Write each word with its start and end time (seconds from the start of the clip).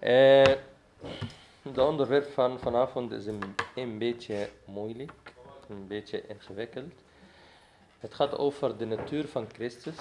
Eh, 0.00 0.54
de 1.62 1.82
onderwerp 1.82 2.32
van 2.32 2.58
vanavond 2.58 3.12
is 3.12 3.26
een, 3.26 3.54
een 3.74 3.98
beetje 3.98 4.48
moeilijk, 4.64 5.32
een 5.68 5.86
beetje 5.86 6.26
ingewikkeld. 6.26 6.92
Het 7.98 8.14
gaat 8.14 8.38
over 8.38 8.76
de 8.76 8.84
natuur 8.84 9.28
van 9.28 9.46
Christus, 9.52 9.96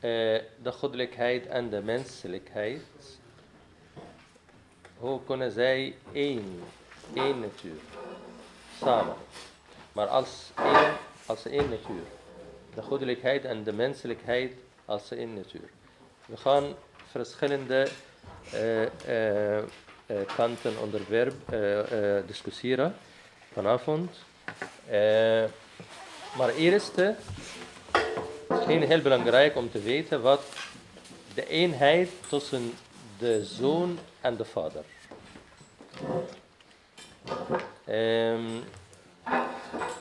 eh, 0.00 0.10
de 0.62 0.72
goddelijkheid 0.72 1.46
en 1.46 1.70
de 1.70 1.82
menselijkheid. 1.82 3.18
Hoe 4.98 5.20
kunnen 5.26 5.52
zij 5.52 5.96
één, 6.12 6.62
één 7.14 7.40
natuur, 7.40 7.80
samen, 8.78 9.16
maar 9.92 10.06
als 10.06 10.50
één, 10.56 10.92
als 11.26 11.46
één 11.46 11.68
natuur. 11.68 12.04
De 12.74 12.82
goddelijkheid 12.82 13.44
en 13.44 13.64
de 13.64 13.72
menselijkheid 13.72 14.54
als 14.84 15.10
één 15.10 15.34
natuur. 15.34 15.70
We 16.26 16.36
gaan 16.36 16.74
verschillende 17.10 17.74
eh, 17.76 17.82
eh, 17.82 17.90
eh, 17.90 18.13
kanten 20.36 20.80
onderwerp 20.82 21.52
eh, 21.52 22.16
eh, 22.18 22.26
discussiëren 22.26 22.94
vanavond. 23.52 24.10
Eh, 24.88 25.44
maar 26.38 26.54
eerst 26.56 26.98
eh, 26.98 27.08
is 28.48 28.74
het 28.80 28.88
heel 28.88 29.02
belangrijk 29.02 29.56
om 29.56 29.70
te 29.70 29.82
weten 29.82 30.22
wat 30.22 30.42
de 31.34 31.46
eenheid 31.46 32.10
tussen 32.28 32.72
de 33.18 33.44
zoon 33.44 33.98
en 34.20 34.36
de 34.36 34.44
vader. 34.44 34.84
Ehm, 37.84 38.60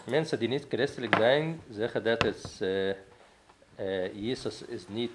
mensen 0.04 0.40
die 0.40 0.48
niet 0.48 0.66
christelijk 0.70 1.16
zijn, 1.16 1.62
zeggen 1.72 2.04
dat 2.04 2.22
het, 2.22 2.58
eh, 2.60 2.90
eh, 2.90 4.14
Jezus 4.14 4.62
is 4.62 4.84
niet 4.88 5.12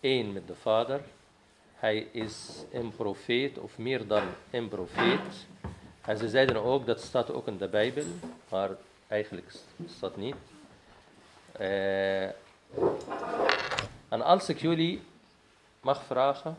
één 0.00 0.32
met 0.32 0.46
de 0.46 0.54
vader. 0.54 1.00
Hij 1.78 2.08
is 2.12 2.64
een 2.72 2.92
profeet 2.96 3.58
of 3.58 3.78
meer 3.78 4.06
dan 4.06 4.22
een 4.50 4.68
profeet. 4.68 5.46
En 6.00 6.18
ze 6.18 6.28
zeiden 6.28 6.62
ook, 6.62 6.86
dat 6.86 7.00
staat 7.00 7.32
ook 7.32 7.46
in 7.46 7.56
de 7.56 7.68
Bijbel, 7.68 8.04
maar 8.48 8.70
eigenlijk 9.06 9.52
staat 9.86 10.16
niet. 10.16 10.34
Eh, 11.52 12.24
en 14.08 14.22
als 14.22 14.48
ik 14.48 14.60
jullie 14.60 15.02
mag 15.80 16.02
vragen, 16.04 16.58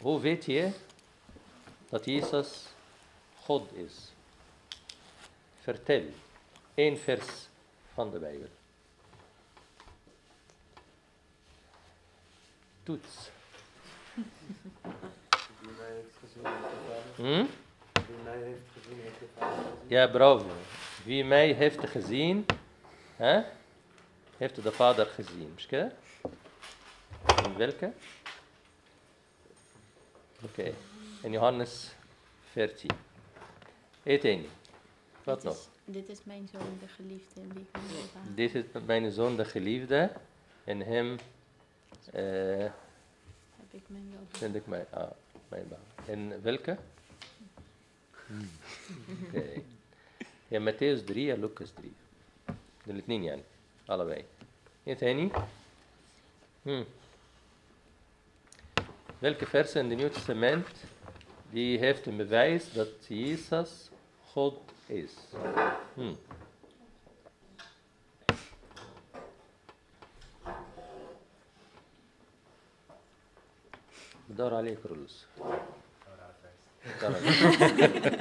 hoe 0.00 0.20
weet 0.20 0.44
je 0.44 0.70
dat 1.88 2.04
Jezus 2.04 2.66
God 3.42 3.72
is? 3.72 4.12
Vertel 5.60 6.02
één 6.74 6.98
vers 6.98 7.48
van 7.94 8.10
de 8.10 8.18
Bijbel. 8.18 8.48
Toets. 12.82 13.30
Die 14.14 15.70
mij 15.78 15.90
heeft 15.94 16.16
gezien 16.20 16.42
met 16.42 16.52
de 16.52 16.76
vader. 16.88 17.14
Hm? 17.16 17.46
Die 18.06 18.16
mij 18.24 18.36
heeft 18.42 18.68
gezien 18.80 18.96
met 19.04 19.12
de 19.18 19.26
vader. 19.38 19.64
Ja, 19.86 20.06
bravo. 20.06 20.46
Wie 21.04 21.24
mij 21.24 21.52
heeft 21.52 21.88
gezien, 21.88 22.46
hè, 23.16 23.42
heeft 24.36 24.62
de 24.62 24.72
Vader 24.72 25.06
gezien. 25.06 25.56
In 27.44 27.56
welke? 27.56 27.92
Oké, 30.44 30.72
in 31.22 31.30
Johannes 31.32 31.92
14. 32.50 32.90
Eet 34.04 34.24
één. 34.24 34.46
Wat 35.24 35.34
Dit 35.34 35.44
nog? 35.44 35.54
is- 35.54 35.68
Dit 35.84 36.08
is 36.08 36.18
mijn 36.24 36.48
zoon, 36.52 36.78
de 36.80 36.88
geliefde, 36.88 37.40
in 37.40 37.52
wie 37.54 37.62
ik. 37.72 38.36
Dit 38.36 38.54
is 38.54 38.64
mijn 38.86 39.12
zoon, 39.12 39.36
de 39.36 39.44
geliefde. 39.44 40.12
En 40.64 40.80
hem 40.80 41.16
eh, 42.11 42.71
Heb 43.55 43.71
ik 43.71 43.83
mijn 43.87 44.11
wel 44.11 44.27
vind 44.29 44.55
ik 44.55 44.67
mijn, 44.67 44.85
ah, 44.89 45.11
mijn 45.47 45.67
baan. 45.67 45.79
En 46.05 46.41
welke? 46.41 46.77
Oké. 49.23 49.61
Ja, 50.47 50.59
Matthäus 50.59 51.03
3 51.03 51.31
en 51.31 51.39
Lucas 51.39 51.71
3. 51.71 51.91
De 52.85 52.91
الاثنين 52.93 53.23
يعني 53.23 53.41
allebei. 53.89 54.23
ايه 54.87 54.93
تاني؟ 54.93 55.31
Hmm. 56.63 56.85
Welke 59.19 59.45
versen 59.45 59.81
in 59.83 59.89
het 59.89 59.97
Nieuw 59.99 60.09
Testament 60.09 60.67
die 61.49 61.79
heeft 61.79 62.05
een 62.05 62.17
bewijs 62.17 62.73
dat 62.73 62.87
Jezus 63.07 63.89
God 64.25 64.59
is? 64.85 65.11
Hmm. 65.93 66.17
بدور 74.31 74.53
عليك 74.53 74.85
رولز 74.85 75.25
بدور 75.37 77.15
عليك. 77.15 78.19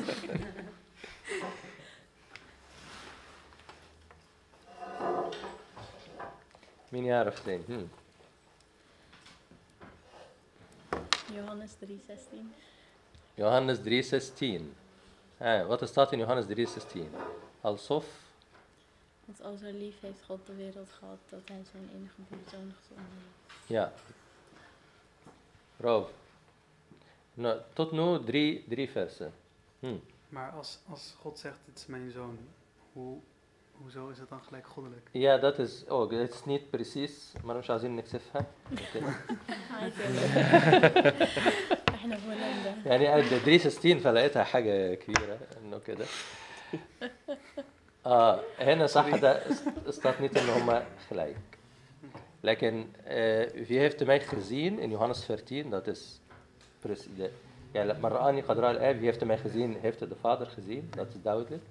مين 6.92 7.04
يعرف 7.04 7.44
تاني؟ 7.44 7.64
هم. 7.69 7.88
Johannes 11.28 11.70
3:16. 11.80 12.54
Johannes 13.34 13.78
3:16. 13.78 14.74
Ah, 15.38 15.66
wat 15.66 15.88
staat 15.88 16.12
in 16.12 16.19
Johannes 16.19 16.47
3:16? 16.47 17.10
Alsof. 17.60 18.04
Want 19.24 19.42
al 19.42 19.56
zo 19.56 19.70
lief 19.70 20.00
heeft 20.00 20.22
God 20.26 20.47
de 20.47 20.54
wereld 20.54 20.88
gehad 20.98 21.19
dat 21.28 21.41
hij 21.44 21.62
zijn 21.70 21.91
enige 21.94 22.20
zoon 22.50 22.74
gezonden 22.80 23.12
heeft. 23.12 23.69
Ja. 23.69 23.92
Rob. 25.80 26.08
Nou, 27.34 27.60
tot 27.72 27.92
nu 27.92 28.24
drie, 28.24 28.64
drie 28.69 28.91
versen. 28.91 29.32
Hm. 29.80 29.97
Maar 30.28 30.50
als, 30.50 30.78
als 30.91 31.14
God 31.20 31.38
zegt, 31.38 31.58
dit 31.64 31.78
is 31.78 31.86
mijn 31.86 32.10
zoon, 32.10 32.38
hoe, 32.92 33.19
hoezo 33.72 34.08
is 34.08 34.19
dat 34.19 34.28
dan 34.28 34.41
gelijk 34.41 34.66
goddelijk? 34.66 35.08
Ja, 35.10 35.38
dat 35.38 35.58
is 35.58 35.88
ook. 35.88 36.12
Het 36.12 36.34
is 36.34 36.44
niet 36.44 36.70
precies, 36.70 37.32
maar 37.42 37.56
مش 37.56 37.70
عايزين 37.70 37.97
نكسفها. 37.97 38.47
احنا 41.88 42.16
في 42.16 42.26
هولندا 42.26 42.76
يعني 42.86 43.06
عند 43.06 43.28
360 43.28 43.98
فلقيتها 43.98 44.44
حاجة 44.44 44.94
كبيرة 44.94 45.38
انه 45.62 45.78
كده. 45.78 46.06
اه 48.06 48.41
هنا 48.58 48.86
صح 48.86 49.16
ده 49.16 49.42
staat 49.91 50.20
niet 50.20 50.36
ان 50.36 50.48
هما 50.48 50.86
gelijk. 51.08 51.36
لكن 52.42 52.86
uh, 53.04 53.66
wie 53.66 53.78
heeft 53.78 54.04
mij 54.06 54.20
gezien 54.20 54.78
in 54.78 54.91
Johannes 54.91 55.24
14, 55.24 55.70
dat 55.70 55.86
is 55.86 56.20
precies 56.80 57.16
de, 57.16 57.30
ja, 57.72 57.97
maar 58.00 58.12
رآني 58.12 58.41
قد 58.42 58.58
رأى 58.58 58.70
الآب, 58.70 58.97
wie 58.97 59.04
heeft 59.06 59.24
mij 59.24 59.38
gezien, 59.38 59.76
heeft 59.80 59.98
de 59.98 60.16
vader 60.20 60.47
gezien, 60.47 60.88
dat 60.91 61.08
is 61.08 61.22
duidelijk. 61.22 61.62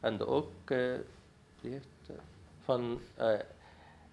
En 0.00 0.26
ook, 0.26 0.70
uh, 0.70 0.94
die 1.60 1.70
heeft 1.72 2.10
uh, 2.10 2.16
van, 2.64 3.00
uh, 3.20 3.32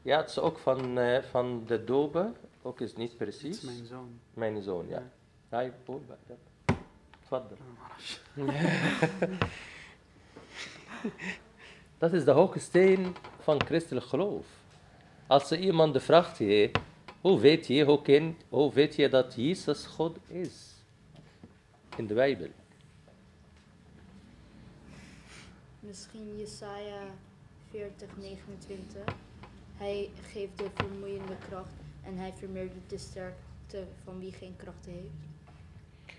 ja, 0.02 0.18
het 0.18 0.30
is 0.30 0.40
ook 0.40 0.58
van, 0.58 0.98
uh, 0.98 1.22
van 1.22 1.64
de 1.68 1.84
dobe, 1.84 2.31
ook 2.62 2.81
is 2.81 2.96
niet 2.96 3.09
Dit 3.09 3.18
precies. 3.18 3.58
is 3.58 3.64
mijn 3.64 3.86
zoon. 3.86 4.20
Mijn 4.34 4.62
zoon, 4.62 4.88
ja. 4.88 5.03
هاي 5.52 5.72
قول 5.88 6.02
بقى 6.09 6.38
تفضل 7.26 7.56
Oh, 7.56 7.80
معرفش. 7.80 8.20
Dat 11.98 12.14
is 12.14 12.24
de 12.26 12.31
hoeksteen 12.31 13.16
van 13.40 13.62
christelijk 13.66 14.06
geloof. 14.06 14.46
Als 15.31 15.51
er 15.51 15.59
iemand 15.59 16.03
vraagt 16.03 16.39
je, 16.39 16.71
hoe 17.21 17.41
weet 17.41 17.67
je, 17.67 17.85
hoe, 17.85 18.03
ken, 18.03 18.37
hoe 18.49 18.73
weet 18.73 18.95
je 18.95 19.09
dat 19.09 19.35
Jezus 19.37 19.87
God 19.87 20.19
is? 20.27 20.75
In 21.97 22.07
de 22.07 22.15
Bijbel. 22.15 22.49
Misschien 25.81 26.37
Jesaja 26.39 27.03
40, 27.71 28.09
29. 28.17 29.15
Hij 29.77 30.11
geeft 30.33 30.59
de 30.59 30.67
vermoeiende 30.75 31.37
kracht 31.49 31.75
en 32.05 32.17
hij 32.17 32.33
vermeerdert 32.39 32.91
de 32.91 32.99
sterkte 32.99 33.85
van 34.05 34.19
wie 34.19 34.33
geen 34.33 34.54
kracht 34.57 34.87
heeft. 34.87 36.16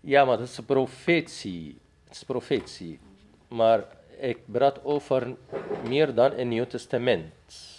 Ja, 0.00 0.24
maar 0.24 0.38
dat 0.38 0.48
is 0.48 0.60
profetie. 0.66 1.78
Het 2.04 2.14
is 2.14 2.24
profetie. 2.24 2.98
Maar 3.48 3.86
ik 4.20 4.38
praat 4.52 4.84
over 4.84 5.36
meer 5.88 6.14
dan 6.14 6.32
een 6.32 6.48
Nieuw 6.48 6.66
Testament. 6.66 7.73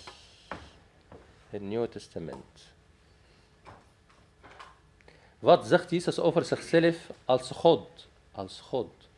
Het 1.55 1.63
Nieuw 1.63 1.87
Testament. 1.87 2.73
Wat 5.39 5.65
zegt 5.67 5.89
Jezus 5.89 6.19
over 6.19 6.45
zichzelf 6.45 7.11
als 7.25 7.51
God? 7.51 8.07
Als 8.31 8.61
God. 8.61 9.09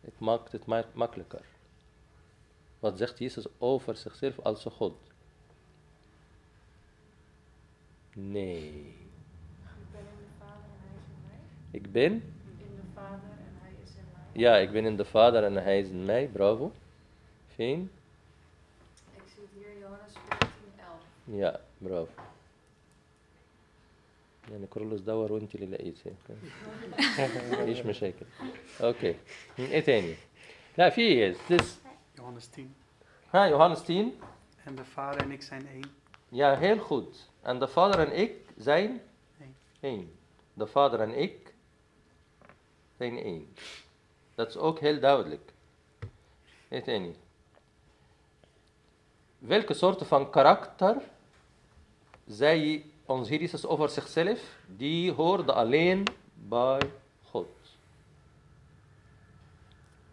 Het 0.00 0.18
maakt 0.18 0.52
het 0.52 0.66
ma- 0.66 0.84
makkelijker. 0.92 1.44
Wat 2.78 2.98
zegt 2.98 3.18
Jezus 3.18 3.46
over 3.58 3.96
zichzelf 3.96 4.38
als 4.40 4.64
God? 4.64 4.96
Nee. 8.12 8.96
Ik 9.70 9.92
ben 9.92 10.00
in 10.00 10.16
de 10.18 10.32
Vader 10.38 10.70
en 10.70 10.80
Hij 10.80 10.92
is 10.98 11.06
in 11.06 11.22
mij. 11.26 11.80
Ik 11.80 11.92
ben 11.92 12.12
In 12.58 12.76
de 12.76 12.82
Vader 12.94 13.30
en 13.30 13.56
Hij 13.60 13.72
is 13.82 13.90
in 13.94 14.04
mij. 14.12 14.42
Ja, 14.42 14.56
ik 14.56 14.70
ben 14.72 14.84
in 14.84 14.96
de 14.96 15.04
Vader 15.04 15.44
en 15.44 15.54
Hij 15.54 15.80
is 15.80 15.88
in 15.88 16.04
mij. 16.04 16.26
Bravo. 16.28 16.72
Fijn. 17.54 17.90
Ik 19.16 19.22
zie 19.34 19.42
het 19.42 19.50
hier 19.54 19.72
in 19.72 19.78
Johannes 19.78 20.12
14, 20.28 20.48
11. 20.78 21.04
Ja, 21.31 21.57
برافو 21.81 22.11
يعني 24.51 24.67
كرولوس 24.67 25.01
دور 25.01 25.31
وانت 25.31 25.55
اللي 25.55 25.65
لقيتي 25.65 26.13
مفيش 27.51 27.79
مشاكل 27.85 28.25
اوكي 28.81 29.15
ايه 29.59 29.79
تاني 29.79 30.15
لا 30.77 30.89
في 30.89 31.33
this 31.33 31.63
Johannes 32.17 32.55
10. 32.55 32.69
ها 33.33 33.47
Johannes 33.49 33.83
10 33.87 34.11
En 34.67 34.75
de 34.75 34.83
vader 34.95 35.21
en 35.21 35.31
ik 35.31 35.41
zijn 35.41 35.67
één. 35.67 35.91
Ja, 36.29 36.55
heel 36.57 36.77
goed. 36.77 37.29
En 37.41 37.59
de 37.59 37.67
vader 37.67 37.99
en 37.99 38.11
ik 38.19 38.35
zijn 38.57 39.01
Eén. 39.41 39.55
één. 39.81 40.11
De 40.53 40.67
vader 40.67 40.99
en 40.99 41.13
ik 41.21 41.53
zijn 42.97 43.17
één. 43.17 43.53
Dat 44.35 44.47
is 44.49 44.57
ook 44.57 44.79
heel 44.79 44.99
duidelijk. 44.99 45.51
Weet 46.67 46.85
je 46.85 46.91
niet. 46.91 47.17
Welke 49.39 49.73
soorten 49.73 50.05
van 50.05 50.29
karakter 50.29 50.95
zei 52.26 52.92
ons 53.06 53.28
Heer 53.28 53.40
Jezus 53.40 53.66
over 53.66 53.88
zichzelf? 53.88 54.58
Die 54.66 55.12
hoorde 55.12 55.52
alleen 55.52 56.04
bij 56.34 56.80
God. 57.22 57.48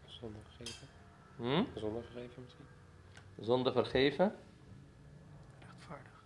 Zonde 0.05 0.37
gegeven. 0.57 0.87
Hm? 1.35 1.63
Zonde 1.79 2.01
gegeven 2.01 2.43
misschien. 2.43 2.65
Zonde 3.39 3.71
vergeven, 3.71 4.35
Rechtvaardig. 5.59 6.23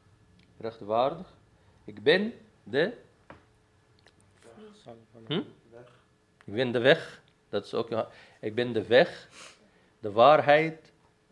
rechtvaardig. 0.57 1.33
Ik 1.85 2.03
ben 2.03 2.33
de 2.63 2.93
Hm? 5.27 5.41
weg. 5.71 5.87
Ik 6.45 6.53
ben 6.53 6.71
de 6.71 6.79
weg. 6.79 7.21
Dat 7.49 7.65
is 7.65 7.73
ook. 7.73 8.07
Ik 8.41 8.55
ben 8.55 8.73
de 8.73 8.85
weg, 8.85 9.29
de 9.99 10.11
waarheid 10.11 10.91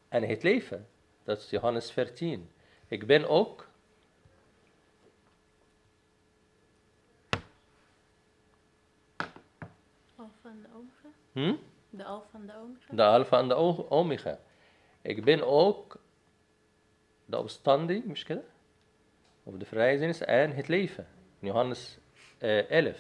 en 0.10 0.24
het 0.28 0.44
leven. 0.44 0.88
Dat 1.24 1.38
is 1.38 1.50
Johannes 1.50 1.92
14. 1.92 2.50
Ik 2.88 3.08
ben 3.08 3.30
ook. 3.30 3.68
Alfa 10.24 10.50
en 10.50 10.62
de 10.62 10.68
omega. 10.76 11.10
Hm? 11.32 11.56
De 11.90 12.04
alfa 12.04 12.38
en 12.38 12.46
de 12.46 12.54
omega. 12.54 12.96
De 12.96 13.04
Alpha 13.04 13.40
en 13.40 13.48
de 13.48 13.56
Omega. 13.90 14.40
Ik 15.02 15.24
ben 15.24 15.48
ook 15.48 15.98
de 17.26 17.38
opstanding, 17.38 18.06
misschien, 18.06 18.42
of 19.44 19.56
de 19.56 19.66
vrijzinnis 19.66 20.20
en 20.20 20.52
het 20.52 20.68
leven. 20.68 21.08
In 21.40 21.48
Johannes 21.48 21.98
eh, 22.38 22.70
11. 22.70 22.98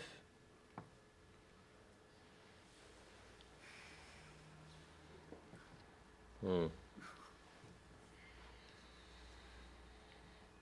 Hmm. 6.40 6.72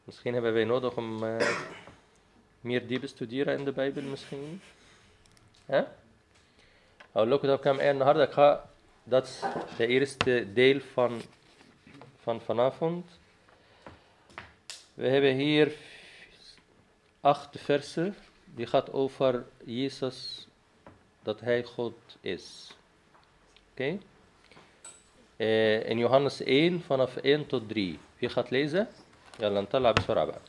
Misschien 0.04 0.34
hebben 0.34 0.54
wij 0.54 0.64
nodig 0.64 0.98
om 0.98 1.24
eh, 1.24 1.58
meer 2.62 2.88
diep 2.88 3.02
te 3.02 3.08
studeren 3.08 3.58
in 3.58 3.66
de 3.66 3.72
Bijbel, 3.72 4.04
misschien. 4.04 4.62
Hè? 5.66 5.84
أقول 7.17 7.31
لكم 7.31 7.47
ده 7.47 7.57
بكام 7.57 7.81
آية 7.81 7.91
النهاردة 7.91 8.25
Ik 8.25 8.33
ga 8.33 8.61
dat 9.05 9.27
is 9.27 9.41
de 9.77 9.87
eerste 9.87 10.53
deel 10.53 10.81
van, 10.81 11.23
van 12.23 12.41
vanavond. 12.41 13.05
We 14.95 15.09
hebben 15.09 15.35
hier 15.35 15.73
acht 17.21 17.57
versen. 17.61 18.17
Die 18.55 18.67
gaat 18.67 18.93
over 18.93 19.45
Jezus, 19.65 20.47
dat 21.23 21.41
Hij 21.41 21.63
God 21.63 21.95
is. 22.21 22.77
Oké? 23.73 23.99
Eh, 25.37 25.89
in 25.89 25.99
Johannes 25.99 26.41
1 26.43 26.83
vanaf 26.83 27.17
1 27.17 27.47
tot 27.47 27.69
3. 27.69 27.99
Wie 28.19 28.29
gaat 28.29 28.51
lezen? 28.51 28.89
يلا 29.41 29.61
نطلع 29.61 29.91
بسرعة 29.91 30.25
بقى. 30.25 30.41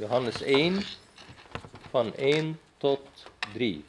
Johannes 0.00 0.42
1 0.42 0.82
van 1.90 2.14
1 2.14 2.58
tot 2.78 3.00
3. 3.52 3.84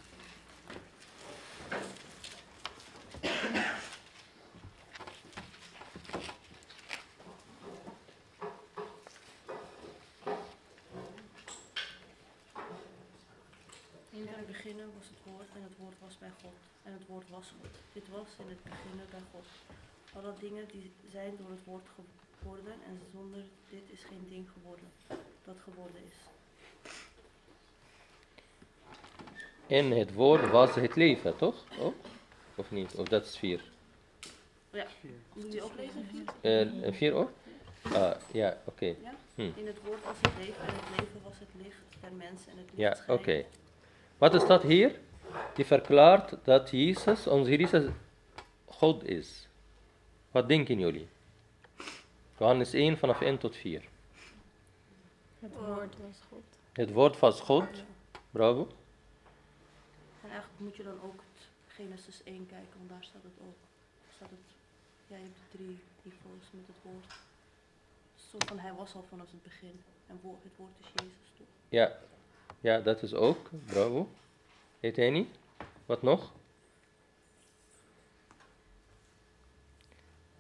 Zijn 21.31 21.43
door 21.47 21.57
het 21.57 21.65
woord 21.65 21.87
geworden 22.39 22.73
en 22.87 23.01
zonder 23.13 23.43
dit 23.71 23.83
is 23.93 24.05
geen 24.05 24.27
ding 24.29 24.49
geworden 24.53 24.85
dat 25.45 25.57
geworden 25.65 26.03
is. 26.07 26.15
In 29.67 29.93
het 29.93 30.15
woord 30.15 30.51
was 30.51 30.75
het 30.75 30.97
leven, 30.97 31.37
toch? 31.37 31.65
Ook? 31.79 31.95
Of 32.55 32.71
niet? 32.71 32.95
Of 32.95 33.09
dat 33.09 33.25
is 33.25 33.37
vier? 33.37 33.63
Ja, 34.71 34.87
Vier. 35.01 35.11
moet 35.33 35.53
je 35.53 35.65
oplezen? 35.65 36.09
Eh, 36.41 36.93
vier 36.93 37.13
ook? 37.13 37.31
Ah, 37.83 38.15
ja, 38.33 38.59
oké. 38.65 38.87
Ja? 38.87 39.15
Hm. 39.35 39.51
In 39.55 39.67
het 39.67 39.79
woord 39.85 40.05
was 40.05 40.17
het 40.21 40.33
leven 40.39 40.67
en 40.67 40.75
het 40.75 40.91
leven 40.91 41.21
was 41.23 41.39
het 41.39 41.49
licht 41.63 41.83
der 42.01 42.13
mensen 42.13 42.53
en 42.53 42.59
het 42.59 42.67
licht 42.75 43.07
Ja, 43.07 43.15
oké. 43.15 43.45
Wat 44.19 44.35
is 44.35 44.47
dat 44.47 44.63
hier? 44.63 44.99
Die 45.55 45.65
verklaart 45.65 46.35
dat 46.45 46.71
Jezus, 46.71 47.27
onze 47.27 47.57
Jezus, 47.57 47.91
God 48.65 49.09
is. 49.09 49.49
Wat 50.31 50.49
denken 50.49 50.79
jullie? 50.79 51.09
Johannes 52.41 52.73
1 52.73 52.99
vanaf 52.99 53.21
1 53.21 53.39
tot 53.39 53.57
4. 53.57 53.83
Het 55.39 55.55
woord 55.55 55.95
was 55.99 56.19
God. 56.29 56.43
Het 56.73 56.93
woord 56.93 57.19
was 57.19 57.41
God. 57.41 57.85
Bravo. 58.31 58.69
En 60.23 60.31
eigenlijk 60.31 60.61
moet 60.61 60.77
je 60.77 60.83
dan 60.83 61.01
ook 61.05 61.21
het 61.33 61.47
Genesis 61.67 62.23
1 62.25 62.47
kijken, 62.47 62.79
want 62.79 62.89
daar 62.89 63.05
staat 63.05 63.23
het 63.23 63.33
ook. 63.41 63.57
Staat 64.15 64.31
het, 64.31 64.39
ja, 65.07 65.17
je 65.17 65.23
hebt 65.23 65.51
drie 65.51 65.79
niveaus 66.03 66.45
met 66.51 66.67
het 66.67 66.77
woord. 66.83 67.13
Zo 68.15 68.37
van 68.47 68.59
hij 68.59 68.73
was 68.73 68.95
al 68.95 69.05
vanaf 69.09 69.31
het 69.31 69.43
begin. 69.43 69.83
En 70.07 70.21
het 70.23 70.23
woord 70.57 70.75
is 70.81 70.87
Jezus 70.87 71.31
toch? 71.37 71.47
Ja. 71.69 71.99
ja, 72.61 72.81
dat 72.81 73.03
is 73.03 73.15
ook. 73.15 73.51
Bravo. 73.67 74.09
Heet 74.81 74.97
hij 74.97 75.11
niet? 75.11 75.29
Wat 75.87 76.03
nog? 76.03 76.33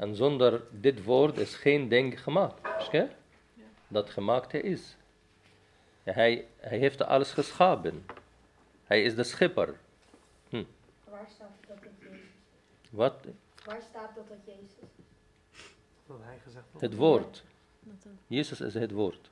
En 0.00 0.16
zonder 0.16 0.62
dit 0.70 1.04
woord 1.04 1.38
is 1.38 1.54
geen 1.54 1.88
ding 1.88 2.22
gemaakt. 2.22 2.60
Dat 3.88 4.10
gemaakt 4.10 4.54
is. 4.54 4.96
Ja, 6.02 6.12
hij, 6.12 6.46
hij 6.56 6.78
heeft 6.78 7.02
alles 7.02 7.32
geschapen. 7.32 8.06
Hij 8.84 9.02
is 9.02 9.14
de 9.14 9.24
schipper. 9.24 9.76
Waar 11.04 11.26
staat 11.34 11.50
dat 11.68 11.78
dat 11.82 11.92
Jezus 11.98 12.26
Wat? 12.90 13.26
Waar 13.64 13.82
staat 13.88 14.14
dat 14.14 14.28
dat 14.28 14.38
Jezus 14.44 14.72
Dat 16.06 16.18
hij 16.22 16.38
gezegd 16.44 16.64
wordt. 16.70 16.86
Het 16.86 16.96
woord. 16.96 17.42
Jezus 18.26 18.60
is 18.60 18.74
het 18.74 18.90
woord. 18.90 19.30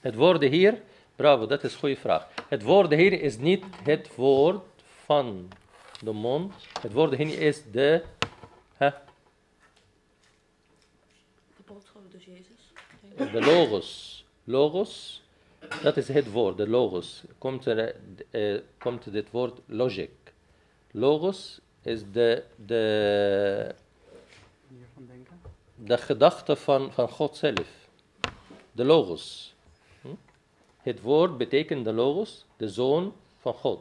Het 0.00 0.14
woord 0.14 0.42
hier, 0.42 0.82
bravo, 1.16 1.46
dat 1.46 1.64
is 1.64 1.72
een 1.72 1.78
goede 1.78 1.96
vraag. 1.96 2.28
Het 2.48 2.62
woord 2.62 2.92
hier 2.92 3.12
is 3.20 3.38
niet 3.38 3.64
het 3.82 4.14
woord 4.14 4.64
van 5.04 5.48
de 6.00 6.12
mond. 6.12 6.54
Het 6.80 6.92
woord 6.92 7.14
hier 7.14 7.40
is 7.40 7.62
De 7.70 8.02
boodschap 11.64 12.02
dus 12.10 12.24
Jezus. 12.24 12.72
denk 13.00 13.07
ik. 13.07 13.07
De 13.18 13.40
logos. 13.40 14.24
Logos, 14.44 15.22
dat 15.82 15.96
is 15.96 16.08
het 16.08 16.30
woord, 16.30 16.56
de 16.56 16.68
logos. 16.68 17.22
Komt, 17.38 17.66
er, 17.66 17.96
eh, 18.30 18.60
komt 18.78 19.12
dit 19.12 19.30
woord 19.30 19.60
logic. 19.66 20.10
Logos 20.90 21.60
is 21.82 22.02
de, 22.12 22.44
de, 22.56 23.74
de 25.74 25.98
gedachte 25.98 26.56
van, 26.56 26.92
van 26.92 27.08
God 27.08 27.36
zelf. 27.36 27.88
De 28.72 28.84
logos. 28.84 29.54
Hm? 30.00 30.08
Het 30.82 31.00
woord 31.00 31.36
betekent 31.36 31.84
de 31.84 31.92
logos, 31.92 32.44
de 32.56 32.68
zoon 32.68 33.14
van 33.40 33.54
God. 33.54 33.80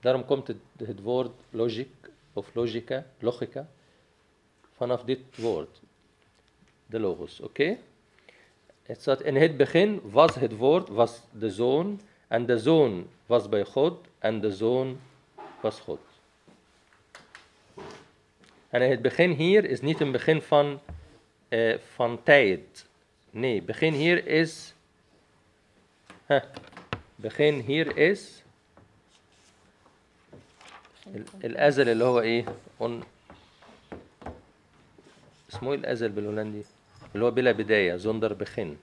Daarom 0.00 0.24
komt 0.24 0.46
het, 0.46 0.56
het 0.76 1.00
woord 1.00 1.32
logic 1.50 1.88
of 2.32 2.54
logica, 2.54 3.06
logica 3.18 3.68
vanaf 4.79 5.03
dit 5.03 5.19
woord. 5.35 5.79
De 6.85 6.99
logos, 6.99 7.39
oké? 7.39 7.77
Het 8.83 9.01
staat 9.01 9.21
in 9.21 9.35
het 9.35 9.57
begin 9.57 9.99
was 10.03 10.35
het 10.35 10.55
woord, 10.57 10.89
was 10.89 11.21
de 11.31 11.49
zoon, 11.51 12.01
en 12.27 12.45
de 12.45 12.59
zoon 12.59 13.09
was 13.25 13.49
bij 13.49 13.65
God, 13.65 14.07
en 14.19 14.41
de 14.41 14.51
zoon 14.51 14.99
was 15.61 15.79
God. 15.79 15.99
En 18.69 18.89
het 18.89 19.01
begin 19.01 19.31
hier 19.31 19.65
is 19.65 19.81
niet 19.81 19.99
een 19.99 20.11
begin 20.11 20.41
van, 20.41 20.79
eh, 21.47 21.77
van 21.93 22.23
tijd. 22.23 22.85
Nee, 23.29 23.61
begin 23.61 23.93
hier 23.93 24.27
is. 24.27 24.73
Huh, 26.27 26.41
begin 27.15 27.59
hier 27.59 27.97
is. 27.97 28.43
Geen 31.03 31.15
ال- 31.15 31.45
الأزل 31.45 31.89
اللي 31.89 32.03
هو 32.03 32.19
إيه؟ 32.19 32.45
اسمه 35.52 35.72
إيه 35.72 35.78
الازل 35.78 36.08
بالهولندي؟ 36.08 36.62
اللي 37.14 37.24
هو 37.24 37.30
بلا 37.30 37.52
بداية 37.52 37.96
زوندر 37.96 38.32
بخن. 38.32 38.76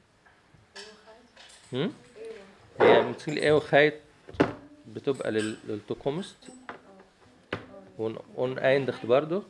هي 1.74 3.12
بتقول 3.12 3.38
إيه 3.38 3.52
وخايت 3.52 3.94
بتبقى 4.88 5.32
للتوكومست. 5.32 6.38
ون 8.38 8.60
ايندخت 8.60 9.06
برضه 9.06 9.44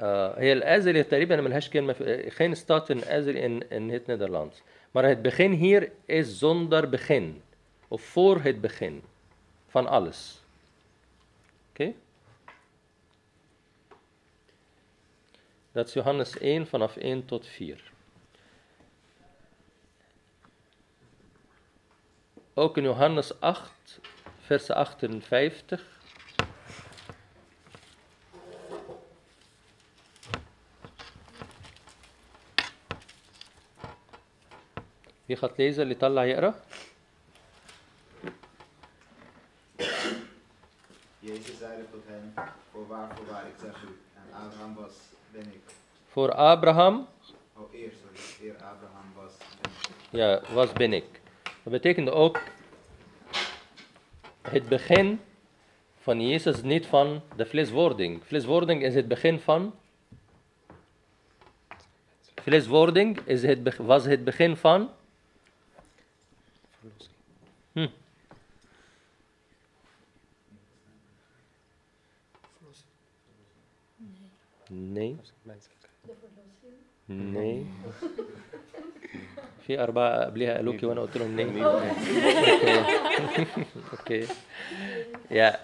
آه 0.00 0.40
هي 0.40 0.52
الأزل 0.52 1.04
تقريبا 1.04 1.40
ما 1.40 1.48
لهاش 1.48 1.70
كلمة 1.70 1.92
في 1.92 2.30
خين 2.30 2.54
ستاتن 2.54 2.98
أزل 3.04 3.36
ان 3.36 3.62
ان 3.62 3.90
هيت 3.90 4.10
نيدرلاندز. 4.10 4.62
مرة 4.94 5.08
هيت 5.08 5.18
بخين 5.18 5.52
هير 5.52 5.92
از 6.10 6.26
زوندر 6.26 6.86
بخين 6.86 7.40
اوف 7.92 8.06
فور 8.10 8.38
هيت 8.38 8.56
بخين 8.56 9.02
فان 9.68 9.94
أليس. 9.94 10.40
أوكي 11.70 11.92
okay. 11.92 12.05
Dat 15.76 15.86
is 15.86 15.92
Johannes 15.92 16.38
1 16.38 16.66
vanaf 16.66 16.96
1 16.96 17.24
tot 17.24 17.46
4. 17.46 17.92
Ook 22.54 22.76
in 22.76 22.82
Johannes 22.82 23.40
8, 23.40 24.00
vers 24.40 24.70
58. 24.70 26.00
Wie 35.24 35.36
gaat 35.36 35.56
lezen? 35.56 35.86
Litalla 35.86 36.26
Jera? 36.26 36.60
Jezus 41.18 41.58
zeide 41.58 41.90
tot 41.90 42.04
hen, 42.06 42.34
voorwaar, 42.70 43.16
voorwaar, 43.16 43.46
ik 43.46 43.54
zeg 43.60 43.82
u, 43.82 44.00
en 44.14 44.32
Abraham 44.32 44.74
ben 45.36 45.52
ik. 45.52 45.60
Voor 46.06 46.32
Abraham, 46.32 47.06
Oh, 47.54 47.74
eer, 47.74 47.92
sorry, 48.00 48.48
eer 48.48 48.54
Abraham 48.54 49.12
was, 49.14 49.32
ja, 50.10 50.40
was 50.52 50.72
ben 50.72 50.92
ik. 50.92 51.20
Dat 51.42 51.72
betekent 51.72 52.10
ook 52.10 52.40
het 54.42 54.68
begin 54.68 55.20
van 56.00 56.20
Jezus, 56.20 56.62
niet 56.62 56.86
van 56.86 57.22
de 57.36 57.46
vleeswording. 57.46 58.24
Vleeswording 58.24 58.82
is 58.82 58.94
het 58.94 59.08
begin 59.08 59.40
van. 59.40 59.74
Vleeswording 62.34 63.18
is 63.24 63.42
het, 63.42 63.76
was 63.76 64.04
het 64.04 64.24
begin 64.24 64.56
van. 64.56 64.90
Verlossing. 66.70 67.14
Hm. 67.72 67.88
Nee. 74.69 75.15
Dat 75.15 75.25
is 75.25 75.29
het 75.29 75.43
menselijke. 75.43 75.87
Nee. 77.05 77.65
في 79.61 79.83
أربعة 79.83 80.25
قبلها 80.25 80.55
قالوا 80.55 80.73
لي 80.73 80.87
وأنا 80.87 81.01
قلت 81.01 81.17
لهم 81.17 81.35
nee. 81.35 81.65
Oké. 83.99 84.25
Ja. 85.29 85.59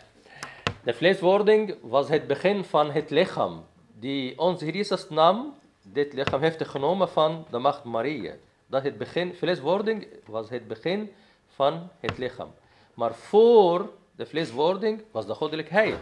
De 0.84 0.94
vleeswording 0.94 1.76
was 1.82 2.10
het 2.10 2.28
begin 2.28 2.64
van 2.64 2.92
het 2.92 3.10
lichaam. 3.10 3.66
Die 4.00 4.40
onze 4.40 4.64
Heer 4.64 4.76
Jezus 4.76 5.10
nam, 5.10 5.54
dit 5.82 6.14
lichaam 6.14 6.42
heeft 6.42 6.60
hij 6.60 6.68
genomen 6.68 7.10
van 7.10 7.46
de 7.50 7.58
macht 7.58 7.84
Maria. 7.84 8.34
Dat 8.68 8.84
het 8.84 8.98
begin, 8.98 9.34
vleeswording 9.34 10.08
was 10.26 10.50
het 10.50 10.68
begin 10.68 11.12
van 11.48 11.90
het 12.00 12.18
lichaam. 12.18 12.54
Maar 12.94 13.16
voor 13.16 13.90
de 14.16 14.26
vleeswording 14.26 15.02
was 15.12 15.26
de 15.26 15.34
goddelijkheid. 15.34 15.98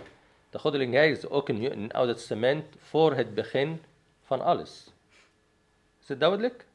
De 0.51 0.59
goddelijkheid 0.59 1.17
is 1.17 1.29
ook 1.29 1.49
in 1.49 1.81
het 1.81 1.93
Oude 1.93 2.15
Testament 2.15 2.65
voor 2.79 3.15
het 3.15 3.35
begin 3.35 3.83
van 4.23 4.41
alles. 4.41 4.93
Is 6.01 6.09
het 6.09 6.21
duidelijk? 6.21 6.67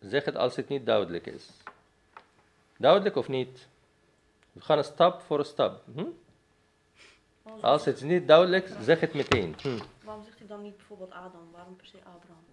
Zeg 0.00 0.24
het 0.24 0.36
als 0.36 0.56
het 0.56 0.68
niet 0.68 0.86
duidelijk 0.86 1.26
is. 1.26 1.50
Duidelijk 2.76 3.16
of 3.16 3.28
niet? 3.28 3.68
We 4.52 4.60
gaan 4.60 4.78
een 4.78 4.84
stap 4.84 5.20
voor 5.20 5.38
een 5.38 5.44
stap. 5.44 5.82
Hm? 5.94 6.04
Als 7.60 7.84
het 7.84 8.02
niet 8.02 8.28
duidelijk 8.28 8.68
is, 8.68 8.84
zeg 8.84 9.00
het 9.00 9.14
meteen. 9.14 9.54
Hm. 9.60 9.78
Waarom 10.04 10.24
zegt 10.24 10.38
hij 10.38 10.46
dan 10.46 10.62
niet 10.62 10.76
bijvoorbeeld 10.76 11.10
Adam? 11.10 11.48
Waarom 11.52 11.76
per 11.76 11.86
se 11.86 11.96
Abraham? 11.96 12.44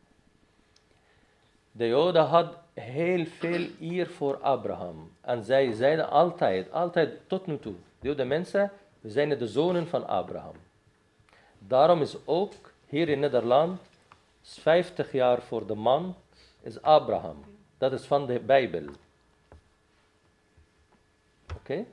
De 1.71 1.87
Joden 1.87 2.25
had 2.25 2.57
heel 2.73 3.25
veel 3.25 3.67
eer 3.79 4.07
voor 4.07 4.37
Abraham. 4.37 5.11
En 5.21 5.43
zij 5.43 5.71
zeiden 5.71 6.09
altijd, 6.09 6.71
altijd 6.71 7.19
tot 7.27 7.45
nu 7.45 7.59
toe, 7.59 7.75
de 8.01 8.07
Joden 8.07 8.27
mensen, 8.27 8.71
we 8.99 9.09
zijn 9.09 9.29
de 9.29 9.47
zonen 9.47 9.87
van 9.87 10.07
Abraham. 10.07 10.55
Daarom 11.59 12.01
is 12.01 12.15
ook 12.25 12.53
hier 12.87 13.09
in 13.09 13.19
Nederland, 13.19 13.81
50 14.41 15.11
jaar 15.11 15.41
voor 15.41 15.67
de 15.67 15.75
man, 15.75 16.15
is 16.61 16.81
Abraham. 16.81 17.43
Dat 17.77 17.91
is 17.91 18.05
van 18.05 18.25
de 18.25 18.39
Bijbel. 18.39 18.85
Oké? 21.55 21.85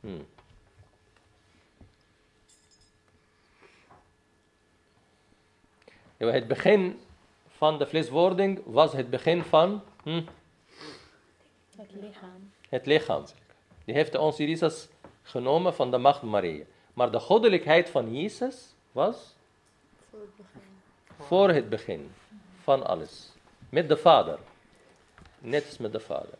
Hm. 0.00 0.08
Ja, 6.16 6.26
Het 6.26 6.48
begin 6.48 7.00
van 7.48 7.78
de 7.78 7.86
vleeswording 7.86 8.60
was 8.64 8.92
het 8.92 9.10
begin 9.10 9.42
van 9.42 9.82
hm, 10.02 10.22
Het 11.76 11.90
lichaam. 11.92 12.50
het 12.68 12.86
lichaam. 12.86 13.24
Die 13.84 13.94
heeft 13.94 14.14
onze 14.14 14.48
Jezus 14.48 14.88
genomen 15.30 15.74
van 15.74 15.90
de 15.90 15.98
macht 15.98 16.22
Maria. 16.22 16.64
Maar 16.94 17.10
de 17.10 17.20
goddelijkheid 17.20 17.90
van 17.90 18.16
Jezus 18.20 18.74
was 18.92 19.34
Voor 20.10 20.20
het 20.20 20.36
begin. 20.36 20.60
voor 21.18 21.48
het 21.48 21.68
begin 21.68 22.12
van 22.62 22.86
alles. 22.86 23.32
Met 23.68 23.88
de 23.88 23.96
Vader. 23.96 24.38
Net 25.38 25.66
als 25.66 25.78
met 25.78 25.92
de 25.92 26.00
Vader. 26.00 26.38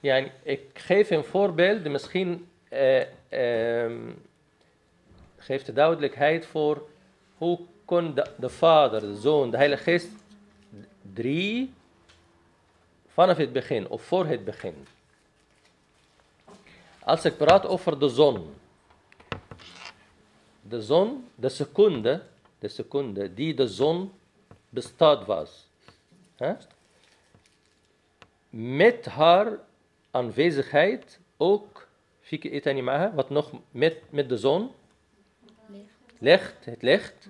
Ja, 0.00 0.30
ik 0.42 0.78
geef 0.78 1.10
een 1.10 1.24
voorbeeld, 1.24 1.82
die 1.82 1.90
misschien 1.90 2.48
eh, 2.68 3.04
ehm, 3.28 4.10
geeft 5.36 5.66
de 5.66 5.72
duidelijkheid 5.72 6.46
voor 6.46 6.88
hoe 7.38 7.60
kon 7.84 8.14
de, 8.14 8.26
de 8.36 8.48
Vader, 8.48 9.00
de 9.00 9.16
Zoon, 9.16 9.50
de 9.50 9.56
Heilige 9.56 9.82
Geest 9.82 10.08
drie 11.12 11.74
vanaf 13.06 13.36
het 13.36 13.52
begin 13.52 13.88
of 13.88 14.02
voor 14.02 14.26
het 14.26 14.44
begin. 14.44 14.86
Als 17.08 17.24
ik 17.24 17.36
praat 17.36 17.66
over 17.66 17.98
de 17.98 18.08
zon, 18.08 18.54
de 20.62 20.82
zon, 20.82 21.28
de 21.34 21.48
seconde, 21.48 22.22
de 22.58 22.68
seconde 22.68 23.34
die 23.34 23.54
de 23.54 23.68
zon 23.68 24.12
bestaat 24.68 25.26
was. 25.26 25.68
Hè? 26.36 26.54
Met 28.50 29.06
haar 29.06 29.58
aanwezigheid 30.10 31.18
ook, 31.36 31.88
fieke 32.20 32.50
etani 32.50 32.82
maaha, 32.82 33.12
wat 33.14 33.30
nog 33.30 33.52
met, 33.70 33.96
met 34.10 34.28
de 34.28 34.36
zon, 34.36 34.70
Licht, 36.18 36.64
het 36.64 36.82
licht 36.82 37.28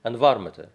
en 0.00 0.18
warmte. 0.18 0.68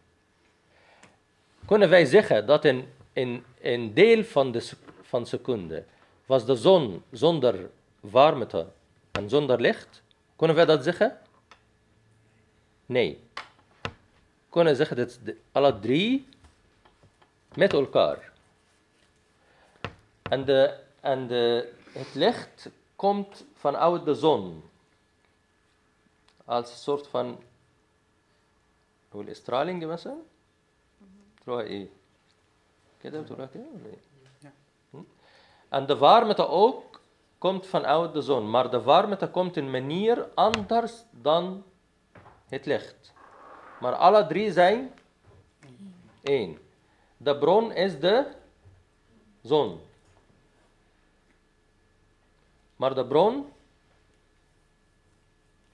Kunnen 1.65 1.89
wij 1.89 2.05
zeggen 2.05 2.45
dat 2.45 2.65
een, 2.65 2.87
een, 3.13 3.43
een 3.61 3.93
deel 3.93 4.23
van 4.23 4.51
de 4.51 4.69
van 5.01 5.25
seconde 5.25 5.83
was 6.25 6.45
de 6.45 6.55
zon 6.55 7.03
zonder 7.11 7.69
warmte 8.00 8.66
en 9.12 9.28
zonder 9.28 9.60
licht? 9.60 10.02
Kunnen 10.36 10.56
wij 10.56 10.64
dat 10.64 10.84
zeggen? 10.84 11.18
Nee. 12.86 13.28
Kunnen 14.48 14.76
zeggen 14.76 14.96
dat 14.96 15.18
de, 15.22 15.40
alle 15.52 15.78
drie 15.78 16.28
met 17.54 17.72
elkaar. 17.72 18.32
En, 20.22 20.44
de, 20.44 20.78
en 21.00 21.26
de, 21.26 21.72
het 21.92 22.14
licht 22.14 22.68
komt 22.96 23.44
vanuit 23.54 24.04
de 24.04 24.14
zon. 24.14 24.62
Als 26.44 26.70
een 26.70 26.76
soort 26.76 27.06
van 27.06 27.38
والإسترالينج 29.14 29.84
مثلا 29.84 30.16
تروح 31.44 31.60
إيه 31.60 31.88
كده 33.02 33.20
بتروح 33.20 33.50
كده 33.54 33.64
ولا 33.74 33.86
إيه؟ 33.86 33.98
Ja. 34.42 34.52
Hm? 34.92 35.02
En 35.68 35.86
de 35.86 35.96
warmte 35.96 36.48
ook 36.48 36.87
komt 37.39 37.67
vanuit 37.67 38.13
de 38.13 38.21
zon, 38.21 38.49
maar 38.49 38.69
de 38.69 38.81
warmte 38.81 39.29
komt 39.29 39.57
in 39.57 39.71
manier 39.71 40.27
anders 40.33 40.93
dan 41.11 41.63
het 42.47 42.65
licht. 42.65 43.13
Maar 43.79 43.93
alle 43.93 44.27
drie 44.27 44.51
zijn 44.51 44.93
één. 46.23 46.57
De 47.17 47.37
bron 47.37 47.71
is 47.71 47.99
de 47.99 48.31
zon. 49.41 49.79
Maar 52.75 52.95
de 52.95 53.05
bron 53.05 53.53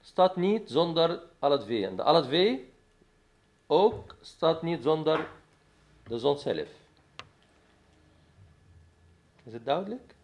staat 0.01 0.35
niet 0.35 0.69
zonder 0.69 1.21
alle 1.39 1.57
twee. 1.57 1.87
En 1.87 1.95
de 1.95 2.03
alle 2.03 2.21
twee 2.23 2.73
ook 3.67 4.15
staat 4.21 4.61
niet 4.61 4.83
zonder 4.83 5.29
de 6.03 6.19
zon 6.19 6.37
zelf. 6.37 6.69
Is 9.43 9.53
het 9.53 9.65
duidelijk? 9.65 10.14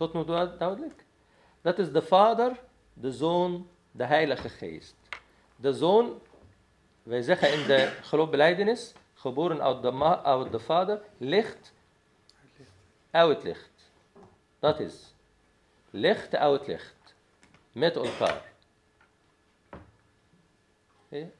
Tot 0.00 0.12
nu 0.12 0.24
toe 0.24 0.56
duidelijk? 0.58 1.04
Dat 1.60 1.78
is 1.78 1.92
de 1.92 2.02
Vader, 2.02 2.60
de 2.92 3.12
Zoon 3.12 3.68
de 3.90 4.04
Heilige 4.04 4.48
Geest. 4.48 4.96
De 5.56 5.72
Zoon, 5.74 6.20
wij 7.02 7.22
zeggen 7.22 7.52
in 7.52 7.66
de 7.66 7.98
geloofbeleidenis, 8.02 8.92
geboren 9.14 9.62
uit 9.62 9.82
de, 9.82 10.48
de 10.50 10.58
Vader, 10.58 11.02
licht 11.16 11.72
uit 13.10 13.42
licht. 13.42 13.90
Dat 14.58 14.80
is 14.80 15.14
licht 15.90 16.34
uit 16.34 16.66
licht. 16.66 17.14
Met 17.72 17.96
elkaar. 17.96 18.52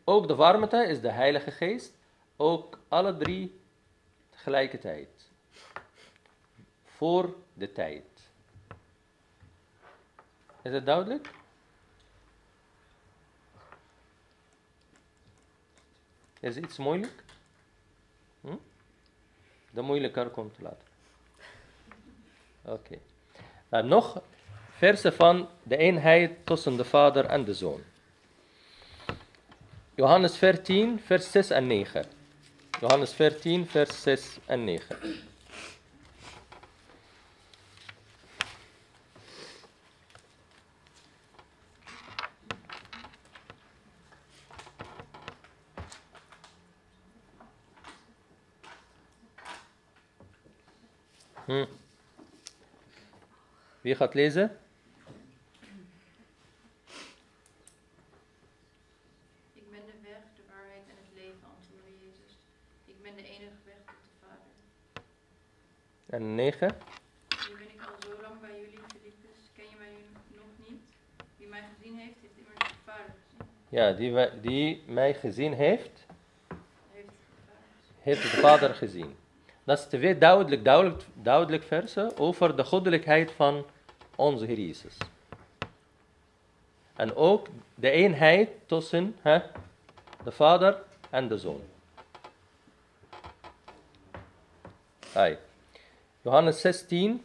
Ook 0.05 0.29
de 0.29 0.35
warmte 0.35 0.87
is 0.87 1.01
de 1.01 1.11
Heilige 1.11 1.51
Geest. 1.51 1.97
Ook 2.37 2.79
alle 2.89 3.17
drie 3.17 3.61
tegelijkertijd. 4.31 5.29
Voor 6.85 7.35
de 7.55 7.73
tijd. 7.73 8.10
Is 10.63 10.73
het 10.73 10.87
duidelijk? 10.87 11.31
Is 16.41 16.57
iets 16.57 16.77
moeilijk? 16.77 17.25
Hm? 18.41 18.57
De 19.71 19.83
moeilijker 19.83 20.29
komt 20.29 20.59
later. 20.59 20.89
Oké. 22.63 22.99
Dan 23.69 23.89
nog 23.89 24.23
versen 24.71 25.13
van 25.13 25.49
de 25.63 25.77
eenheid 25.77 26.47
tussen 26.47 26.77
de 26.77 26.85
Vader 26.85 27.25
en 27.25 27.45
de 27.45 27.55
Zoon. 27.55 27.83
Johannes 29.95 30.37
14, 30.37 31.01
vers 31.01 31.31
6 31.31 31.51
en 31.51 31.67
9. 31.67 32.05
Johannes 32.81 33.13
14, 33.13 33.67
vers 33.67 34.03
6 34.03 34.39
en 34.47 34.65
9. 34.65 34.97
Hm. 51.51 51.65
Wie 53.81 53.95
gaat 53.95 54.15
lezen? 54.15 54.59
Ik 59.53 59.71
ben 59.71 59.81
de 59.87 59.93
weg, 60.03 60.23
de 60.37 60.43
waarheid 60.53 60.83
en 60.89 60.97
het 61.05 61.13
leven, 61.15 61.47
antwoordde 61.57 61.93
Jezus. 62.05 62.33
Ik 62.85 63.03
ben 63.03 63.15
de 63.17 63.23
enige 63.23 63.61
weg 63.65 63.81
tot 63.87 64.01
de 64.07 64.15
Vader. 64.21 64.53
En 66.07 66.35
9. 66.35 66.77
Nu 67.49 67.57
ben 67.57 67.71
ik 67.75 67.81
al 67.87 67.95
zo 68.03 68.23
lang 68.23 68.41
bij 68.41 68.61
jullie, 68.61 68.79
Filippus. 68.89 69.39
Ken 69.57 69.65
je 69.71 69.77
mij 69.79 69.93
nog 70.29 70.69
niet? 70.69 70.81
Wie 71.37 71.47
mij 71.49 71.63
gezien 71.77 71.99
heeft, 71.99 72.17
heeft 72.21 72.37
immers 72.37 72.59
de 72.59 72.75
Vader 72.85 73.15
gezien. 73.23 73.49
Ja, 73.69 73.93
die, 73.93 74.13
wij- 74.13 74.41
die 74.41 74.83
mij 74.87 75.15
gezien 75.15 75.53
heeft, 75.53 76.07
Heeft 78.01 78.23
de 78.23 78.29
Vader 78.29 78.75
gezien. 78.75 79.17
Dat 79.71 79.79
is 79.79 79.85
twee 79.85 80.19
duidelijk, 80.19 80.65
duidelijk, 80.65 81.03
duidelijk 81.15 81.63
versen 81.63 82.19
over 82.19 82.57
de 82.57 82.65
goddelijkheid 82.65 83.31
van 83.33 83.67
onze 84.17 84.45
Heer 84.45 84.59
Jezus. 84.59 84.97
En 86.97 87.17
ook 87.17 87.49
de 87.75 87.91
eenheid 87.91 88.51
tussen 88.67 89.17
hè, 89.21 89.41
de 90.25 90.33
Vader 90.33 90.83
en 91.11 91.29
de 91.29 91.39
Zoon. 91.39 91.63
Ai. 95.15 95.39
Johannes 96.21 96.61
16. 96.61 97.25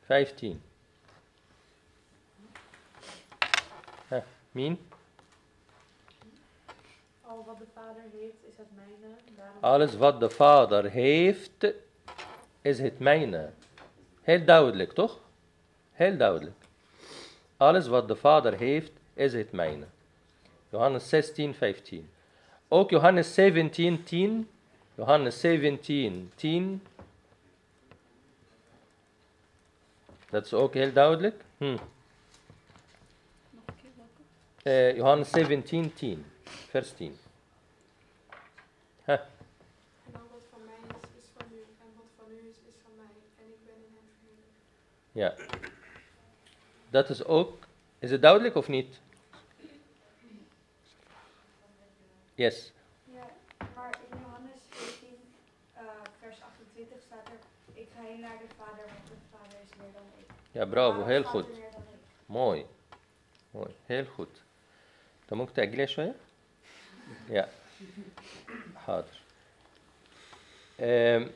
Vijftien. 0.00 0.62
Wat 4.08 4.89
de 7.60 7.66
Vader 7.74 8.02
heeft, 8.12 8.36
is 8.48 8.56
het 8.56 8.66
mijne. 8.74 9.14
Daarom 9.36 9.56
Alles 9.60 9.96
wat 9.96 10.20
de 10.20 10.30
Vader 10.30 10.90
heeft, 10.90 11.66
is 12.60 12.78
het 12.78 12.98
mijne. 12.98 13.50
Heel 14.22 14.44
duidelijk, 14.44 14.92
toch? 14.92 15.18
Heel 15.92 16.16
duidelijk. 16.16 16.56
Alles 17.56 17.86
wat 17.86 18.08
de 18.08 18.16
Vader 18.16 18.58
heeft, 18.58 18.92
is 19.14 19.32
het 19.32 19.52
mijne. 19.52 19.84
Johannes 20.68 21.08
16, 21.08 21.54
15. 21.54 22.10
Ook 22.68 22.90
Johannes 22.90 23.34
17, 23.34 24.02
10. 24.02 24.50
Johannes 24.94 25.40
17, 25.40 26.32
10. 26.34 26.82
Dat 30.30 30.44
is 30.44 30.52
ook 30.52 30.74
heel 30.74 30.92
duidelijk. 30.92 31.44
Hm. 31.56 31.76
Eh, 34.62 34.96
Johannes 34.96 35.30
17, 35.30 35.94
10. 35.94 36.24
Vers 36.44 36.92
10. 36.92 37.18
Huh. 39.04 39.14
En 39.16 40.14
al 40.20 40.28
wat 40.30 40.44
van 40.50 40.60
mij 40.64 40.80
is, 40.88 41.22
is 41.22 41.28
van 41.36 41.46
u. 41.52 41.60
En 41.84 41.90
wat 41.96 42.10
van 42.18 42.26
u 42.30 42.38
is, 42.50 42.56
is 42.70 42.78
van 42.84 42.92
mij. 42.96 43.14
En 43.40 43.46
ik 43.56 43.60
ben 43.66 43.78
in 43.86 43.92
hem 43.96 44.06
verheerlijkt. 44.18 44.60
Ja. 45.12 45.34
Dat 46.90 47.10
is 47.10 47.24
ook. 47.24 47.58
Is 47.98 48.10
het 48.10 48.22
duidelijk 48.22 48.54
of 48.54 48.68
niet? 48.68 49.00
Yes. 52.34 52.72
Ja, 53.04 53.26
maar 53.74 53.98
in 54.10 54.18
Johannes 54.22 54.60
14, 54.68 55.08
uh, 55.74 55.80
eh, 55.80 55.86
vers 56.20 56.36
28 56.42 57.02
staat 57.06 57.26
er: 57.26 57.38
Ik 57.82 57.88
ga 57.94 58.02
heen 58.02 58.20
naar 58.20 58.38
de 58.38 58.54
Vader, 58.56 58.84
want 58.86 59.06
de 59.06 59.14
Vader 59.30 59.58
is 59.64 59.76
meer 59.76 59.92
dan 59.92 60.02
ik. 60.18 60.26
Ja, 60.52 60.66
bravo, 60.66 61.04
heel 61.04 61.22
goed. 61.22 61.46
Mooi. 62.26 62.66
Mooi, 63.50 63.74
heel 63.86 64.04
goed. 64.04 64.42
Dan 65.26 65.38
moet 65.38 65.48
ik 65.48 65.56
het 65.56 65.74
Engels. 65.74 66.14
Ja. 67.28 67.48
Hader. 68.72 69.20
Um, 70.80 71.32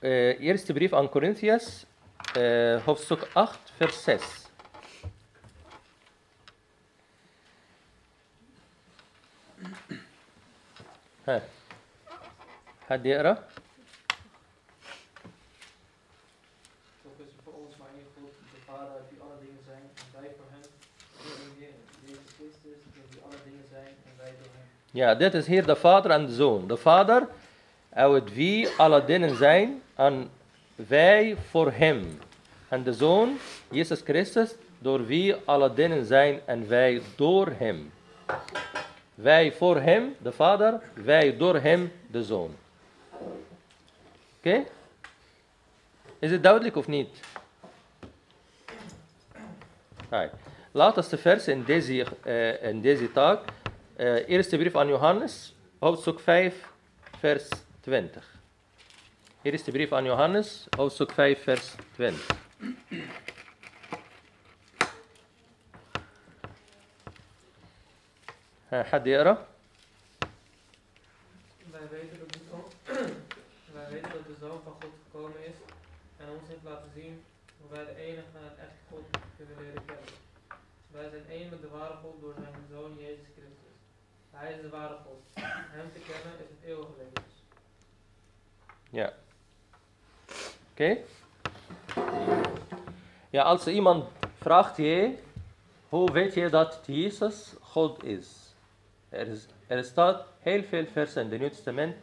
uh, 0.00 0.40
eerste 0.40 0.72
brief 0.72 0.92
aan 0.92 1.08
Corinthians, 1.08 1.84
eh, 2.33 2.83
hoofdstuk 2.83 3.27
8, 3.33 3.59
vers 3.77 4.03
6. 4.03 4.45
ها 11.27 11.41
حد 12.89 13.05
يقرأ؟ 13.05 13.33
Toch 17.03 17.19
is 17.19 17.31
er 17.37 17.43
voor 17.43 17.53
ons 17.53 17.75
maar 17.77 17.87
één 17.95 18.07
God, 18.15 18.31
de 18.53 18.61
Vader 18.65 18.91
uit 18.93 19.09
wie 19.09 19.19
alle 19.21 19.37
dingen 19.39 19.63
zijn 19.65 19.83
en 19.95 20.21
wij 20.21 20.31
voor 20.37 20.49
hem. 20.49 20.63
En 21.25 21.59
in 21.59 21.75
Jezus 22.01 22.31
Christus, 22.37 22.79
door 22.93 23.03
wie 23.09 23.21
alle 23.25 23.39
dingen 23.43 23.65
zijn 23.71 23.93
en 24.05 24.13
wij 24.17 24.33
door 24.39 24.51
hem. 24.53 24.67
Ja, 24.91 25.15
dit 25.15 25.33
is 25.33 25.47
hier 25.47 25.65
de 25.65 25.75
vader 25.75 26.11
en 26.11 26.25
de 26.25 26.33
zoon. 26.33 26.67
De 26.67 26.77
vader, 26.77 27.27
uit 27.89 28.33
wie 28.33 28.69
alle 28.77 29.05
dingen 29.05 29.35
zijn, 29.35 29.81
en 29.95 30.29
wij 30.88 31.36
voor 31.48 31.72
hem. 31.72 32.18
En 32.68 32.82
de 32.82 32.92
zoon, 32.92 33.38
Jezus 33.70 34.00
Christus, 34.00 34.54
door 34.78 35.06
wie 35.06 35.34
alle 35.34 35.74
dingen 35.74 36.04
zijn, 36.04 36.40
en 36.44 36.68
wij 36.68 37.02
door 37.16 37.52
hem. 37.58 37.92
Wij 39.14 39.52
voor 39.52 39.80
hem, 39.80 40.14
de 40.18 40.32
vader, 40.32 40.80
wij 40.94 41.36
door 41.36 41.56
hem, 41.56 41.92
de 42.10 42.24
zoon. 42.24 42.54
Oké? 44.36 44.64
Is 46.18 46.30
het 46.30 46.42
duidelijk 46.42 46.76
of 46.76 46.86
niet? 46.86 47.20
Right. 50.10 50.34
Laatste 50.70 51.18
vers 51.18 51.48
in 51.48 51.64
deze, 51.64 52.06
eh, 52.22 52.62
in 52.62 52.80
deze 52.80 53.12
taak. 53.12 53.40
Eh, 53.96 54.28
eerste 54.28 54.56
brief 54.56 54.76
aan 54.76 54.88
Johannes, 54.88 55.54
hoofdstuk 55.78 56.20
5, 56.20 56.68
vers 57.18 57.48
20. 57.80 58.39
Eerste 59.41 59.71
brief 59.71 59.91
aan 59.91 60.05
Johannes, 60.05 60.67
hoofdstuk 60.77 61.11
5, 61.11 61.43
vers 61.43 61.75
20. 61.93 62.27
ها، 68.71 68.83
حد 68.83 69.07
يقرا؟ 69.07 69.47
Wij 71.71 71.87
weten, 71.89 72.19
dat 72.19 72.33
de 72.33 72.39
zoon, 72.49 72.65
wij 73.73 73.89
weten 73.89 74.11
dat 74.11 74.25
de 74.25 74.35
Zoon 74.39 74.59
van 74.63 74.73
God 74.81 74.91
gekomen 75.03 75.45
is 75.45 75.55
en 76.17 76.29
ons 76.29 76.47
heeft 76.47 76.63
laten 76.63 76.91
zien 76.95 77.23
hoe 77.59 77.69
wij 77.69 77.85
de 77.85 77.95
enige 77.95 78.37
en 78.37 78.43
het 78.43 78.57
echte 78.57 78.83
God 78.89 79.05
kunnen 79.37 79.57
leren 79.63 79.85
kennen. 79.85 80.13
Wij 80.91 81.09
zijn 81.09 81.25
één 81.29 81.49
met 81.49 81.61
de 81.61 81.69
ware 81.69 81.93
God 81.93 82.21
door 82.21 82.33
zijn 82.33 82.53
Zoon 82.71 82.97
Jezus 82.99 83.27
Christus. 83.35 83.75
Hij 84.31 84.53
is 84.53 84.61
de 84.61 84.69
ware 84.69 84.97
God. 85.05 85.21
Hem 85.77 85.91
te 85.93 85.99
kennen 85.99 86.33
is 86.43 86.49
het 86.55 86.63
eeuwige 86.65 86.91
leven. 86.97 87.23
Ja. 88.89 89.13
Ja, 93.30 93.42
als 93.42 93.66
iemand 93.66 94.04
vraagt 94.34 94.76
je, 94.76 95.14
hoe 95.88 96.12
weet 96.12 96.34
je 96.34 96.48
dat 96.48 96.80
Jezus 96.86 97.54
God 97.60 98.04
is? 98.04 98.54
Er, 99.08 99.26
is, 99.26 99.46
er 99.66 99.84
staat 99.84 100.26
heel 100.38 100.62
veel 100.62 100.86
versen 100.86 101.24
in 101.24 101.30
het 101.30 101.40
Nieuw 101.40 101.48
Testament, 101.48 101.96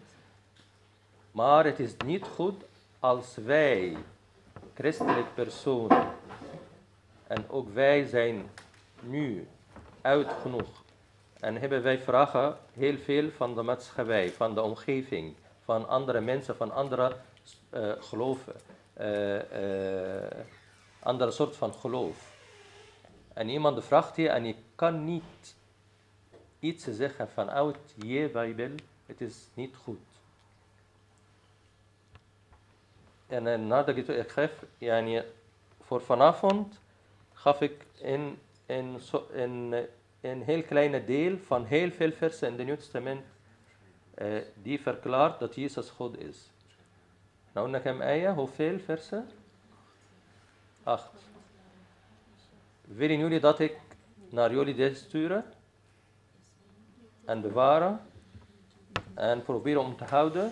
maar 1.31 1.65
het 1.65 1.79
is 1.79 1.95
niet 2.05 2.25
goed 2.25 2.63
als 2.99 3.35
wij, 3.35 3.97
christelijk 4.73 5.33
personen, 5.33 6.07
en 7.27 7.49
ook 7.49 7.73
wij 7.73 8.05
zijn 8.05 8.49
nu 8.99 9.47
oud 10.01 10.31
genoeg. 10.41 10.83
En 11.39 11.55
hebben 11.55 11.83
wij 11.83 11.99
vragen 11.99 12.57
heel 12.73 12.97
veel 12.97 13.29
van 13.29 13.55
de 13.55 13.61
maatschappij, 13.61 14.29
van 14.29 14.53
de 14.53 14.61
omgeving, 14.61 15.35
van 15.67 15.87
andere 15.87 16.21
mensen, 16.21 16.55
van 16.55 16.71
andere 16.71 17.15
eh, 17.69 17.91
geloven, 17.99 18.53
eh, 18.93 20.39
andere 20.99 21.31
soort 21.31 21.55
van 21.55 21.73
geloof. 21.73 22.35
En 23.33 23.49
iemand 23.49 23.83
vraagt 23.83 24.15
je 24.15 24.29
en 24.29 24.45
je 24.45 24.55
kan 24.75 25.03
niet 25.03 25.55
iets 26.59 26.83
zeggen 26.83 27.29
vanuit 27.29 27.77
je 27.95 28.29
Bijbel, 28.29 28.71
het 29.05 29.21
is 29.21 29.47
niet 29.53 29.75
goed. 29.75 30.07
En 33.27 33.67
nadat 33.67 33.95
ik 33.95 34.07
het 34.07 34.31
geef, 34.31 34.63
yani, 34.77 35.23
voor 35.81 36.01
vanavond 36.01 36.79
gaf 37.33 37.61
ik 37.61 37.85
een, 38.01 38.39
een, 38.65 38.99
een 40.21 40.41
heel 40.41 40.63
kleine 40.63 41.03
deel 41.03 41.37
van 41.37 41.65
heel 41.65 41.91
veel 41.91 42.11
versen 42.11 42.47
in 42.47 42.57
het 42.57 42.65
Nieuw 42.65 42.75
Testament 42.75 43.25
eh, 44.17 44.41
die 44.61 44.81
verklaart 44.81 45.39
dat 45.39 45.55
Jezus 45.55 45.89
God 45.89 46.19
is. 46.19 46.49
Nou, 47.51 47.69
naar 47.69 47.83
hem 47.83 48.33
hoeveel 48.35 48.79
versen? 48.79 49.29
Acht. 50.83 51.11
Willen 52.81 53.17
jullie 53.17 53.39
dat 53.39 53.59
ik 53.59 53.79
naar 54.29 54.51
jullie 54.51 54.75
dit 54.75 54.97
sturen? 54.97 55.45
En 57.25 57.41
bewaren? 57.41 58.01
En 59.13 59.43
proberen 59.43 59.81
om 59.81 59.97
te 59.97 60.03
houden? 60.03 60.51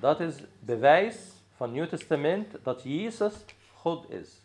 Dat 0.00 0.20
is 0.20 0.34
bewijs 0.58 1.16
van 1.56 1.66
het 1.66 1.76
Nieuw 1.76 1.86
Testament 1.86 2.56
dat 2.62 2.82
Jezus 2.82 3.44
God 3.74 4.10
is. 4.10 4.40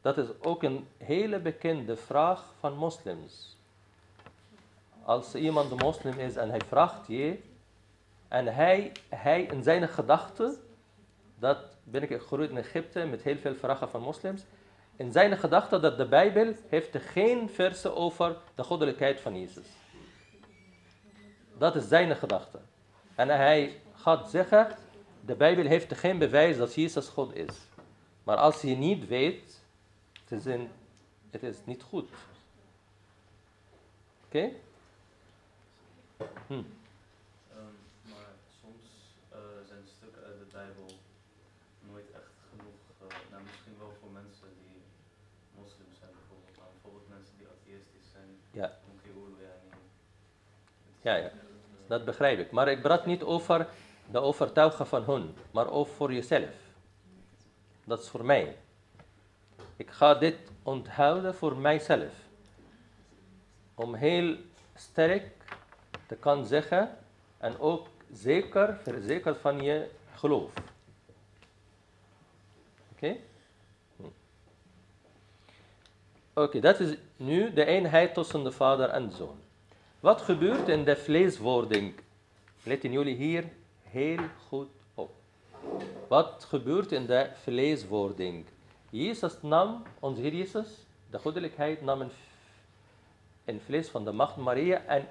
Dat 0.00 0.18
is 0.18 0.26
ook 0.40 0.62
een 0.62 0.86
hele 0.96 1.38
bekende 1.38 1.96
vraag 1.96 2.54
van 2.58 2.76
moslims. 2.76 3.55
Als 5.06 5.34
iemand 5.34 5.70
een 5.70 5.76
moslim 5.76 6.18
is 6.18 6.36
en 6.36 6.50
hij 6.50 6.60
vraagt 6.68 7.06
je, 7.06 7.38
en 8.28 8.46
hij, 8.46 8.92
hij 9.08 9.42
in 9.42 9.62
zijn 9.62 9.88
gedachten, 9.88 10.56
dat 11.38 11.58
ben 11.84 12.02
ik 12.02 12.08
gegroeid 12.08 12.50
in 12.50 12.56
Egypte 12.56 13.04
met 13.04 13.22
heel 13.22 13.36
veel 13.36 13.54
vragen 13.54 13.88
van 13.88 14.00
moslims, 14.00 14.42
in 14.96 15.12
zijn 15.12 15.38
gedachten 15.38 15.82
dat 15.82 15.96
de 15.96 16.06
Bijbel 16.06 16.54
heeft 16.68 16.96
geen 16.98 17.50
versen 17.50 17.96
over 17.96 18.36
de 18.54 18.64
goddelijkheid 18.64 19.20
van 19.20 19.40
Jezus. 19.40 19.66
Dat 21.58 21.76
is 21.76 21.88
zijn 21.88 22.16
gedachte. 22.16 22.58
En 23.14 23.28
hij 23.28 23.80
gaat 23.94 24.30
zeggen, 24.30 24.68
de 25.20 25.34
Bijbel 25.34 25.64
heeft 25.66 25.94
geen 25.94 26.18
bewijs 26.18 26.56
dat 26.56 26.74
Jezus 26.74 27.08
God 27.08 27.34
is. 27.34 27.56
Maar 28.24 28.36
als 28.36 28.60
je 28.60 28.76
niet 28.76 29.06
weet, 29.06 29.62
het 30.24 30.46
is, 30.46 30.58
het 31.30 31.42
is 31.42 31.56
niet 31.64 31.82
goed. 31.82 32.08
Oké? 34.26 34.50
Hm. 36.46 36.52
Ehm, 36.52 37.76
maar 38.02 38.32
soms 38.60 38.86
eh, 39.28 39.38
zijn 39.68 39.84
stukken 39.96 40.22
uit 40.24 40.38
de 40.38 40.48
Bijbel 40.52 40.86
nooit 41.90 42.10
echt 42.20 42.32
genoeg. 42.50 42.80
eh, 43.00 43.16
nou, 43.30 43.42
misschien 43.42 43.76
wel 43.78 43.92
voor 44.00 44.10
mensen 44.10 44.48
die 44.62 44.76
moslims 45.60 45.98
zijn 45.98 46.10
bijvoorbeeld. 46.18 46.56
Maar 46.58 46.72
bijvoorbeeld 46.72 47.08
mensen 47.08 47.34
die 47.38 47.46
atheïstisch 47.56 48.10
zijn. 48.12 48.30
Ja. 48.50 48.70
Ja, 51.02 51.14
ja, 51.16 51.30
dat 51.86 52.04
begrijp 52.04 52.38
ik. 52.38 52.50
Maar 52.50 52.68
ik 52.68 52.82
praat 52.82 53.06
niet 53.06 53.22
over 53.22 53.68
de 54.10 54.18
overtuigen 54.18 54.86
van 54.86 55.04
hun, 55.04 55.34
maar 55.50 55.70
over 55.70 55.94
voor 55.94 56.12
jezelf. 56.12 56.54
Dat 57.84 58.02
is 58.02 58.08
voor 58.08 58.24
mij. 58.24 58.56
Ik 59.76 59.90
ga 59.90 60.14
dit 60.14 60.36
onthouden 60.62 61.34
voor 61.34 61.56
mijzelf. 61.56 62.12
Om 63.74 63.94
heel 63.94 64.36
sterk 64.74 65.30
te 66.06 66.14
kan 66.14 66.46
zeggen 66.46 66.98
en 67.38 67.58
ook 67.58 67.86
zeker, 68.12 68.78
verzekerd 68.82 69.38
van 69.38 69.62
je 69.62 69.90
geloof. 70.14 70.52
Oké? 72.92 73.16
Hm. 73.96 74.02
Oké, 76.34 76.60
dat 76.60 76.80
is 76.80 76.96
nu 77.16 77.52
de 77.52 77.64
eenheid 77.64 78.14
tussen 78.14 78.44
de 78.44 78.52
vader 78.52 78.88
en 78.88 79.08
de 79.08 79.14
zoon. 79.14 79.38
Wat 80.00 80.22
gebeurt 80.22 80.68
in 80.68 80.84
de 80.84 80.96
vleeswording? 80.96 81.94
Letten 82.62 82.92
jullie 82.92 83.16
hier 83.16 83.44
heel 83.82 84.20
goed 84.48 84.68
op. 84.94 85.10
Wat 86.08 86.46
gebeurt 86.48 86.92
in 86.92 87.06
de 87.06 87.30
vleeswording? 87.42 88.44
Jezus 88.90 89.42
nam, 89.42 89.82
onze 90.00 90.20
Heer 90.20 90.34
Jezus, 90.34 90.68
de 91.10 91.18
goddelijkheid 91.18 91.82
nam 91.82 92.10
een, 93.44 93.60
vlees 93.60 93.88
van 93.88 94.04
de 94.04 94.12
macht 94.12 94.36
Maria 94.36 94.84
en 94.86 95.08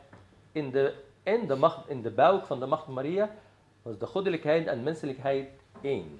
in 0.56 0.72
de, 0.72 0.94
in, 1.24 1.48
de 1.48 1.56
macht, 1.56 1.90
in 1.90 2.02
de 2.02 2.12
buik 2.12 2.46
van 2.46 2.60
de 2.60 2.66
macht 2.66 2.88
Maria 2.88 3.36
was 3.82 3.98
de 3.98 4.06
goddelijkheid 4.06 4.68
en 4.68 4.84
menselijkheid 4.84 5.50
één. 5.82 6.20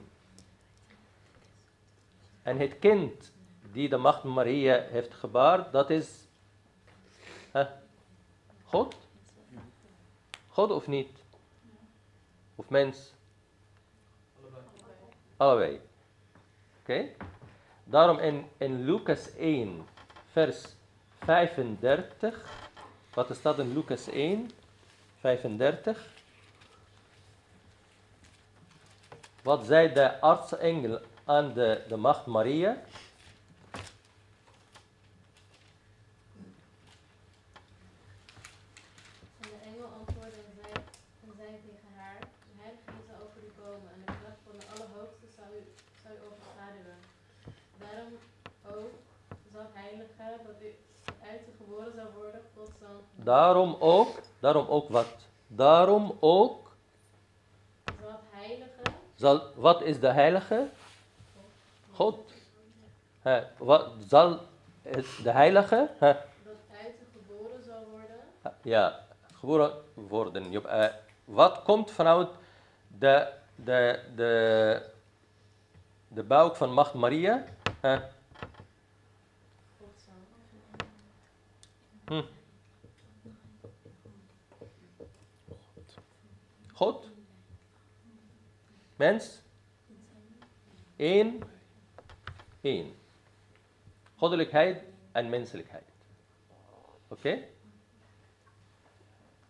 En 2.44 2.58
het 2.60 2.80
kind 2.80 3.32
die 3.72 3.90
de 3.90 3.98
macht 3.98 4.24
Maria 4.24 4.82
heeft 4.82 5.14
gebaard, 5.14 5.72
dat 5.72 5.90
is 5.90 6.28
God? 8.64 8.96
God 10.48 10.72
of 10.72 10.88
niet? 10.88 11.24
Of 12.56 12.70
mens? 12.70 13.14
Allebei. 15.38 15.82
Oké? 16.82 17.10
Daarom 17.84 18.20
in, 18.20 18.48
in 18.58 18.84
Lucas 18.86 19.36
1, 19.36 19.86
vers 20.32 20.76
35. 21.20 22.65
Wat 23.16 23.36
staat 23.36 23.60
in 23.60 23.74
Lucas 23.74 24.08
1, 24.08 24.52
35? 25.20 26.08
Wat 29.44 29.66
zei 29.66 29.94
de 29.94 30.22
artsengel 30.22 31.00
aan 31.24 31.54
de, 31.54 31.84
de 31.88 31.98
macht 31.98 32.26
Maria? 32.26 32.70
En 32.72 32.82
de 39.40 39.60
engel 39.64 39.88
antwoordde 40.00 40.38
en 40.48 40.54
zei, 40.62 40.74
en 41.24 41.32
zei 41.38 41.50
tegen 41.68 41.92
haar, 41.96 42.20
de 42.20 42.56
heilige 42.62 42.84
Geest 42.86 43.08
zal 43.08 43.20
over 43.26 43.40
u 43.48 43.52
komen 43.64 43.90
en 43.94 44.00
de 44.06 44.12
kracht 44.20 44.42
van 44.48 44.56
de 44.60 44.66
Allerhoogste 44.74 45.28
zal 45.38 45.50
u, 45.60 45.62
zal 46.02 46.12
u 46.18 46.20
overschaduwen. 46.30 47.00
Daarom 47.82 48.14
ook 48.76 48.94
zal 49.52 49.62
het 49.62 49.74
heilige 49.74 50.44
dat 50.48 50.62
u 50.62 50.70
uit 51.30 51.42
u 51.50 51.52
geboren 51.58 51.94
zal 51.96 52.12
worden, 52.22 52.42
God 52.56 52.70
zal 52.70 52.75
Daarom 53.16 53.76
ook, 53.80 54.20
daarom 54.40 54.68
ook 54.68 54.90
wat? 54.90 55.16
Daarom 55.48 56.18
ook, 56.20 56.72
zal 57.86 58.10
het 58.10 58.20
heilige 58.32 58.82
zal, 59.16 59.42
wat 59.56 59.82
is 59.82 60.00
de 60.00 60.12
heilige? 60.12 60.68
God. 61.92 62.20
Wat 63.58 63.92
zal 64.08 64.40
de 65.24 65.32
heilige? 65.32 65.90
Dat 66.00 66.16
uit 66.84 66.96
u 67.02 67.06
geboren 67.14 67.64
zal 67.66 67.86
worden, 67.92 68.20
ja, 68.62 69.00
geboren 69.34 69.72
worden. 69.94 70.66
Eh, 70.66 70.88
wat 71.26 71.62
komt 71.64 71.92
vanuit 71.92 72.30
de, 72.88 73.28
de, 73.56 74.00
de, 74.16 74.82
de 76.08 76.24
buik 76.24 76.56
van 76.56 76.74
macht 76.74 76.94
Maria? 76.94 77.44
Zal. 77.82 78.00
Hm. 82.06 82.22
God? 86.76 87.10
Mens? 88.96 89.42
Eén? 90.98 91.44
Eén. 92.62 92.96
Goddelijkheid 94.16 94.84
en 95.12 95.30
menselijkheid. 95.30 95.84
Oké? 97.08 97.40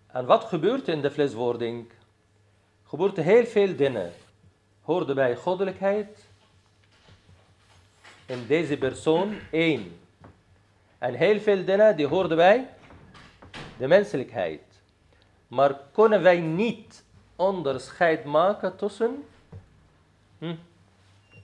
En 0.08 0.26
wat 0.26 0.44
gebeurt 0.44 0.88
in 0.88 1.02
de 1.02 1.12
vleeswording? 1.12 1.92
Gebeurt 2.84 3.18
heel 3.18 3.46
veel 3.46 3.76
dingen. 3.76 4.14
Hoorde 4.82 5.14
bij 5.14 5.36
goddelijkheid. 5.36 6.26
In 8.26 8.48
deze 8.48 8.78
persoon 8.78 9.40
één. 9.52 10.00
En 10.98 11.14
heel 11.14 11.40
veel 11.40 11.66
dingen 11.66 11.96
die 11.96 12.08
hoorden 12.08 12.38
bij 12.38 12.70
de 13.78 13.88
menselijkheid. 13.88 14.62
Maar 15.48 15.80
kunnen 15.92 16.22
wij 16.22 16.40
niet 16.40 17.05
onderscheid 17.36 18.24
maken 18.24 18.76
tussen 18.76 19.24
hm, 20.38 20.56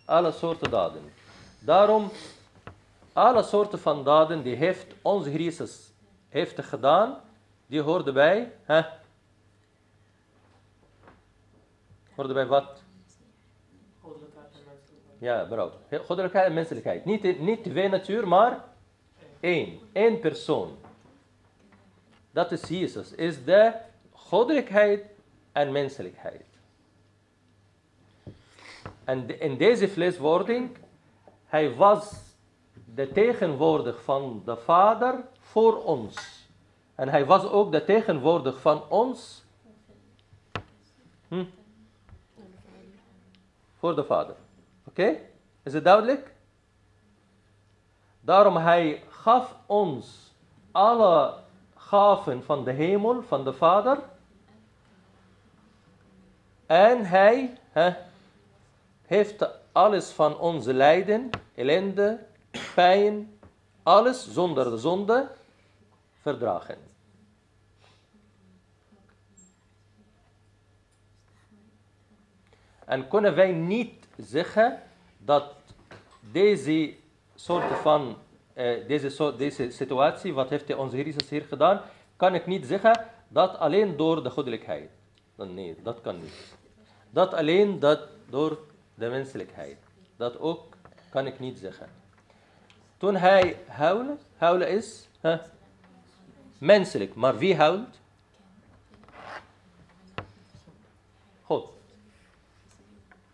alle 0.05 0.31
soorten 0.31 0.71
daden. 0.71 1.01
Daarom, 1.59 2.11
alle 3.13 3.43
soorten 3.43 3.79
van 3.79 4.03
daden 4.03 4.43
die 4.43 4.55
heeft 4.55 4.93
onze 5.01 5.43
Jezus 5.43 5.91
heeft 6.29 6.63
gedaan, 6.63 7.17
die 7.65 7.81
hoorden 7.81 8.13
bij, 8.13 8.51
hè? 8.63 8.81
Hoorden 12.15 12.33
bij 12.35 12.45
wat? 12.45 12.83
Ja, 15.17 15.43
bravo. 15.43 15.71
Goddelijkheid 16.05 16.47
en 16.47 16.53
menselijkheid. 16.53 17.05
Niet, 17.05 17.39
niet 17.39 17.63
twee 17.63 17.89
natuur, 17.89 18.27
maar 18.27 18.63
één. 19.39 19.79
Eén 19.93 20.19
persoon. 20.19 20.77
Dat 22.31 22.51
is 22.51 22.67
Jezus. 22.67 23.11
Is 23.11 23.43
de 23.43 23.73
goddelijkheid 24.11 25.10
en 25.51 25.71
menselijkheid. 25.71 26.45
En 29.03 29.39
in 29.39 29.57
deze 29.57 29.87
vleeswording, 29.89 30.77
hij 31.45 31.75
was 31.75 32.13
de 32.95 33.11
tegenwoordig 33.11 34.03
van 34.03 34.41
de 34.45 34.57
Vader 34.57 35.23
voor 35.39 35.83
ons. 35.83 36.45
En 36.95 37.09
hij 37.09 37.25
was 37.25 37.43
ook 37.43 37.71
de 37.71 37.83
tegenwoordig 37.83 38.61
van 38.61 38.89
ons 38.89 39.43
hm, 41.27 41.45
voor 43.77 43.95
de 43.95 44.03
Vader. 44.03 44.35
Oké? 44.87 45.17
Is 45.63 45.73
het 45.73 45.83
duidelijk? 45.83 46.33
Daarom 48.21 48.57
hij 48.57 49.03
gaf 49.09 49.55
ons 49.65 50.33
alle 50.71 51.33
gaven 51.75 52.43
van 52.43 52.63
de 52.63 52.71
hemel, 52.71 53.21
van 53.21 53.43
de 53.43 53.53
Vader. 53.53 53.97
En 56.71 57.05
hij 57.05 57.57
heeft 59.05 59.47
alles 59.71 60.09
van 60.09 60.39
onze 60.39 60.73
lijden, 60.73 61.29
ellende, 61.55 62.19
pijn, 62.75 63.39
alles 63.83 64.33
zonder 64.33 64.69
de 64.69 64.77
zonde 64.77 65.27
verdragen. 66.21 66.77
En 72.85 73.07
kunnen 73.07 73.35
wij 73.35 73.51
niet 73.51 74.07
zeggen 74.17 74.81
dat 75.17 75.53
deze 76.31 76.93
soort 77.35 77.73
van, 77.81 78.17
eh, 78.53 78.87
deze, 78.87 79.09
soort, 79.09 79.37
deze 79.37 79.71
situatie, 79.71 80.33
wat 80.33 80.49
heeft 80.49 80.75
onze 80.75 80.95
Heer 80.95 81.15
hier 81.29 81.41
gedaan, 81.41 81.81
kan 82.15 82.35
ik 82.35 82.45
niet 82.45 82.65
zeggen 82.65 83.07
dat 83.27 83.57
alleen 83.57 83.97
door 83.97 84.23
de 84.23 84.29
goddelijkheid. 84.29 84.89
Nee, 85.35 85.75
dat 85.83 86.01
kan 86.01 86.21
niet. 86.21 86.59
Dat 87.11 87.33
alleen 87.33 87.79
dat 87.79 87.99
door 88.29 88.57
de 88.93 89.09
menselijkheid. 89.09 89.77
Dat 90.15 90.39
ook 90.39 90.75
kan 91.09 91.25
ik 91.25 91.39
niet 91.39 91.59
zeggen. 91.59 91.87
Toen 92.97 93.15
hij 93.15 93.57
huilen, 93.67 94.19
huilen 94.37 94.69
is 94.69 95.07
menselijk, 96.57 97.15
maar 97.15 97.37
wie 97.37 97.55
huilt? 97.55 97.99
God. 101.43 101.69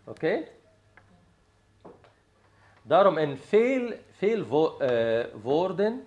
Oké? 0.04 0.42
Daarom 2.82 3.18
in 3.18 3.36
veel, 3.36 3.92
veel 4.12 4.80
eh, 4.80 5.24
woorden 5.42 6.06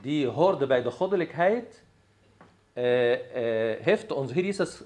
die 0.00 0.26
hoorden 0.26 0.68
bij 0.68 0.82
de 0.82 0.90
goddelijkheid, 0.90 1.82
eh, 2.72 3.12
eh, 3.12 3.80
heeft 3.80 4.10
Heer 4.10 4.44
Jezus 4.44 4.82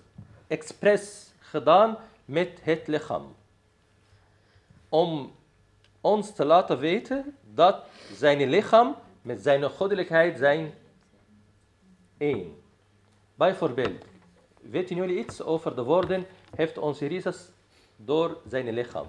expres 0.47 1.33
gedaan 1.39 1.99
met 2.25 2.59
het 2.63 2.87
lichaam. 2.87 3.35
Om 4.89 5.33
ons 6.01 6.35
te 6.35 6.45
laten 6.45 6.79
weten 6.79 7.37
dat 7.55 7.85
zijn 8.13 8.49
lichaam 8.49 8.97
met 9.23 9.43
zijn 9.43 9.71
goddelijkheid 9.71 10.39
zijn 10.39 10.75
één. 12.17 12.63
Bijvoorbeeld, 13.35 14.05
weten 14.61 14.97
jullie 14.97 15.19
iets 15.19 15.43
over 15.43 15.75
de 15.75 15.83
woorden 15.83 16.27
heeft 16.55 16.99
Jezus 16.99 17.49
door 17.97 18.41
zijn 18.49 18.73
lichaam? 18.73 19.07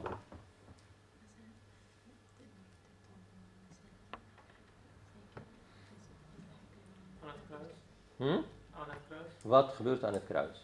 Hm? 8.18 8.24
Aan 8.24 8.90
het 8.90 9.00
kruis. 9.08 9.32
Wat 9.42 9.74
gebeurt 9.74 10.04
aan 10.04 10.14
het 10.14 10.26
kruis? 10.26 10.58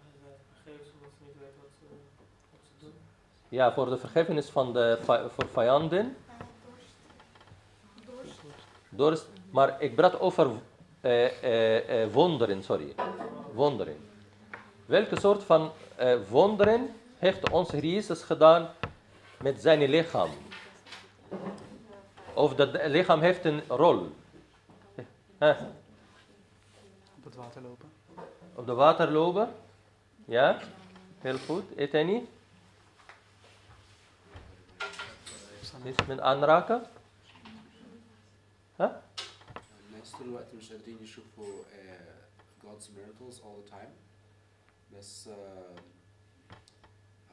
Hij 0.00 0.28
werd 0.28 0.40
vergeven 0.52 0.92
omdat 0.94 1.10
ze 1.18 1.24
niet 1.24 1.38
weten 1.38 1.60
wat 1.62 1.70
ze, 1.78 1.86
wat 2.50 2.60
ze 2.66 2.84
doen. 2.84 2.94
Ja, 3.52 3.72
voor 3.72 3.90
de 3.90 3.98
vergiffenis 3.98 4.48
van 4.48 4.72
de 4.72 4.98
voor 5.04 5.48
vijanden. 5.52 6.16
Dorst. 8.88 9.28
Maar 9.50 9.82
ik 9.82 9.94
praat 9.94 10.20
over 10.20 10.50
eh, 11.00 11.42
eh, 11.42 12.02
eh, 12.02 12.12
wonderen, 12.12 12.62
sorry. 12.62 12.94
Wonderen. 13.52 13.96
Welke 14.86 15.20
soort 15.20 15.42
van 15.42 15.70
eh, 15.96 16.16
wonderen 16.28 16.94
heeft 17.18 17.50
onze 17.50 17.90
Jezus 17.90 18.22
gedaan 18.22 18.70
met 19.42 19.60
zijn 19.60 19.88
lichaam? 19.88 20.30
Of 22.34 22.54
dat 22.54 22.86
lichaam 22.86 23.20
heeft 23.20 23.44
een 23.44 23.62
rol? 23.68 24.10
Huh? 25.38 25.60
Op 27.16 27.24
het 27.24 27.34
water 27.34 27.62
lopen. 27.62 27.92
Op 28.54 28.66
de 28.66 28.74
water 28.74 29.10
lopen? 29.10 29.48
Ja? 30.24 30.58
Heel 31.18 31.38
goed. 31.38 31.64
Eteni? 31.76 32.28
Iets 35.84 36.06
met 36.06 36.20
aanraken? 36.20 36.82
Huh? 38.76 38.90
ناس 39.92 40.12
طول 40.12 40.26
الوقت 40.28 40.54
مش 40.54 40.72
قادرين 40.72 40.98
يشوفوا 41.02 41.62
آه، 41.74 42.14
God's 42.64 42.84
miracles 42.96 43.36
all 43.36 43.56
the 43.66 43.70
time 43.74 43.92
بس 44.98 45.28
آه، 45.28 45.74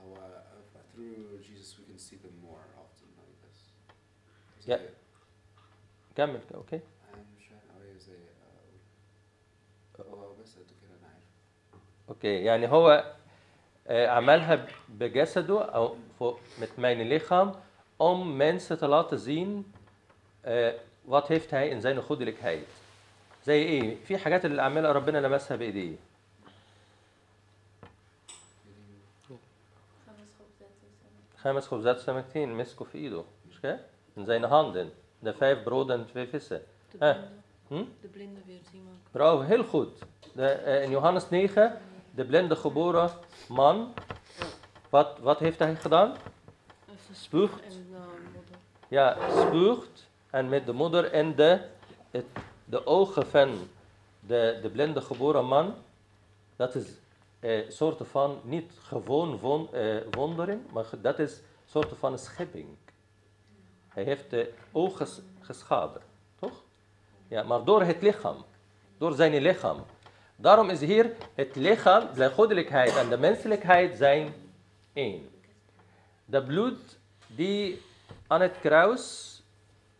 هو 0.03 0.15
uh, 0.15 0.95
through 0.95 1.43
Jesus 1.43 1.77
we 1.79 1.83
can 1.91 1.99
see 1.99 2.15
them 2.15 2.35
more 2.45 2.65
often 2.83 3.07
like 3.19 3.37
this. 3.45 3.59
زي- 4.65 4.89
كمل 6.15 6.41
أوكي 6.55 6.75
أنا 7.13 7.23
مش 7.37 7.45
فاهم 7.45 7.77
أوي 7.81 7.99
زي 7.99 8.17
آه، 9.99 10.03
هو 10.03 10.33
بس 10.43 10.55
قد 10.55 10.65
كده 10.81 10.91
أنا 10.99 11.07
عارف 11.07 11.23
أوكي 12.09 12.43
يعني 12.43 12.67
هو 12.67 13.13
eh, 13.87 13.91
عملها 13.91 14.67
بجسده 14.89 15.61
أو 15.65 15.95
met 16.59 16.77
mijn 16.79 17.09
lichaam 17.19 17.55
om 17.99 18.35
mensen 18.35 18.77
te 18.77 18.87
laten 18.87 19.19
zien 19.19 19.73
eh, 20.41 20.67
wat 21.01 21.27
heeft 21.27 21.49
hij 21.49 21.69
in 21.69 21.81
zijn 21.81 22.01
goddelijkheid 22.01 22.67
زي 23.43 23.63
إيه 23.63 23.95
في 24.03 24.17
حاجات 24.17 24.45
اللي 24.45 24.61
عملها 24.61 24.91
ربنا 24.91 25.17
لمسها 25.17 25.57
بايديه 25.57 25.95
خمس 31.37 31.67
خبزات 31.67 31.99
سمكتين 31.99 32.53
مسكوا 32.53 32.85
في 32.85 32.97
ايده 32.97 33.23
مش 33.49 33.59
كده 33.61 33.79
in 34.17 34.25
zijn 34.25 34.43
handen 34.43 34.91
de 35.19 35.33
vijf 35.33 35.63
broden 35.63 35.99
en 35.99 36.05
twee 36.05 36.27
vissen 36.27 36.61
De 36.91 36.97
Eh, 36.97 37.13
blinde, 37.13 37.83
hm? 37.85 38.01
de 38.01 38.07
blinde 38.07 38.39
weer 38.45 38.59
zien 38.71 38.81
ook. 38.89 39.11
Bravo, 39.11 39.41
heel 39.41 39.63
goed. 39.63 39.99
De, 40.33 40.47
eh, 40.47 40.83
in 40.83 40.89
Johannes 40.89 41.29
9, 41.29 41.77
de 42.15 42.25
blinde 42.25 42.55
geboren 42.55 43.09
man, 43.47 43.93
wat, 44.89 45.19
wat 45.19 45.39
heeft 45.39 45.59
hij 45.59 45.75
gedaan? 45.75 46.15
Spuugt. 47.11 47.61
En 47.61 47.87
modder. 47.91 48.57
Ja, 48.87 49.17
spuugt 49.29 50.07
en 50.29 50.49
met 50.49 50.65
de 50.65 50.73
moeder 50.73 51.11
en 51.11 51.35
de, 51.35 51.61
het, 52.11 52.25
de 52.65 52.85
ogen 52.85 53.27
van 53.27 53.67
de, 54.19 54.59
de 54.61 54.69
blinde 54.69 55.01
geboren 55.01 55.45
man, 55.45 55.73
dat 56.55 56.75
is 56.75 56.87
een 57.39 57.65
soort 57.71 58.07
van 58.07 58.39
niet 58.43 58.71
gewoon 58.83 59.73
eh, 59.73 59.95
wondering, 60.11 60.61
maar 60.71 60.85
dat 61.01 61.19
is 61.19 61.31
een 61.37 61.43
soort 61.65 61.91
van 61.99 62.19
schepping. 62.19 62.67
Hij 63.87 64.03
heeft 64.03 64.29
de 64.29 64.53
ogen 64.71 65.07
ges- 65.07 65.21
geschapen, 65.39 66.01
toch? 66.39 66.61
Ja, 67.27 67.43
maar 67.43 67.63
door 67.63 67.83
het 67.83 68.01
lichaam, 68.01 68.35
door 68.97 69.13
zijn 69.13 69.41
lichaam. 69.41 69.85
Daarom 70.35 70.69
is 70.69 70.79
hier 70.79 71.13
het 71.35 71.55
lichaam, 71.55 72.07
de 72.15 72.29
goddelijkheid 72.29 72.95
en 72.95 73.09
de 73.09 73.17
menselijkheid 73.17 73.97
zijn 73.97 74.33
één. 74.93 75.29
De 76.25 76.43
bloed 76.43 76.98
die 77.35 77.81
aan 78.27 78.41
het 78.41 78.59
kruis, 78.59 79.35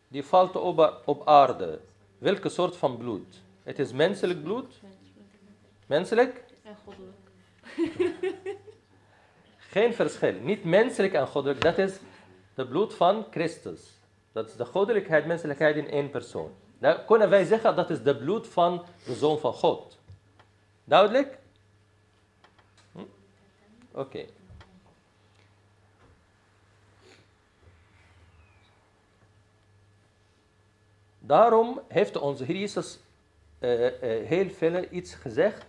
die 0.08 0.24
valt 0.24 0.56
op, 0.56 1.02
op 1.06 1.28
aarde. 1.28 1.80
Welke 2.18 2.50
soort 2.50 2.78
van 2.78 2.98
bloed? 2.98 3.42
Het 3.63 3.80
is 3.80 3.92
menselijk 3.92 4.44
bloed? 4.44 4.80
Menselijk? 5.86 6.44
En 6.63 6.78
goddelijk. 6.84 7.18
Geen 9.58 9.94
verschil. 9.94 10.34
Niet 10.42 10.63
menselijk 10.63 11.13
en 11.13 11.28
goddelijk. 11.28 11.62
Dat 11.62 11.78
is 11.78 12.00
de 12.54 12.68
bloed 12.68 12.94
van 12.94 13.26
Christus. 13.32 14.00
Dat 14.32 14.50
is 14.50 14.56
de 14.56 14.65
goddelijkheid, 14.65 15.26
menselijkheid 15.26 15.76
in 15.76 15.89
één 15.89 16.10
persoon. 16.10 16.52
Dan 16.80 17.06
kunnen 17.06 17.30
wij 17.30 17.46
zeggen 17.46 17.76
dat 17.76 17.89
is 17.89 18.04
de 18.04 18.18
bloed 18.18 18.48
van 18.48 18.86
de 19.06 19.13
Zoon 19.13 19.39
van 19.39 19.54
God. 19.54 19.98
Duidelijk? 20.84 21.38
Hm? 22.92 23.02
Oké. 23.92 24.26
Daarom 31.30 31.82
heeft 31.88 32.18
onze 32.18 32.44
Heer 32.44 32.56
Jezus 32.56 33.00
eh, 33.60 33.88
eh, 33.88 33.94
heel 34.28 34.50
veel 34.50 34.86
iets 34.92 35.15
gezegd 35.15 35.65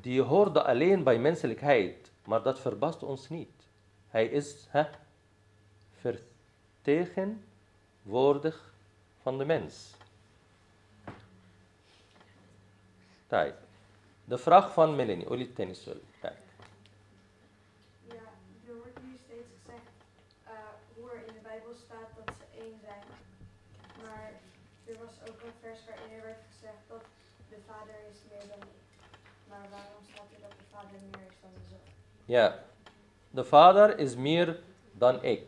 die 0.00 0.22
hoorde 0.22 0.62
alleen 0.62 1.02
bij 1.02 1.18
menselijkheid, 1.18 2.10
maar 2.24 2.42
dat 2.42 2.60
verbaast 2.60 3.02
ons 3.02 3.28
niet. 3.28 3.68
Hij 4.08 4.26
is 4.26 4.66
hè, 4.68 4.84
vertegenwoordig 6.00 8.72
van 9.22 9.38
de 9.38 9.44
mens. 9.44 9.94
Tijd. 13.26 13.54
De 14.24 14.38
vraag 14.38 14.72
van 14.72 14.96
Melanie, 14.96 15.30
Oli 15.30 15.52
Tennisol. 15.52 16.00
Ja, 16.22 16.32
er 18.66 18.76
wordt 18.76 19.02
nu 19.02 19.16
steeds 19.24 19.48
gezegd 19.62 19.90
eh, 20.44 20.52
hoe 20.94 21.10
er 21.10 21.26
in 21.26 21.32
de 21.32 21.40
Bijbel 21.42 21.74
staat 21.74 22.08
dat 22.24 22.34
ze 22.36 22.42
één 22.62 22.78
zijn. 22.82 23.04
Maar 24.02 24.32
er 24.85 24.97
was 25.05 25.29
ook 25.29 25.41
een 25.41 25.53
vers 25.61 25.79
waarin 25.87 26.17
er 26.17 26.23
werd 26.23 26.41
gezegd 26.51 26.81
dat 26.87 27.03
de 27.49 27.57
Vader 27.67 27.95
is 28.11 28.17
meer 28.31 28.47
dan 28.49 28.61
ik. 28.67 28.81
Maar 29.49 29.65
waarom 29.69 30.03
staat 30.11 30.29
er 30.35 30.41
dat 30.41 30.51
de 30.51 30.65
Vader 30.71 30.99
meer 31.11 31.27
is 31.29 31.37
dan 31.41 31.49
de 31.53 31.61
Zoon? 31.69 31.79
Ja, 32.25 32.59
de 33.29 33.43
vader 33.43 33.97
is 33.97 34.15
meer 34.15 34.59
dan 34.91 35.23
ik. 35.23 35.47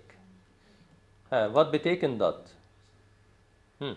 Hè, 1.28 1.52
wat 1.52 1.72
betekent 1.72 2.20
dat? 2.20 2.54
Hm. 3.78 3.94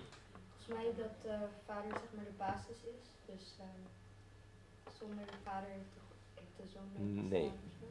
Volgens 0.48 0.66
mij 0.66 0.84
dat 1.02 1.22
de 1.22 1.46
vader 1.66 1.90
zeg 1.90 2.10
maar 2.14 2.24
de 2.24 2.36
basis 2.36 2.76
is. 2.76 3.04
Dus 3.26 3.54
ehm, 3.58 3.82
zonder 4.98 5.26
de 5.26 5.32
vader 5.44 5.68
heeft 5.68 5.94
de, 5.94 6.00
heeft 6.40 6.56
de 6.56 6.78
zoon 6.78 6.88
nooit 6.96 7.30
Nee. 7.30 7.42
bestaan 7.42 7.66
of 7.66 7.78
zo. 7.80 7.86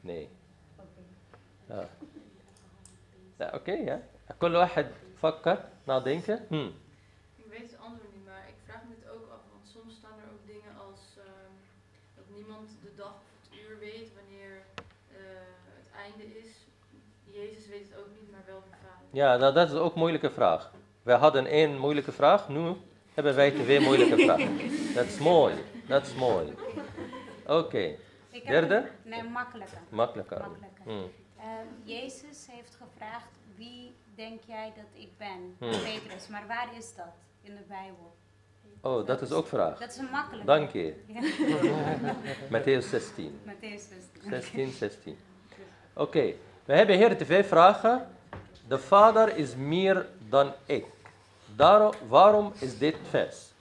Nee. 0.00 0.28
Oké. 0.76 1.02
Ja. 1.66 1.88
Ja, 3.36 3.50
oké, 3.54 3.72
ja. 3.72 4.00
كل 4.38 4.56
واحد 4.56 4.86
vakken, 5.17 5.57
nadenken. 5.83 6.45
Hm. 6.47 6.69
Ik 7.35 7.45
weet 7.49 7.71
het 7.71 7.79
antwoord 7.79 8.13
niet, 8.15 8.25
maar 8.25 8.43
ik 8.47 8.59
vraag 8.65 8.81
me 8.87 8.93
het 8.99 9.09
ook 9.15 9.25
af, 9.35 9.41
want 9.51 9.65
soms 9.75 9.93
staan 9.95 10.17
er 10.23 10.29
ook 10.33 10.45
dingen 10.53 10.73
als 10.87 11.01
ehm, 11.17 11.53
dat 12.15 12.25
niemand 12.37 12.69
de 12.83 12.91
dag 12.95 13.15
of 13.23 13.29
het 13.41 13.59
uur 13.59 13.79
weet 13.79 14.09
wanneer 14.19 14.53
eh, 15.11 15.17
het 15.81 15.89
einde 16.03 16.25
is. 16.41 16.49
Jezus 17.23 17.67
weet 17.67 17.85
het 17.89 17.97
ook 17.99 18.11
niet, 18.19 18.31
maar 18.31 18.43
wel 18.45 18.61
de 18.61 18.75
Vader. 18.81 19.07
Ja, 19.11 19.37
nou 19.37 19.53
dat 19.53 19.71
is 19.71 19.75
ook 19.75 19.93
een 19.93 19.99
moeilijke 19.99 20.31
vraag. 20.31 20.71
We 21.03 21.11
hadden 21.11 21.45
één 21.45 21.77
moeilijke 21.77 22.11
vraag, 22.11 22.49
nu 22.49 22.75
hebben 23.13 23.35
wij 23.35 23.51
twee 23.51 23.79
moeilijke 23.79 24.17
vragen. 24.25 24.57
Dat 24.93 25.05
is 25.05 25.17
mooi, 25.17 25.55
dat 25.87 26.05
is 26.05 26.13
mooi. 26.13 26.53
Oké. 27.45 27.95
Derde? 28.45 28.89
Nee, 29.03 29.23
makkelijker. 29.23 29.77
Makkelijker. 29.89 30.41
Hm. 30.83 30.89
Ehm, 30.89 31.67
Jezus 31.83 32.47
heeft 32.51 32.75
gevraagd 32.75 33.31
wie 33.55 33.95
denk 34.17 34.41
jij 34.47 34.73
dat 34.75 35.01
ik 35.01 35.17
ben? 35.17 35.55
Hmm. 35.57 35.69
Petrus, 35.69 36.27
maar 36.27 36.47
waar 36.47 36.69
is 36.77 36.95
dat 36.95 37.13
in 37.41 37.55
de 37.55 37.63
Bijbel? 37.67 38.15
Oh, 38.81 39.05
dat 39.05 39.21
is 39.21 39.31
ook 39.31 39.47
vraag. 39.47 39.79
Dat 39.79 39.89
is 39.89 39.97
een 39.97 40.09
makkelijke. 40.11 40.45
Dank 40.45 40.71
je. 40.71 40.95
Ja. 41.61 42.15
Matthäus 42.59 42.89
16. 42.89 43.39
Matthäus 43.43 43.81
16. 44.21 44.29
16, 44.29 44.71
16. 44.71 45.17
Oké, 45.93 46.33
we 46.65 46.73
hebben 46.73 46.95
hier 46.95 47.17
twee 47.17 47.43
vragen. 47.43 48.07
De 48.67 48.79
Vader 48.79 49.37
is 49.37 49.55
meer 49.55 50.07
dan 50.29 50.53
ik. 50.65 50.85
Daarom, 51.55 51.91
waarom 52.07 52.51
is 52.59 52.77
dit 52.77 52.95
vers? 53.09 53.51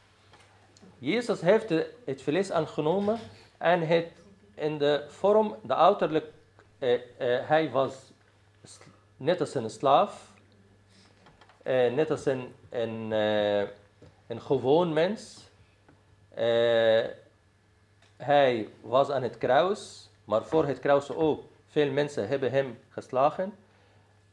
Jezus 0.98 1.40
heeft 1.40 1.68
het 2.04 2.22
vlees 2.22 2.50
aangenomen 2.50 3.18
en 3.58 3.86
het 3.86 4.12
in 4.54 4.78
de 4.78 5.04
vorm, 5.08 5.56
de 5.62 5.74
uiterlijk, 5.74 6.32
eh, 6.78 6.94
eh, 6.94 7.48
hij 7.48 7.70
was 7.70 7.94
net 9.16 9.40
als 9.40 9.54
een 9.54 9.70
slaaf, 9.70 10.34
eh, 11.66 11.92
net 11.92 12.10
als 12.10 12.26
een, 12.26 12.54
een, 12.70 13.12
eh, 13.12 13.68
een 14.26 14.40
gewoon 14.40 14.92
mens. 14.92 15.50
Eh, 16.34 17.04
hij 18.16 18.68
was 18.80 19.10
aan 19.10 19.22
het 19.22 19.38
kruis, 19.38 20.10
maar 20.24 20.44
voor 20.44 20.66
het 20.66 20.78
kruis 20.78 21.10
ook. 21.10 21.42
Veel 21.66 21.90
mensen 21.92 22.28
hebben 22.28 22.50
hem 22.50 22.78
geslagen. 22.88 23.54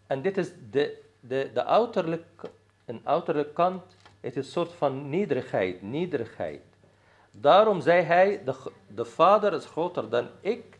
En 0.07 0.21
dit 0.21 0.37
is 0.37 0.51
de, 0.71 1.01
de, 1.19 1.49
de 1.53 1.65
uiterlijk, 1.65 2.41
een 2.85 3.01
uiterlijke 3.03 3.53
kant. 3.53 3.83
Het 4.19 4.35
is 4.35 4.45
een 4.45 4.51
soort 4.51 4.73
van 4.73 5.09
nederigheid, 5.09 5.81
nederigheid. 5.81 6.61
Daarom 7.31 7.81
zei 7.81 8.01
hij, 8.01 8.41
de, 8.45 8.71
de 8.87 9.05
vader 9.05 9.53
is 9.53 9.65
groter 9.65 10.09
dan 10.09 10.27
ik 10.41 10.79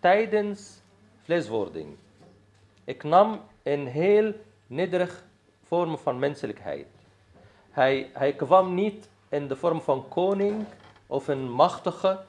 tijdens 0.00 0.80
vleeswording. 1.22 1.96
Ik 2.84 3.02
nam 3.02 3.40
een 3.62 3.86
heel 3.86 4.34
nederig 4.68 5.24
vorm 5.66 5.98
van 5.98 6.18
menselijkheid. 6.18 6.86
Hij, 7.70 8.10
hij 8.12 8.32
kwam 8.32 8.74
niet 8.74 9.08
in 9.28 9.48
de 9.48 9.56
vorm 9.56 9.80
van 9.80 10.08
koning 10.08 10.64
of 11.06 11.28
een 11.28 11.50
machtige 11.50 12.24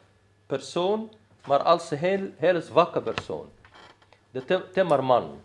persoon, 0.45 1.11
maar 1.47 1.63
als 1.63 1.91
een 1.91 1.97
heel, 1.97 2.29
heel 2.37 2.61
zwakke 2.61 3.01
persoon. 3.01 3.49
De 4.31 4.45
tim- 4.45 4.63
timmerman, 4.71 5.41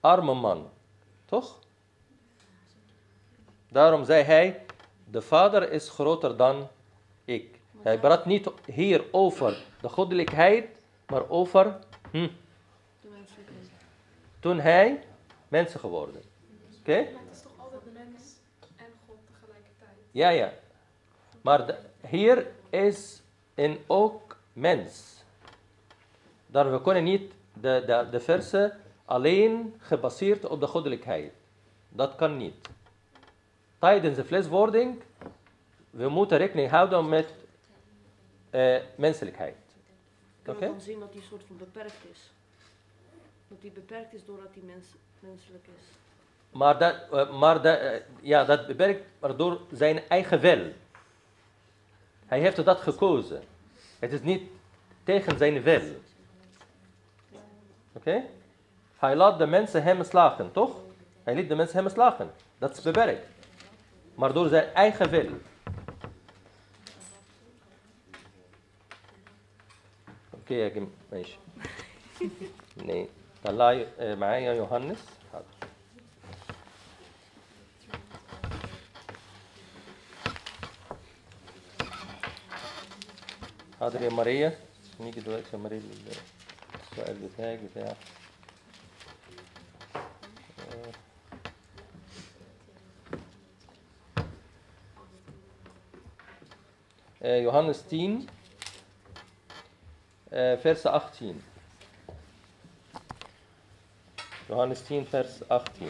arme 0.00 0.34
man, 0.34 0.68
toch? 1.24 1.58
Daarom 3.68 4.04
zei 4.04 4.22
hij, 4.22 4.64
de 5.04 5.22
vader 5.22 5.72
is 5.72 5.88
groter 5.88 6.36
dan 6.36 6.68
ik. 7.24 7.58
Hij 7.82 7.98
praat 7.98 8.26
niet 8.26 8.50
hier 8.66 9.04
over 9.10 9.62
de 9.80 9.88
goddelijkheid, 9.88 10.66
maar 11.06 11.28
over 11.28 11.78
hm, 12.10 12.28
toen 14.40 14.60
hij 14.60 15.04
mensen 15.50 15.80
geworden. 15.80 16.22
Oké? 16.80 17.02
Maar 17.12 17.22
het 17.26 17.36
is 17.36 17.42
toch 17.42 17.52
altijd 17.58 17.82
mens 17.92 18.22
en 18.76 18.86
God 19.06 19.16
tegelijkertijd? 19.26 19.96
Ja, 20.10 20.28
ja. 20.28 20.52
Maar 21.40 21.66
de- 21.66 21.78
hier 22.08 22.46
is 22.70 23.22
een 23.54 23.78
ook 23.86 24.36
mens. 24.52 25.22
Daar 26.46 26.72
we 26.72 26.82
kunnen 26.82 27.04
niet 27.04 27.32
de, 27.52 27.82
de, 27.86 28.08
de 28.10 28.20
versen 28.20 28.80
alleen 29.04 29.74
gebaseerd 29.78 30.44
op 30.44 30.60
de 30.60 30.66
goddelijkheid. 30.66 31.32
Dat 31.88 32.14
kan 32.16 32.36
niet. 32.36 32.68
Tijdens 33.78 34.16
de 34.16 34.24
vleeswording, 34.24 35.02
we 35.90 36.08
moeten 36.08 36.38
rekening 36.38 36.70
houden 36.70 37.08
met 37.08 37.34
eh, 38.50 38.80
menselijkheid. 38.96 39.56
Kan 40.42 40.54
Oké? 40.54 40.64
het 40.64 40.72
dan 40.72 40.80
zien 40.82 41.00
dat 41.00 41.12
die 41.12 41.22
soort 41.22 41.42
van 41.46 41.56
beperkt 41.56 42.04
is? 42.12 42.30
Dat 43.48 43.60
die 43.60 43.70
beperkt 43.70 44.14
is 44.14 44.24
doordat 44.24 44.54
die 44.54 44.62
mens, 44.62 44.86
menselijk 45.20 45.66
is. 45.66 45.84
Maar 46.50 46.78
dat, 46.78 46.94
eh, 47.12 47.38
maar 47.38 47.62
dat, 47.62 47.78
eh, 47.78 48.00
ja, 48.20 48.44
dat 48.44 48.66
beperkt 48.66 49.06
maar 49.18 49.36
door 49.36 49.60
zijn 49.72 50.08
eigen 50.08 50.40
wil. 50.40 50.72
Hij 52.26 52.40
heeft 52.40 52.64
dat 52.64 52.80
gekozen. 52.80 53.42
Het 53.98 54.12
is 54.12 54.22
niet 54.22 54.50
tegen 55.04 55.38
zijn 55.38 55.62
wil. 55.62 55.82
Oké? 57.92 58.24
Hij 58.96 59.16
laat 59.16 59.38
de 59.38 59.46
mensen 59.46 59.82
hem 59.82 60.04
slagen, 60.04 60.52
toch? 60.52 60.76
Hij 61.22 61.34
liet 61.34 61.48
de 61.48 61.54
mensen 61.54 61.76
hem 61.76 61.88
slagen. 61.88 62.30
Dat 62.58 62.76
is 62.76 62.82
beperkt. 62.82 63.26
Maar 64.14 64.32
door 64.32 64.48
zijn 64.48 64.74
eigen 64.74 65.10
wil. 65.10 65.28
Oké, 70.30 70.64
okay, 70.66 70.88
meisje. 71.08 71.36
Nee. 72.74 73.10
طلعي 73.44 73.86
آه، 73.98 74.14
معايا 74.14 74.52
يوحنس. 74.52 74.98
حاضر. 75.32 75.44
حاضر 83.80 84.02
يا 84.02 84.10
ماريا 84.10 84.58
نيجي 85.00 85.20
دلوقتي 85.20 85.46
يا 85.52 85.58
ماريا 85.58 85.80
السؤال 86.92 87.16
بتاعك 87.18 87.58
بتاع 87.58 87.94
آه. 97.22 97.36
يوحنس 97.36 97.84
10 97.92 98.18
آه، 100.32 100.56
vers 100.56 100.78
18 100.78 101.34
Johannes 104.50 104.82
10 104.82 105.06
vers 105.06 105.48
18 105.48 105.88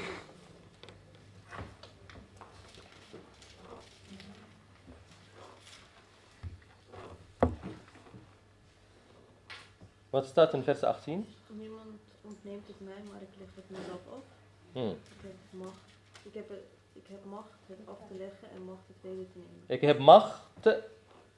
Wat 10.11 10.27
staat 10.27 10.55
in 10.55 10.63
vers 10.63 10.83
18? 10.83 11.27
Niemand 11.47 12.01
ontneemt 12.21 12.67
het 12.67 12.81
mij, 12.81 13.03
maar 13.13 13.23
ik 13.23 13.29
leg 13.39 13.49
het 13.55 13.71
mezelf 13.71 14.01
op. 14.09 14.25
Hmm. 14.73 14.91
Ik 14.91 15.23
heb 15.23 15.35
macht. 15.51 15.81
Ik 16.23 16.35
heb, 16.35 16.51
ik 16.93 17.07
heb 17.09 17.25
macht 17.25 17.59
het 17.67 17.79
af 17.85 17.99
te 18.09 18.15
leggen 18.15 18.51
en 18.55 18.65
macht 18.65 18.87
het 18.87 18.97
weder 19.01 19.25
te 19.33 19.39
nemen. 19.39 19.65
Ik 19.67 19.81
heb 19.81 19.99
macht 19.99 20.67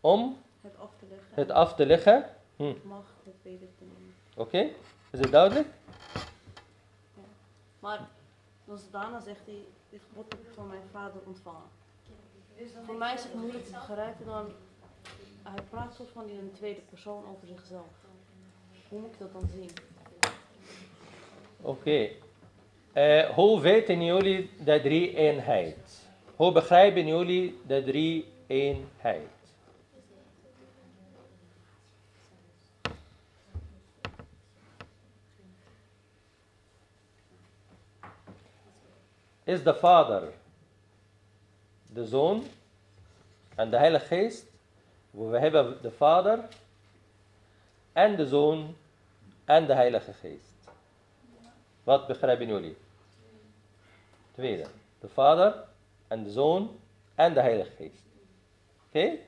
om 0.00 0.36
Het 0.60 0.78
af 0.78 0.90
te 0.98 1.06
leggen. 1.08 1.28
het 1.34 1.50
af 1.50 1.74
te 1.74 1.86
leggen. 1.86 2.24
Hm. 2.56 2.74
Macht 2.82 3.14
het 3.24 3.34
weder 3.42 3.68
te 3.78 3.84
nemen. 3.84 4.14
Oké, 4.36 4.70
is 5.10 5.20
het 5.20 5.30
duidelijk? 5.30 5.68
Maar 7.82 8.08
daarna 8.90 9.20
zegt 9.20 9.46
hij, 9.46 9.64
dit 9.90 10.00
gebod 10.08 10.32
heb 10.32 10.40
ik 10.40 10.54
van 10.54 10.68
mijn 10.68 10.82
vader 10.92 11.20
ontvangen. 11.26 11.68
Voor 12.84 12.94
mij 12.94 13.14
is 13.14 13.22
het 13.22 13.34
moeilijk 13.34 13.64
te 13.64 13.70
begrijpen 13.72 14.26
dan, 14.26 14.46
hij 15.42 15.62
praat 15.70 15.94
soort 15.94 16.10
van 16.10 16.28
in 16.28 16.38
een 16.38 16.52
tweede 16.52 16.80
persoon 16.80 17.24
over 17.26 17.46
zichzelf. 17.46 17.86
Hoe 18.88 19.00
moet 19.00 19.12
ik 19.12 19.18
dat 19.18 19.32
dan 19.32 19.48
zien? 19.54 19.70
Oké, 21.60 22.08
Eh, 22.92 23.28
hoe 23.30 23.60
weten 23.60 24.04
jullie 24.04 24.50
de 24.64 24.80
drie 24.80 25.16
eenheid? 25.16 26.08
Hoe 26.36 26.52
begrijpen 26.52 27.06
jullie 27.06 27.60
de 27.66 27.82
drie 27.84 28.32
eenheid? 28.46 29.41
Is 39.52 39.62
de 39.62 39.74
Vader 39.74 40.32
de 41.86 42.06
Zoon 42.06 42.44
en 43.54 43.70
de 43.70 43.76
Heilige 43.76 44.06
Geest? 44.06 44.46
We 45.10 45.38
hebben 45.38 45.82
de 45.82 45.90
Vader 45.90 46.48
en 47.92 48.16
de 48.16 48.26
Zoon 48.26 48.76
en 49.44 49.66
de 49.66 49.74
Heilige 49.74 50.12
Geest. 50.12 50.54
Wat 51.84 52.06
begrijpen 52.06 52.46
jullie? 52.46 52.76
Tweede, 54.34 54.66
de 55.00 55.08
Vader 55.08 55.64
en 56.08 56.24
de 56.24 56.30
Zoon 56.30 56.78
en 57.14 57.34
de 57.34 57.40
Heilige 57.40 57.70
Geest. 57.76 58.02
Oké? 58.86 59.18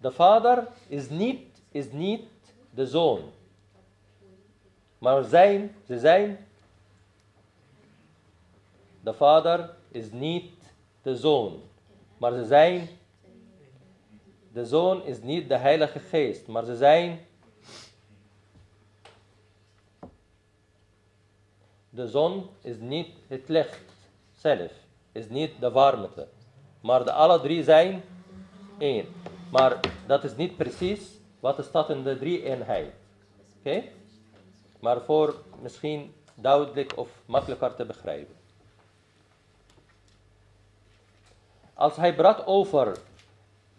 De 0.00 0.10
Vader 0.10 0.66
is 0.88 1.08
niet, 1.08 1.62
is 1.70 1.92
niet 1.92 2.28
de 2.70 2.86
Zoon. 2.86 3.32
Maar 4.98 5.24
zijn, 5.24 5.74
ze 5.86 5.98
zijn. 5.98 6.46
De 9.02 9.12
Vader 9.12 9.70
is 9.90 10.12
niet 10.12 10.50
de 11.02 11.16
Zoon. 11.16 11.60
Maar 12.18 12.32
ze 12.32 12.44
zijn. 12.44 12.88
De 14.52 14.66
Zoon 14.66 15.04
is 15.04 15.22
niet 15.22 15.48
de 15.48 15.56
Heilige 15.56 15.98
Geest. 15.98 16.46
Maar 16.46 16.64
ze 16.64 16.76
zijn 16.76 17.20
De 21.94 22.08
zon 22.08 22.48
is 22.62 22.76
niet 22.78 23.08
het 23.26 23.48
licht 23.48 23.80
zelf, 24.36 24.72
is 25.12 25.28
niet 25.28 25.60
de 25.60 25.70
warmte. 25.70 26.28
Maar 26.80 27.04
de 27.04 27.12
alle 27.12 27.40
drie 27.40 27.62
zijn 27.62 28.02
één. 28.78 29.06
Maar 29.50 29.80
dat 30.06 30.24
is 30.24 30.36
niet 30.36 30.56
precies 30.56 31.00
wat 31.40 31.58
er 31.58 31.64
staat 31.64 31.90
in 31.90 32.02
de 32.02 32.18
drie 32.18 32.42
eenheid. 32.42 32.92
Oké? 33.58 33.82
Maar 34.80 35.00
voor 35.00 35.42
misschien 35.62 36.14
duidelijk 36.34 36.98
of 36.98 37.08
makkelijker 37.26 37.74
te 37.74 37.84
begrijpen. 37.84 38.41
Als 41.82 41.96
hij 41.96 42.14
praat 42.14 42.46
over 42.46 42.98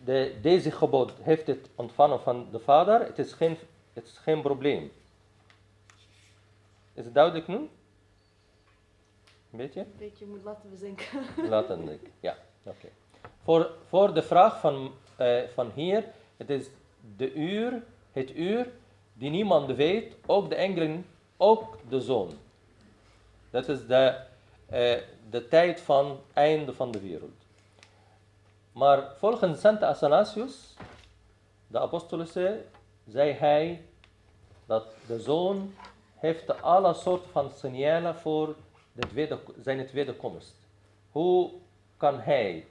de, 0.04 0.36
deze 0.41 0.72
gebod, 0.72 1.14
heeft 1.22 1.47
het 1.47 1.70
ontvangen 1.76 2.22
van 2.22 2.47
de 2.51 2.60
vader, 2.60 2.99
het 2.99 3.20
is 3.20 3.34
geen, 3.34 3.58
het 3.93 4.06
is 4.06 4.18
geen 4.18 4.41
probleem. 4.41 4.91
Is 6.93 7.06
het 7.06 7.14
duidelijk 7.14 7.47
nu? 7.47 7.56
Een 7.56 7.70
beetje? 9.51 9.80
Een 9.80 9.95
beetje 9.97 10.26
moet 10.26 10.43
laten 10.43 10.70
bezinken. 10.70 11.06
Laten 11.49 11.89
ik, 11.89 12.10
ja, 12.20 12.38
oké. 12.64 12.88
Voor, 13.43 13.72
voor 13.88 14.14
de 14.14 14.24
vraag 14.24 14.60
van, 14.60 14.91
eh, 15.16 15.41
van 15.54 15.72
hier, 15.76 16.06
het 16.38 16.49
is 16.49 16.70
de 17.18 17.34
uur, 17.34 17.84
het 18.12 18.36
uur 18.36 18.72
die 19.14 19.30
niemand 19.30 19.76
weet, 19.76 20.16
ook 20.26 20.49
de 20.49 20.56
engelen, 20.56 21.06
ook 21.38 21.78
de 21.89 22.01
zon. 22.01 22.30
Dat 23.49 23.70
is 23.70 23.88
de, 23.88 24.20
eh, 24.66 24.97
de 25.30 25.47
tijd 25.47 25.82
van 25.82 26.20
einde 26.34 26.74
van 26.74 26.91
de 26.91 26.99
wereld. 26.99 27.43
Maar 28.74 29.15
volgens 29.17 29.59
Santa 29.59 29.88
Athanasius, 29.88 30.76
de 31.67 31.80
apostolische, 31.80 32.65
zei 33.07 33.32
hij 33.32 33.86
dat 34.65 34.88
de 35.07 35.19
zoon 35.19 35.74
heeft 36.15 36.61
alle 36.61 36.93
soorten 36.93 37.30
van 37.30 37.51
signalen 37.51 38.15
voor 38.15 38.55
de 38.91 39.07
tweede, 39.07 39.39
zijn 39.61 39.88
tweede 39.88 40.15
komst. 40.15 40.55
Hoe 41.11 41.51
kan 41.97 42.19
hij 42.19 42.65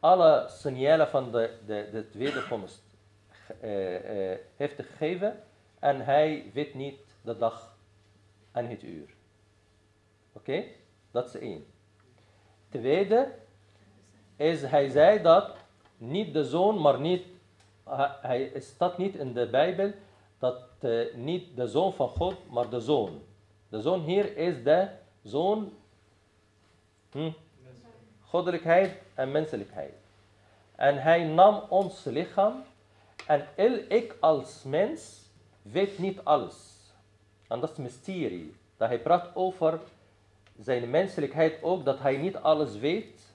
alle 0.00 0.46
signalen 0.48 1.08
van 1.08 1.32
de, 1.32 1.58
de, 1.66 1.88
de 1.92 2.08
tweede 2.10 2.46
komst 2.48 2.82
uh, 3.62 4.30
uh, 4.30 4.38
heeft 4.56 4.74
gegeven 4.76 5.42
en 5.78 6.00
hij 6.00 6.50
weet 6.54 6.74
niet 6.74 7.00
de 7.22 7.38
dag 7.38 7.76
en 8.52 8.68
het 8.68 8.82
uur. 8.82 9.14
Oké, 10.32 10.64
dat 11.10 11.26
is 11.26 11.40
één. 11.40 11.66
Tweede 12.68 13.32
is, 14.36 14.62
hij 14.62 14.88
zei 14.88 15.22
dat 15.22 15.56
niet 15.96 16.32
de 16.32 16.44
zoon, 16.44 16.80
maar 16.80 17.00
niet, 17.00 17.24
hij 18.20 18.52
staat 18.56 18.98
niet 18.98 19.14
in 19.14 19.32
de 19.32 19.46
Bijbel 19.46 19.92
dat 20.38 20.62
uh, 20.80 21.14
niet 21.14 21.56
de 21.56 21.66
zoon 21.66 21.92
van 21.92 22.08
God, 22.08 22.34
maar 22.50 22.68
de 22.68 22.80
zoon. 22.80 23.22
De 23.68 23.80
zoon 23.80 24.00
hier 24.00 24.36
is 24.36 24.62
de 24.62 24.88
zoon, 25.22 25.72
hm, 27.10 27.30
goddelijkheid 28.20 28.92
en 29.14 29.30
menselijkheid. 29.30 29.94
En 30.74 31.02
hij 31.02 31.24
nam 31.24 31.62
ons 31.68 32.04
lichaam 32.04 32.62
en 33.26 33.46
ik 33.88 34.16
als 34.20 34.62
mens 34.62 35.30
weet 35.62 35.98
niet 35.98 36.20
alles. 36.24 36.76
En 37.48 37.60
dat 37.60 37.70
is 37.70 37.76
mysterie. 37.76 38.54
Dat 38.76 38.88
hij 38.88 39.00
praat 39.00 39.30
over 39.34 39.80
zijn 40.58 40.90
menselijkheid 40.90 41.62
ook, 41.62 41.84
dat 41.84 41.98
hij 41.98 42.16
niet 42.16 42.36
alles 42.36 42.76
weet, 42.78 43.34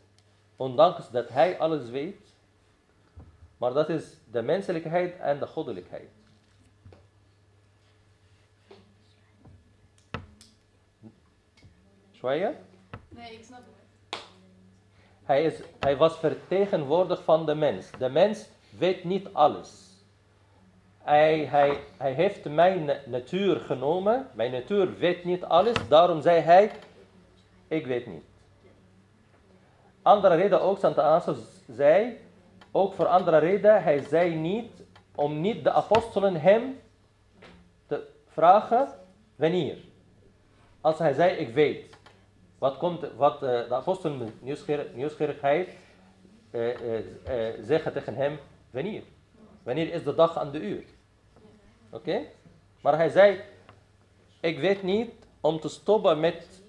ondanks 0.62 1.12
dat 1.12 1.30
hij 1.30 1.59
alles 1.59 1.89
weet. 1.89 2.34
Maar 3.57 3.74
dat 3.74 3.89
is 3.89 4.18
de 4.32 4.41
menselijkheid 4.41 5.20
en 5.20 5.39
de 5.39 5.47
goddelijkheid. 5.47 6.09
Schweier? 12.12 12.55
Nee, 13.09 13.34
ik 13.34 13.43
snap 13.43 13.59
het. 13.59 14.20
Hij, 15.24 15.43
is, 15.43 15.62
hij 15.80 15.97
was 15.97 16.18
vertegenwoordig 16.18 17.24
van 17.24 17.45
de 17.45 17.55
mens. 17.55 17.91
De 17.97 18.09
mens 18.09 18.47
weet 18.78 19.03
niet 19.03 19.34
alles. 19.34 19.70
Hij, 20.97 21.45
hij, 21.45 21.80
hij 21.97 22.14
heeft 22.14 22.49
mijn 22.49 22.99
natuur 23.05 23.59
genomen. 23.59 24.30
Mijn 24.34 24.51
natuur 24.51 24.97
weet 24.97 25.24
niet 25.24 25.43
alles. 25.43 25.88
Daarom 25.88 26.22
zei 26.22 26.39
hij, 26.39 26.72
ik 27.68 27.86
weet 27.86 28.05
niet. 28.05 28.31
Andere 30.02 30.36
reden 30.36 30.62
ook, 30.62 30.78
Santa 30.80 31.14
Anselm 31.14 31.38
zei, 31.68 32.18
ook 32.72 32.93
voor 32.93 33.08
andere 33.08 33.38
reden, 33.38 33.84
hij 33.84 33.99
zei 33.99 34.36
niet, 34.36 34.84
om 35.16 35.41
niet 35.41 35.64
de 35.64 35.72
apostelen 35.72 36.36
hem 36.36 36.80
te 37.88 38.08
vragen, 38.28 38.88
wanneer. 39.36 39.78
Als 40.82 40.97
hij 40.97 41.14
zei, 41.14 41.36
ik 41.36 41.54
weet. 41.54 41.97
Wat, 42.58 42.78
komt, 42.78 43.06
wat 43.16 43.34
uh, 43.34 43.39
de 43.49 43.76
apostelen 43.76 44.34
nieuwsgierig, 44.39 44.93
nieuwsgierigheid 44.93 45.70
uh, 46.52 46.68
uh, 46.68 47.04
zeggen 47.62 47.93
tegen 47.93 48.16
hem, 48.16 48.39
wanneer? 48.70 49.04
Wanneer 49.64 49.93
is 49.93 50.04
de 50.04 50.16
dag 50.16 50.36
en 50.38 50.52
de 50.52 50.60
uur? 50.60 50.84
Oké? 51.89 52.22
Maar 52.82 52.95
hij 52.95 53.10
zei, 53.10 53.41
ik 54.39 54.60
weet 54.60 54.84
niet 54.84 55.12
om 55.41 55.60
te 55.60 55.70
stoppen 55.70 56.20
met 56.20 56.61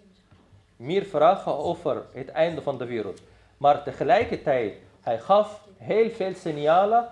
meer 0.83 1.05
vragen 1.05 1.57
over 1.57 2.03
het 2.12 2.28
einde 2.28 2.62
van 2.62 2.78
de 2.78 2.85
wereld. 2.85 3.20
Maar 3.57 3.83
tegelijkertijd, 3.83 4.74
hij 5.01 5.18
gaf 5.18 5.68
heel 5.76 6.11
veel 6.11 6.35
signalen 6.35 7.09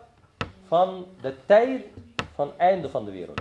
van 0.66 1.06
de 1.20 1.34
tijd 1.46 1.84
van 2.34 2.46
het 2.46 2.56
einde 2.56 2.88
van 2.88 3.04
de 3.04 3.10
wereld. 3.10 3.40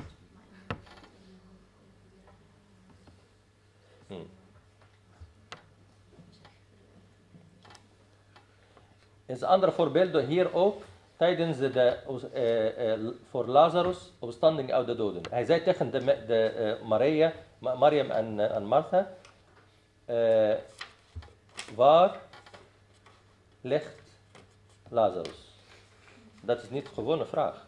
Hmm. 4.07 4.30
is 9.25 9.43
andere 9.43 9.71
voorbeelden 9.71 10.25
hier 10.25 10.53
ook 10.53 10.82
tijdens 11.17 11.57
de, 11.57 11.97
uh, 12.34 12.99
uh, 12.99 13.09
voor 13.30 13.45
Lazarus 13.45 14.11
opstanding 14.19 14.73
uit 14.73 14.88
de 14.88 14.95
doden. 14.95 15.21
Hij 15.30 15.45
zei 15.45 15.63
tegen 15.63 15.91
de, 15.91 15.99
de 16.27 16.77
Maria, 16.84 17.34
Mariam 17.59 18.11
en, 18.11 18.53
en 18.53 18.65
Martha, 18.65 19.07
waar 21.76 22.22
ligt 23.62 24.01
Lazarus? 24.88 25.47
Dat 26.41 26.64
is 26.64 26.70
niet 26.70 26.88
gewoon 26.88 27.20
een 27.20 27.28
vraag. 27.28 27.68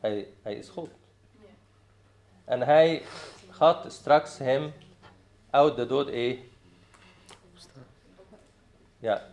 Hij, 0.00 0.28
hij 0.42 0.54
is 0.54 0.68
goed. 0.68 0.90
En 2.44 2.60
hij 2.60 3.02
gaat 3.50 3.92
straks 3.92 4.38
hem 4.38 4.72
uit 5.50 5.76
de 5.76 5.86
dood. 5.86 6.08
Ja, 8.98 9.26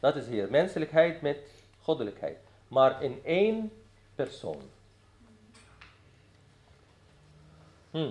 dat 0.00 0.16
is 0.16 0.26
hier. 0.26 0.50
Menselijkheid 0.50 1.20
met 1.20 1.38
goddelijkheid. 1.82 2.38
Maar 2.68 3.02
in 3.02 3.20
één 3.24 3.72
persoon. 4.14 4.62
Hm. 7.90 8.10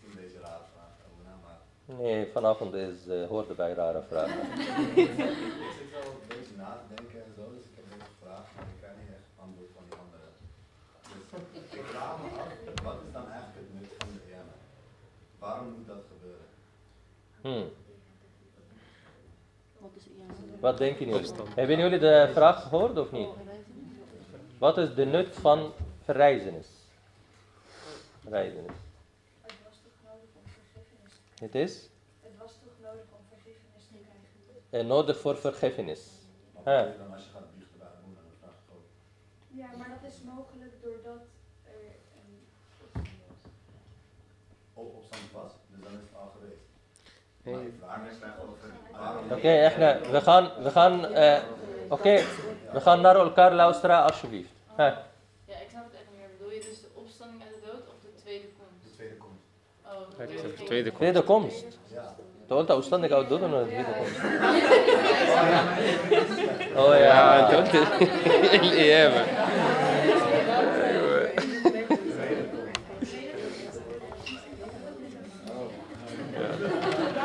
Misschien 0.00 0.22
deze 0.22 0.38
rare 0.38 0.64
vraag. 0.72 0.90
Nee, 1.98 2.26
vanavond 2.32 2.74
is, 2.74 3.06
uh, 3.06 3.26
hoort 3.28 3.56
bij 3.56 3.72
rare 3.72 4.02
vragen. 4.08 4.40
ik 4.40 5.10
zit 5.76 5.90
wel 5.92 6.10
een 6.12 6.28
beetje 6.28 6.56
na 6.56 6.78
te 6.88 6.94
denken 6.94 7.24
en 7.24 7.32
zo, 7.36 7.42
dus 7.54 7.64
ik 7.64 7.74
heb 7.74 7.84
deze 7.90 8.10
vraag, 8.22 8.46
maar 8.56 8.64
ik 8.64 8.78
krijg 8.80 8.94
niet 9.00 9.08
echt 9.08 9.28
antwoord 9.44 9.70
van 9.74 9.84
die 9.88 9.98
andere. 10.04 10.26
Dus 11.52 11.78
ik 11.78 11.84
vraag 11.84 12.16
me 12.22 12.40
af, 12.40 12.82
wat 12.82 12.98
is 13.06 13.12
dan 13.12 13.30
eigenlijk 13.30 13.56
het 13.60 13.80
nut 13.80 13.90
van 13.98 14.08
de 14.12 14.20
ene? 14.32 14.54
Waarom 15.38 15.66
moet 15.76 15.86
dat 15.86 16.04
gebeuren? 16.12 16.46
Hmm. 17.40 17.78
Wat 20.60 20.78
denken 20.78 21.06
jullie? 21.06 21.32
Hebben 21.54 21.78
jullie 21.78 21.98
de 21.98 22.30
vraag 22.32 22.62
gehoord 22.68 22.98
of 22.98 23.12
niet? 23.12 23.28
Wat 24.58 24.78
is 24.78 24.94
de 24.94 25.04
nut 25.04 25.36
van 25.36 25.72
verreizenis? 26.04 26.68
Reizenis. 28.28 28.72
Het 29.40 29.52
was 29.64 29.78
toch 29.82 29.98
nodig 30.04 30.30
om 30.34 30.42
vergiffenis 30.44 31.12
te 31.12 31.29
Het 31.40 31.54
is 31.54 31.88
Het 32.22 32.36
was 32.38 32.52
toch 32.64 32.76
nodig 32.82 33.04
om 33.16 33.22
vergiffenis 33.28 33.84
te 33.92 33.98
krijgen? 34.70 34.86
nodig 34.86 35.18
voor 35.20 35.36
vergiffenis. 35.36 36.00
Ah. 36.54 36.64
betekent 36.64 36.98
dan 36.98 37.12
als 37.12 37.22
je 37.24 37.30
gaat 37.34 37.54
biechten 37.56 37.78
bij 37.78 37.88
de 37.88 38.06
moeder? 38.06 38.22
Dat 38.24 38.38
vraag 38.40 38.56
ik 38.64 38.74
ook. 38.76 38.86
Ja, 39.60 39.68
maar 39.78 39.98
dat 40.00 40.10
is 40.12 40.18
mogelijk 40.22 40.72
doordat 40.82 41.22
er 41.64 41.82
een 42.16 42.32
opstand 44.74 45.30
was. 45.32 45.52
Dus 45.70 45.80
dan 45.84 45.92
is 45.92 45.98
het 46.08 46.16
al 46.20 46.32
geweest. 46.36 46.68
Oké, 49.32 49.48
echt, 49.68 49.76
nou, 49.78 50.10
we 50.10 50.20
gaan, 50.20 50.62
we 50.62 50.70
gaan, 50.70 51.04
eh, 51.06 51.42
oké, 51.88 52.14
we 52.72 52.80
gaan 52.80 53.00
naar 53.00 53.16
elkaar 53.16 53.54
luisteren 53.54 54.02
alsjeblieft. 54.02 54.50
Huh. 54.76 54.96
Ja, 55.44 55.56
ik 55.64 55.68
snap 55.70 55.84
het 55.84 55.94
echt 55.94 56.10
niet 56.10 56.18
meer. 56.18 56.28
Bedoel 56.38 56.52
je 56.52 56.60
dus 56.60 56.80
de 56.80 56.88
opstanding 56.94 57.42
uit 57.42 57.54
de 57.54 57.60
dood 57.66 57.88
of 57.88 57.94
de 58.02 58.14
tweede 58.22 58.46
komst? 58.58 58.84
De 58.84 58.90
tweede 58.90 59.16
komst. 59.16 59.42
Oh, 59.84 59.90
Ja, 59.92 59.98
dus 59.98 60.04
de 60.06 60.09
geen- 60.09 60.09
tweede 60.26 60.90
komst. 60.90 60.96
Tweede 60.96 61.22
komst. 61.22 61.78
Ja. 61.92 62.16
Toen 62.46 62.66
de 62.66 62.74
opstanding 62.74 63.12
uit 63.12 63.28
doden 63.28 63.50
naar 63.50 63.64
de 63.64 63.70
tweede 63.70 63.92
komst. 63.98 64.18
Oh 66.76 66.98
Ja, 66.98 67.36
ja. 67.36 67.50
dat 67.50 67.72
is... 67.72 67.78
ja, 68.90 69.08
maar. 69.08 69.26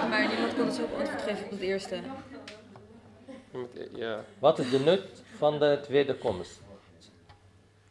Maar 0.09 0.27
niemand 0.27 0.55
kon 0.55 0.65
het 0.65 0.81
ook 0.81 0.99
antwoord 0.99 1.21
geven 1.21 1.45
op 1.45 1.51
het 1.51 1.59
eerste. 1.59 1.99
Ja. 3.93 4.23
Wat 4.39 4.59
is 4.59 4.69
de 4.69 4.79
nut 4.79 5.23
van 5.37 5.59
de 5.59 5.79
tweede 5.81 6.15
komst? 6.15 6.61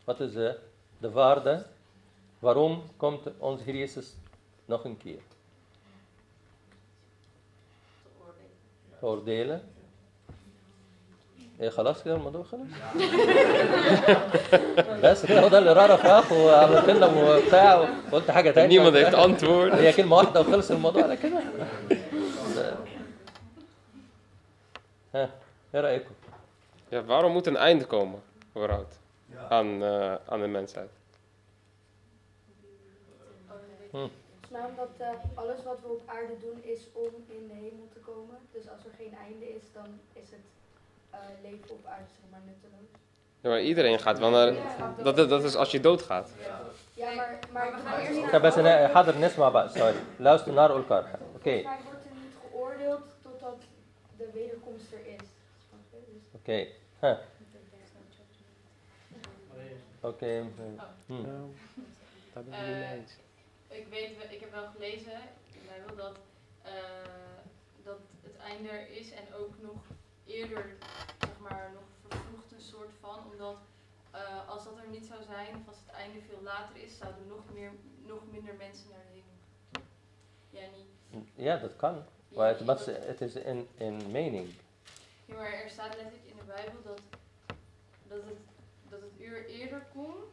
Wat 0.04 0.20
is 0.20 0.32
de, 0.32 0.58
de 0.98 1.10
waarde? 1.10 1.66
Waarom 2.38 2.82
komt 2.96 3.28
onze 3.38 3.78
Jezus 3.78 4.14
nog 4.67 4.85
een 4.85 4.97
keer? 4.97 5.19
Oordelen. 9.01 9.59
إيه 11.61 11.69
خلاص 11.69 12.03
كده 12.03 12.15
الموضوع 12.15 12.43
خلص؟ 12.43 12.61
بس 15.03 15.25
كده 15.25 15.41
هو 15.41 15.47
ده 15.47 15.57
اللي 15.57 15.73
رارا 15.73 15.95
فراخ 15.95 16.31
وعملت 16.31 16.89
لنا 16.89 17.05
وبتاع 17.05 17.75
وقلت 18.11 18.31
حاجه 18.31 18.51
تانية 18.51 18.79
Niemand 18.79 18.93
heeft 18.93 19.15
antwoord. 19.15 19.73
هي 19.75 19.93
كلمه 19.93 20.15
واحده 20.15 20.41
وخلص 20.41 20.71
الموضوع 20.71 21.03
على 21.03 21.17
كده 21.17 21.39
ها 25.15 25.29
ايه 25.75 25.81
رايكم؟ 25.81 26.11
Ja, 26.91 27.03
waarom 27.05 27.31
moet 27.31 27.47
een 27.47 27.57
einde 27.57 27.85
komen, 27.85 28.21
überhaupt, 28.57 28.99
Ja. 29.33 29.47
aan, 29.49 29.83
eh, 29.83 30.15
aan 30.29 30.41
de 30.41 30.47
mensheid? 30.47 30.89
Hm. 33.91 34.07
nam 34.58 34.70
dat 34.76 34.94
eh, 34.98 35.08
alles 35.34 35.62
wat 35.64 35.78
we 35.82 35.88
op 35.88 36.02
aarde 36.06 36.36
doen 36.38 36.58
is 36.62 36.80
om 36.92 37.12
in 37.28 37.48
de 37.48 37.54
hemel 37.54 37.88
te 37.92 37.98
komen. 37.98 38.36
Dus 38.52 38.68
als 38.74 38.84
er 38.84 38.94
geen 39.00 39.14
einde 39.26 39.46
is, 39.54 39.64
dan 39.72 39.88
is 40.12 40.30
het 40.30 40.46
eh, 41.10 41.18
leven 41.42 41.70
op 41.70 41.86
aarde 41.86 42.10
zeg 42.16 42.30
maar 42.30 42.44
nutteloos. 42.46 42.90
Ja, 43.40 43.48
maar 43.50 43.62
iedereen 43.62 43.98
gaat 43.98 44.18
wel 44.18 44.30
naar... 44.30 44.54
Dat, 45.02 45.16
dat, 45.16 45.44
is 45.44 45.56
als 45.56 45.70
je 45.70 45.80
doodgaat. 45.80 46.30
Ja, 46.94 47.14
maar, 47.14 47.38
maar 47.52 47.72
we 47.72 47.78
gaan 47.78 48.00
eerst... 48.00 48.18
Ik 48.18 48.64
eh, 48.64 48.90
ga 48.90 49.06
er 49.06 49.18
niks 49.18 49.34
maar 49.34 49.70
sorry. 49.70 49.94
Luister 50.16 50.52
naar 50.52 50.70
elkaar. 50.70 51.18
Oké. 51.34 51.62
Maar 51.62 51.78
wordt 51.84 52.04
er 52.04 52.10
niet 52.22 52.34
geoordeeld 52.50 53.02
totdat 53.22 53.58
de 54.16 54.28
wederkomst 54.32 54.92
er 54.92 55.06
is. 55.06 55.26
Dus- 55.90 56.40
Oké. 56.40 56.66
Oké. 60.00 60.44
Hm. 61.06 61.14
Ik 63.74 63.86
weet, 63.90 64.10
ik 64.30 64.40
heb 64.40 64.52
wel 64.52 64.66
gelezen 64.66 65.20
in 65.52 65.60
de 65.60 65.68
Bijbel 65.68 65.96
dat, 65.96 66.18
eh, 66.62 66.72
dat 67.82 67.98
het 68.22 68.36
einde 68.36 68.68
er 68.68 68.90
is 68.90 69.10
en 69.10 69.34
ook 69.34 69.54
nog 69.60 69.80
eerder, 70.26 70.76
zeg 71.18 71.38
maar, 71.38 71.70
nog 71.72 71.82
vervroegd 72.08 72.52
een 72.52 72.60
soort 72.60 72.94
van, 73.00 73.18
omdat 73.32 73.56
eh, 74.10 74.48
als 74.48 74.64
dat 74.64 74.78
er 74.78 74.88
niet 74.90 75.06
zou 75.06 75.22
zijn, 75.22 75.56
of 75.56 75.68
als 75.68 75.76
het 75.86 75.94
einde 75.94 76.20
veel 76.28 76.42
later 76.42 76.76
is, 76.76 76.98
zouden 76.98 77.26
nog, 77.26 77.42
meer, 77.52 77.72
nog 78.02 78.20
minder 78.30 78.54
mensen 78.54 78.88
naar 78.90 79.04
de 79.08 79.12
hemel 79.12 79.36
gaan. 79.72 79.82
Ja, 80.50 80.76
niet. 80.76 81.28
ja 81.34 81.56
dat 81.56 81.76
kan 81.76 82.04
maar 82.34 82.48
het, 82.48 82.86
het 82.86 83.20
is 83.20 83.34
in, 83.34 83.68
in 83.76 84.10
mening 84.10 84.48
Ja, 85.24 85.34
maar 85.34 85.52
er 85.52 85.70
staat 85.70 85.94
letterlijk 85.94 86.24
in 86.24 86.36
de 86.36 86.44
Bijbel 86.44 86.82
dat, 86.84 87.00
dat, 88.08 88.22
het, 88.24 88.38
dat 88.88 89.00
het 89.00 89.20
uur 89.20 89.46
eerder 89.46 89.86
komt 89.92 90.24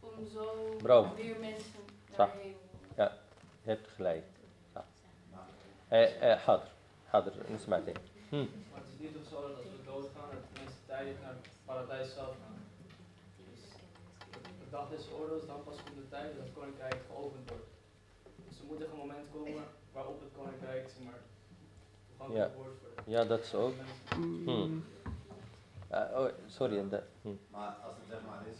om 0.00 0.26
zo 0.32 0.76
meer 1.16 1.38
mensen 1.38 1.93
naar 2.13 2.15
Sa. 2.17 2.25
de 2.25 2.39
hemel. 2.41 2.59
ja 2.95 3.17
je 3.61 3.69
hebt 3.69 3.87
gelijk 3.87 4.23
ja. 4.73 4.85
eh, 5.87 6.31
eh, 6.31 6.39
حاضر 6.39 6.67
حاضر 7.09 7.31
نسمع 7.53 7.79
تاني 7.79 7.99
hm. 8.29 8.35
Maar 8.71 8.81
het 8.81 8.89
is 8.93 8.99
niet 8.99 9.15
of 9.21 9.27
zo 9.29 9.41
dat 9.47 9.55
als 9.57 9.65
we 9.65 9.83
doodgaan, 9.85 10.29
dat 10.31 10.41
de 10.53 10.59
mensen 10.61 10.79
tijdelijk 10.85 11.21
naar 11.21 11.33
het 11.33 11.47
paradijs 11.65 12.13
zelf 12.13 12.35
gaan. 12.41 12.57
Dus 13.51 13.61
de 14.63 14.69
dag 14.69 14.89
des 14.89 15.05
oordeels, 15.19 15.45
dan 15.45 15.63
pas 15.63 15.75
komt 15.83 15.95
de 15.95 16.09
tijd 16.09 16.35
dat 16.35 16.43
het 16.45 16.53
koninkrijk 16.53 16.95
geopend 17.09 17.49
wordt. 17.49 17.67
Dus 18.47 18.59
er 18.59 18.65
moet 18.65 18.81
echt 18.81 18.91
een 18.91 18.97
moment 18.97 19.25
komen 19.33 19.63
waarop 19.93 20.19
het 20.21 20.29
koninkrijk, 20.37 20.89
zeg 20.89 21.03
maar, 21.05 21.19
toegankelijk 22.09 22.49
Ja. 22.51 22.55
wordt 22.57 22.77
voor 22.81 23.03
de 23.05 23.11
ja 23.11 23.23
dat 23.25 23.39
is 23.39 23.53
ook 23.53 23.73
hm. 24.15 24.77
Eh, 25.87 26.19
oh, 26.19 26.29
sorry 26.47 26.77
en 26.77 26.89
de- 26.89 27.03
hm. 27.21 27.29
Maar 27.51 27.71
als 27.85 27.95
het 27.99 28.07
zeg 28.07 28.19
maar 28.25 28.41
is 28.47 28.57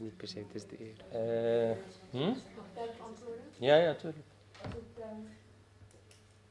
niet 0.00 0.16
per 0.16 0.28
se, 0.28 0.38
het 0.38 0.54
is 0.54 0.66
de 0.66 0.76
eer. 0.80 0.98
Uh, 1.70 1.76
hm? 2.10 2.32
Ja, 3.58 3.76
ja, 3.76 3.94
tuurlijk. 3.94 4.26
Als 4.64 4.72
het 4.74 5.04
ehm, 5.04 5.22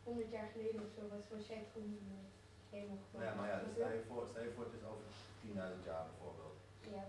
100 0.04 0.32
jaar 0.32 0.50
geleden 0.54 0.82
of 0.86 0.92
zo 0.98 1.02
was, 1.16 1.24
was 1.38 1.48
jij 1.48 1.64
toen 1.74 1.90
eh, 2.08 2.78
helemaal. 2.78 2.98
Ja, 3.28 3.34
maar 3.38 3.48
ja, 3.52 3.58
dus 3.66 3.74
stel 3.74 3.92
je 3.98 4.02
voor, 4.08 4.24
stel 4.32 4.44
voor 4.56 4.66
het 4.70 4.74
is 4.80 4.86
over 4.92 5.06
10.000 5.46 5.86
jaar 5.90 6.06
bijvoorbeeld. 6.12 6.58
Ja. 6.96 7.04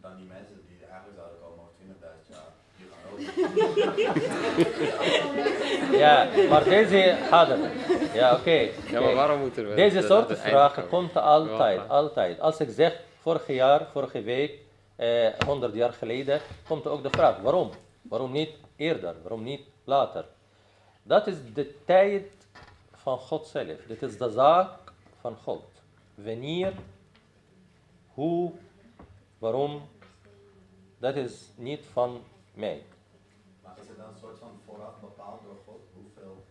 Dan 0.00 0.16
die 0.16 0.28
mensen 0.36 0.58
die 0.68 0.78
eigenlijk 0.92 1.16
zouden 1.20 1.38
komen 1.44 1.60
over 1.64 1.74
20.000 2.20 2.26
jaar, 2.34 2.52
die 2.78 2.86
gaan 2.92 3.02
ook. 3.10 3.18
ja, 6.04 6.14
maar 6.50 6.64
deze 6.64 7.16
hadden. 7.30 7.60
Ja, 8.12 8.34
oké. 8.36 8.58
Ja, 8.90 9.00
maar 9.00 9.14
waarom 9.14 9.40
moeten 9.40 9.68
we? 9.68 9.74
Deze 9.74 10.02
soorten 10.02 10.38
vragen 10.38 10.88
komt 10.88 11.16
altijd, 11.16 11.88
altijd. 11.88 12.40
Als 12.40 12.58
ik 12.60 12.68
zeg 12.70 13.02
vorig 13.20 13.46
jaar, 13.46 13.86
vorige 13.92 14.22
week, 14.22 14.63
eh, 14.96 15.32
100 15.46 15.74
jaar 15.74 15.92
geleden, 15.92 16.40
komt 16.68 16.86
ook 16.86 17.02
de 17.02 17.10
vraag 17.10 17.38
waarom? 17.40 17.70
Waarom 18.02 18.32
niet 18.32 18.50
eerder? 18.76 19.14
Waarom 19.22 19.42
niet 19.42 19.62
later? 19.84 20.24
Dat 21.02 21.26
is 21.26 21.36
de 21.54 21.74
tijd 21.84 22.26
van 22.92 23.18
God 23.18 23.46
zelf. 23.46 23.76
Dit 23.86 24.02
is 24.02 24.18
de 24.18 24.30
zaak 24.30 24.70
van 25.20 25.36
God. 25.42 25.64
Wanneer, 26.14 26.72
hoe, 28.14 28.52
waarom, 29.38 29.82
dat 30.98 31.16
is 31.16 31.48
niet 31.56 31.84
van 31.92 32.22
mij. 32.54 32.82
Maar 33.62 33.72
is 33.82 33.88
het 33.88 33.96
dan 33.96 34.06
een 34.06 34.18
soort 34.20 34.38
van 34.38 34.50
vooraf 34.66 35.00
bepaald 35.00 35.40
door 35.44 35.56
God 35.66 35.80
hoeveel 35.94 36.44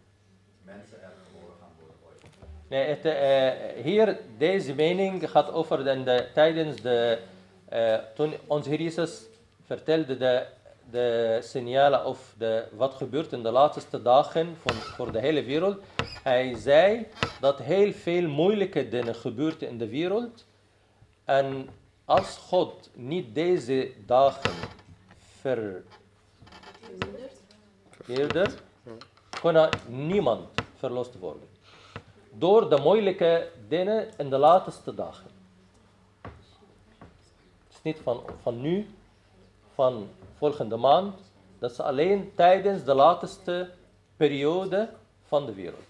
mensen 0.64 1.02
er 1.02 1.12
geboren 1.26 1.56
gaan 1.60 1.72
worden 1.80 1.96
ooit? 2.08 2.22
Nee, 2.68 2.88
het, 2.88 3.06
eh, 3.06 3.84
hier, 3.84 4.20
deze 4.38 4.74
mening 4.76 5.30
gaat 5.30 5.52
over 5.52 5.84
de, 5.84 6.04
de- 6.04 6.30
tijdens 6.34 6.82
de, 6.82 7.20
eh, 7.74 7.96
toen 8.16 8.34
onze 8.48 8.70
Heer 8.70 8.82
Jezus 8.82 9.22
vertelde 9.66 10.18
de, 10.18 10.46
de 10.92 11.40
signalen 11.42 12.06
of 12.06 12.34
de, 12.38 12.66
wat 12.72 12.94
gebeurt 12.94 13.32
in 13.32 13.44
de 13.44 13.52
laatste 13.52 14.02
dagen 14.02 14.56
van, 14.58 14.76
voor 14.76 15.12
de 15.12 15.20
hele 15.20 15.44
wereld. 15.44 15.78
Hij 16.24 16.56
zei 16.56 17.08
dat 17.40 17.60
heel 17.60 17.92
veel 17.92 18.28
moeilijke 18.28 18.90
dingen 18.90 19.16
gebeurden 19.16 19.70
in 19.70 19.78
de 19.78 19.88
wereld. 19.88 20.46
En 21.26 21.70
als 22.06 22.38
God 22.38 22.90
niet 22.94 23.36
deze 23.36 23.92
dagen 24.06 24.54
ver, 25.42 25.84
eerder, 28.08 28.54
kon 29.42 29.70
niemand 29.88 30.50
verlost 30.76 31.20
worden 31.20 31.48
door 32.32 32.70
de 32.70 32.82
moeilijke 32.82 33.50
dingen 33.68 34.10
in 34.18 34.30
de 34.30 34.38
laatste 34.38 34.96
dagen 34.96 35.33
Het 37.83 37.83
is 37.83 37.83
niet 37.83 37.99
van, 38.03 38.23
van 38.43 38.61
nu, 38.61 38.87
van 39.75 40.09
volgende 40.35 40.77
maand. 40.77 41.15
Dat 41.59 41.71
is 41.71 41.81
alleen 41.81 42.33
tijdens 42.35 42.85
de 42.85 42.95
laatste 42.95 43.71
periode 44.17 44.89
van 45.27 45.47
de 45.47 45.55
wereld. 45.55 45.83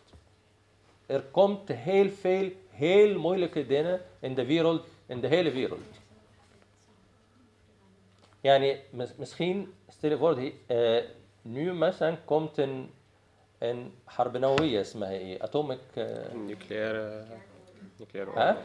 Er 1.07 1.23
komt 1.23 1.69
heel 1.69 2.11
veel 2.11 2.51
heel 2.71 3.19
moeilijke 3.19 3.67
dingen 3.67 4.01
in 4.21 4.35
de 4.35 4.47
wereld, 4.47 4.87
in 5.07 5.21
de 5.21 5.27
hele 5.27 5.51
wereld. 5.51 5.81
Yani, 8.41 8.81
mis- 8.91 9.17
misschien, 9.17 9.75
stel 9.89 10.11
je 10.11 10.17
voor, 10.17 10.35
die, 10.35 10.61
eh, 10.67 11.05
nu 11.43 11.73
مثلا 11.73 12.17
komt 12.25 12.59
een, 12.59 12.91
een 13.59 13.93
حرب 14.07 14.37
نووية 14.37 14.81
اسمها 14.81 15.11
ايه؟ 15.11 15.43
atomic 15.43 15.79
eh, 15.95 16.33
Nucleaire... 16.47 17.25
nucleaire 17.99 18.57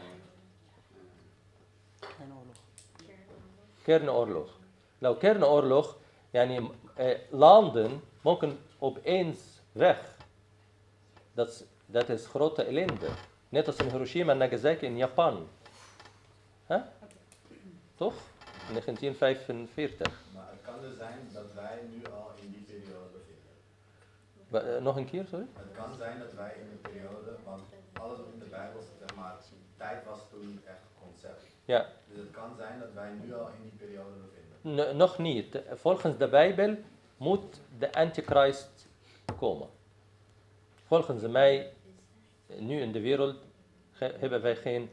kernoorlog. 3.89 4.49
Nou, 4.97 5.17
kernoorlog, 5.17 5.97
yani, 6.31 6.69
eh, 6.95 7.17
landen 7.29 8.01
mogen 8.21 8.59
opeens 8.79 9.39
weg. 9.71 10.15
Dat, 11.33 11.47
is- 11.49 11.63
dat 11.85 12.09
is 12.09 12.25
grote 12.27 12.63
ellende. 12.63 13.07
Net 13.49 13.67
als 13.67 13.75
in 13.77 13.89
Hiroshima 13.89 14.31
en 14.31 14.37
Nagasaki 14.37 14.85
in 14.85 14.97
Japan. 14.97 15.47
Hè? 16.65 16.77
Toch? 17.95 18.13
In 18.67 18.73
1945. 18.73 20.21
Maar 20.33 20.47
het 20.51 20.61
kan 20.61 20.81
dus 20.81 20.97
zijn 20.97 21.19
dat 21.33 21.53
wij 21.53 21.79
nu 21.91 22.01
al 22.13 22.31
in 22.41 22.51
die 22.51 22.61
periode 22.61 23.09
bevinden. 23.17 24.75
Eh, 24.75 24.81
nog 24.81 24.95
een 24.95 25.09
keer, 25.09 25.25
sorry? 25.29 25.45
Het 25.53 25.71
kan 25.75 25.95
zijn 25.97 26.19
dat 26.19 26.33
wij 26.33 26.53
in 26.61 26.69
de 26.69 26.89
periode, 26.89 27.31
want 27.45 27.61
alles 27.93 28.17
wat 28.17 28.27
in 28.33 28.39
de 28.39 28.45
Bijbel, 28.45 28.81
zeg 28.99 29.15
maar, 29.15 29.35
tijd 29.77 30.05
was 30.05 30.19
toen 30.31 30.61
echt 30.65 30.83
concept. 31.03 31.48
Ja. 31.69 31.85
Dus 32.07 32.17
het 32.17 32.31
kan 32.31 32.55
zijn 32.57 32.79
dat 32.79 32.93
wij 32.93 33.11
nu 33.23 33.33
al 33.33 33.47
in 33.47 33.61
die 33.61 33.71
periode 33.77 34.09
bevinden. 34.61 34.93
N- 34.93 34.97
nog 34.97 35.17
niet. 35.17 35.61
Volgens 35.73 36.17
de 36.17 36.27
Bijbel 36.27 36.77
moet 37.17 37.61
de 37.77 37.93
Antichrist 37.93 38.87
komen. 39.37 39.67
Volgens 40.85 41.21
mij, 41.27 41.73
nu 42.57 42.81
in 42.81 42.91
de 42.91 42.99
wereld, 43.01 43.35
hebben 43.91 44.41
wij 44.41 44.55
geen, 44.55 44.89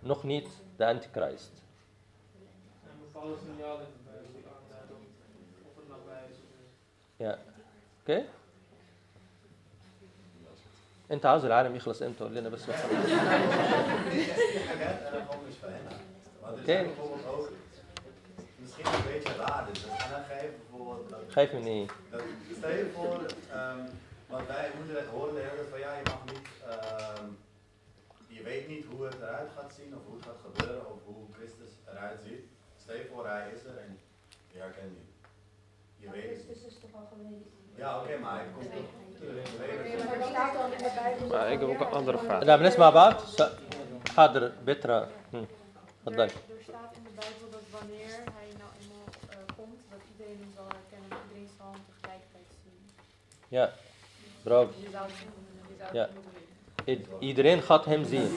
nog 0.00 0.22
niet 0.24 0.48
de 0.76 0.86
Antichrist. 0.86 1.52
En 2.82 2.90
bepaalde 3.00 3.34
signalen 3.46 3.86
of 5.64 5.76
het 5.76 5.88
nabij 5.88 6.22
is. 6.30 6.36
Ja. 7.16 7.38
اوكي 11.09 11.13
انت 11.13 11.25
عاوز 11.25 11.45
العالم 11.45 11.75
يخلص 11.75 12.01
امتى 12.01 12.23
قول 12.23 12.35
لنا 12.35 12.49
بس 12.49 12.61
En 12.69 12.75
dan 15.11 15.21
gewoon 15.29 15.45
eens 15.47 15.55
verrennen. 15.59 15.91
Want 16.41 16.57
er 16.57 16.63
zijn 16.65 16.79
Oké. 16.85 16.93
bijvoorbeeld 16.95 17.25
ook 17.35 17.49
misschien 18.59 18.85
een 18.85 19.03
beetje 19.13 19.33
raar. 19.35 19.65
Dus 19.73 19.83
en 19.83 20.09
dan 20.11 20.23
ga 20.29 20.35
je 20.43 20.49
bijvoorbeeld. 20.59 21.09
Dat, 21.09 21.19
Geef 21.27 21.53
me 21.53 21.59
niet. 21.59 21.91
dat, 22.11 22.21
stel 22.57 22.69
je 22.69 22.89
voor, 22.95 23.25
ehm, 23.51 23.79
want 24.27 24.47
wij 24.47 24.71
moeten 24.77 24.95
het 24.95 25.07
horen 25.15 25.33
de 25.33 25.39
hele 25.41 25.55
tijd 25.55 25.67
van 25.69 25.79
ja, 25.79 25.91
je 25.97 26.03
mag 26.13 26.21
niet. 26.33 26.47
ehm, 26.73 27.25
je 28.27 28.43
weet 28.43 28.67
niet 28.67 28.85
hoe 28.91 29.05
het 29.05 29.15
eruit 29.21 29.49
gaat 29.57 29.71
zien 29.79 29.95
of 29.95 30.01
hoe 30.07 30.15
het 30.17 30.25
gaat 30.25 30.41
gebeuren 30.47 30.85
of 30.93 30.97
hoe 31.05 31.21
Christus 31.37 31.71
eruit 31.91 32.19
ziet. 32.27 32.43
Stel 32.83 32.95
je 32.95 33.05
voor, 33.13 33.27
hij 33.27 33.45
is 33.55 33.63
er 33.69 33.77
en 33.85 33.99
je 34.51 34.57
herkent 34.59 34.91
niet. 34.99 35.11
Je 35.97 36.09
weet 36.09 36.23
het 36.23 36.31
niet. 36.37 36.45
Christus 36.45 36.67
is 36.73 36.79
toch 36.83 36.93
al 36.99 37.07
geweest? 37.13 37.49
Ja, 37.75 37.99
oké, 38.01 38.17
maar 38.23 38.35
hij 38.39 38.47
komt 38.55 38.71
toch 38.79 38.91
terug. 39.19 39.51
Je 39.51 39.83
weet 39.83 39.91
het 39.93 40.05
Maar 40.05 40.17
niet. 40.17 40.25
er 40.25 40.31
staat 40.31 40.53
dan 40.53 40.71
in 40.71 40.77
de 40.77 40.91
Bijbel. 41.03 41.27
Maar 41.27 41.51
ik 41.51 41.59
heb 41.59 41.69
ook 41.69 41.79
een 41.79 41.93
andere 41.99 42.17
vraag. 42.17 42.43
لا 42.43 42.55
بنسمع 42.57 42.89
بعض 42.89 43.15
س- 43.35 43.49
حاضر 44.15 44.51
بترا 44.63 45.07
هم. 45.33 45.45
تفضل 46.05 46.21
Er, 46.21 46.23
er 46.23 46.63
staat 46.63 46.91
in 46.97 47.03
de 47.03 47.09
Bijbel 47.15 47.47
dat 47.51 47.61
wanneer 47.79 48.07
hij 48.37 48.47
nou 48.61 48.71
eenmaal 48.81 49.07
eh, 49.29 49.37
komt, 49.57 49.79
dat 49.89 49.99
iedereen 50.11 50.39
hem 50.39 50.51
zal 50.55 50.65
herkennen. 50.77 51.09
en 51.11 51.17
Iedereen 51.27 51.49
zal 51.57 51.71
hem 51.71 51.81
tegelijkertijd 51.93 52.47
zien. 52.63 52.77
Ja, 53.47 53.71
bravo. 54.43 54.69
Je 54.79 54.89
zou 54.91 55.03
het, 55.05 55.13
je 55.17 55.75
zou 55.77 55.87
het 55.89 55.93
Ja. 55.93 56.09
moeten 56.13 56.31
weten. 56.85 57.05
إد- 57.17 57.19
iedereen 57.19 57.61
gaat 57.61 57.85
hem 57.85 58.03
zien 58.05 58.27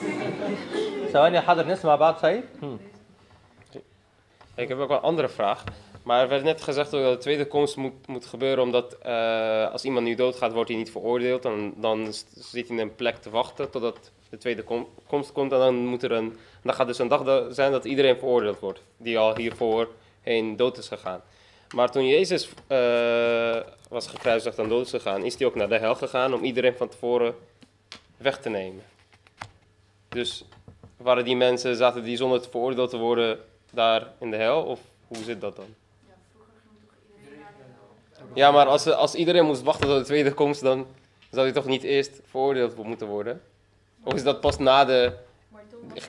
ثواني 1.11 1.39
حاضر 1.41 1.65
نسمع 1.65 1.95
بعض 1.95 2.17
سعيد 2.19 2.43
هم. 2.61 2.79
Ik 4.55 4.67
heb 4.67 4.79
ook 4.79 4.87
wel 4.87 4.97
een 4.97 5.03
andere 5.03 5.29
vraag. 5.29 5.63
Maar 6.04 6.22
er 6.22 6.28
werd 6.28 6.44
net 6.44 6.62
gezegd 6.62 6.90
dat 6.90 7.12
de 7.12 7.18
tweede 7.18 7.46
komst 7.46 7.76
moet, 7.76 8.06
moet 8.06 8.26
gebeuren 8.26 8.64
omdat 8.64 8.98
eh, 9.02 9.72
als 9.72 9.84
iemand 9.84 10.06
nu 10.06 10.14
doodgaat, 10.14 10.52
wordt 10.52 10.68
hij 10.68 10.78
niet 10.78 10.90
veroordeeld. 10.90 11.42
Dan, 11.42 11.74
dan 11.76 12.12
zit 12.34 12.68
hij 12.68 12.76
in 12.76 12.78
een 12.78 12.94
plek 12.94 13.16
te 13.16 13.30
wachten 13.30 13.70
totdat 13.70 14.10
de 14.30 14.38
tweede 14.38 14.62
kom- 14.62 14.88
komst 15.06 15.32
komt. 15.32 15.52
En 15.52 15.58
dan, 15.58 15.74
moet 15.74 16.02
er 16.02 16.12
een, 16.12 16.36
dan 16.62 16.74
gaat 16.74 16.86
dus 16.86 16.98
een 16.98 17.08
dag 17.08 17.22
da- 17.22 17.52
zijn 17.52 17.72
dat 17.72 17.84
iedereen 17.84 18.18
veroordeeld 18.18 18.58
wordt. 18.58 18.82
Die 18.96 19.18
al 19.18 19.36
hiervoor 19.36 19.88
heen 20.20 20.56
dood 20.56 20.78
is 20.78 20.88
gegaan. 20.88 21.22
Maar 21.74 21.90
toen 21.90 22.06
Jezus 22.06 22.48
eh, 22.66 23.60
was 23.88 24.06
gekruisigd 24.06 24.58
en 24.58 24.68
dood 24.68 24.84
is 24.84 24.90
gegaan, 24.90 25.24
is 25.24 25.38
hij 25.38 25.46
ook 25.46 25.54
naar 25.54 25.68
de 25.68 25.78
hel 25.78 25.94
gegaan 25.94 26.34
om 26.34 26.44
iedereen 26.44 26.76
van 26.76 26.88
tevoren 26.88 27.34
weg 28.16 28.38
te 28.40 28.48
nemen. 28.48 28.82
Dus 30.08 30.44
waren 30.96 31.24
die 31.24 31.36
mensen, 31.36 31.76
zaten 31.76 32.02
die 32.02 32.16
zonder 32.16 32.40
te 32.40 32.50
veroordeeld 32.50 32.90
te 32.90 32.96
worden 32.96 33.38
daar 33.70 34.12
in 34.20 34.30
de 34.30 34.36
hel? 34.36 34.62
Of 34.62 34.80
hoe 35.06 35.24
zit 35.24 35.40
dat 35.40 35.56
dan? 35.56 35.74
Ja, 38.34 38.50
maar 38.50 38.66
als, 38.66 38.86
als 38.86 39.14
iedereen 39.14 39.44
moest 39.44 39.62
wachten 39.62 39.88
tot 39.88 39.98
de 39.98 40.04
tweede 40.04 40.32
komst, 40.32 40.60
dan 40.60 40.86
zou 41.30 41.44
hij 41.44 41.54
toch 41.54 41.66
niet 41.66 41.82
eerst 41.82 42.20
veroordeeld 42.24 42.84
moeten 42.84 43.06
worden? 43.06 43.42
Of 44.02 44.14
is 44.14 44.22
dat 44.22 44.40
pas 44.40 44.58
na 44.58 44.84
de 44.84 45.12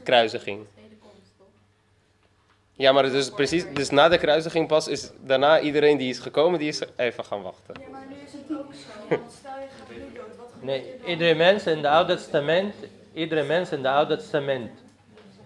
kruisiging? 0.04 0.66
Ja, 2.78 2.92
maar 2.92 3.04
dus 3.04 3.30
precies, 3.30 3.66
dus 3.74 3.90
na 3.90 4.10
de 4.10 4.18
kruisiging 4.18 4.68
pas 4.68 4.88
is 4.88 5.12
daarna 5.22 5.60
iedereen 5.60 5.98
die 5.98 6.10
is 6.10 6.20
gekomen, 6.20 6.60
die 6.60 6.68
is 6.68 6.82
even 6.96 7.26
gaan 7.26 7.42
wachten. 7.42 7.76
Ja, 7.80 7.90
maar 7.92 8.06
nu 8.10 8.16
is 8.26 8.32
het 8.32 8.58
ook 8.58 8.74
zo. 8.74 9.16
Want 9.16 9.32
stel 9.40 9.52
je 9.52 9.68
gaat 9.78 9.90
nu 9.90 10.14
dood, 10.14 10.38
wat 10.38 10.48
gebeurt 10.54 10.64
Nee, 10.64 10.94
er 11.04 11.10
iedere 11.10 11.36
mens 11.36 11.66
in 11.66 11.78
het 11.78 11.86
Oude 11.86 12.16
Testament, 12.16 12.76
iedere 13.14 13.44
mens 13.44 13.72
in 13.72 13.78
het 13.78 13.88
Oude 13.88 14.18
Testament, 14.18 14.72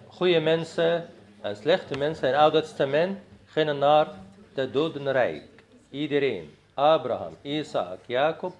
goede 0.08 0.40
mensen 0.40 1.10
en 1.42 1.56
slechte 1.56 1.98
mensen 1.98 2.28
in 2.28 2.34
het 2.34 2.42
Oude 2.42 2.62
Testament 2.62 3.20
gingen 3.46 3.78
naar 3.78 4.08
het 4.54 4.74
dodenrijk. 4.74 5.44
Iedereen. 5.90 6.58
Abraham, 6.80 7.36
Isaac, 7.42 8.00
Jacob, 8.06 8.54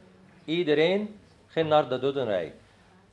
iedereen 0.46 1.20
ging 1.48 1.70
naar 1.70 1.90
het 1.90 2.02
dodenrijk. 2.02 2.54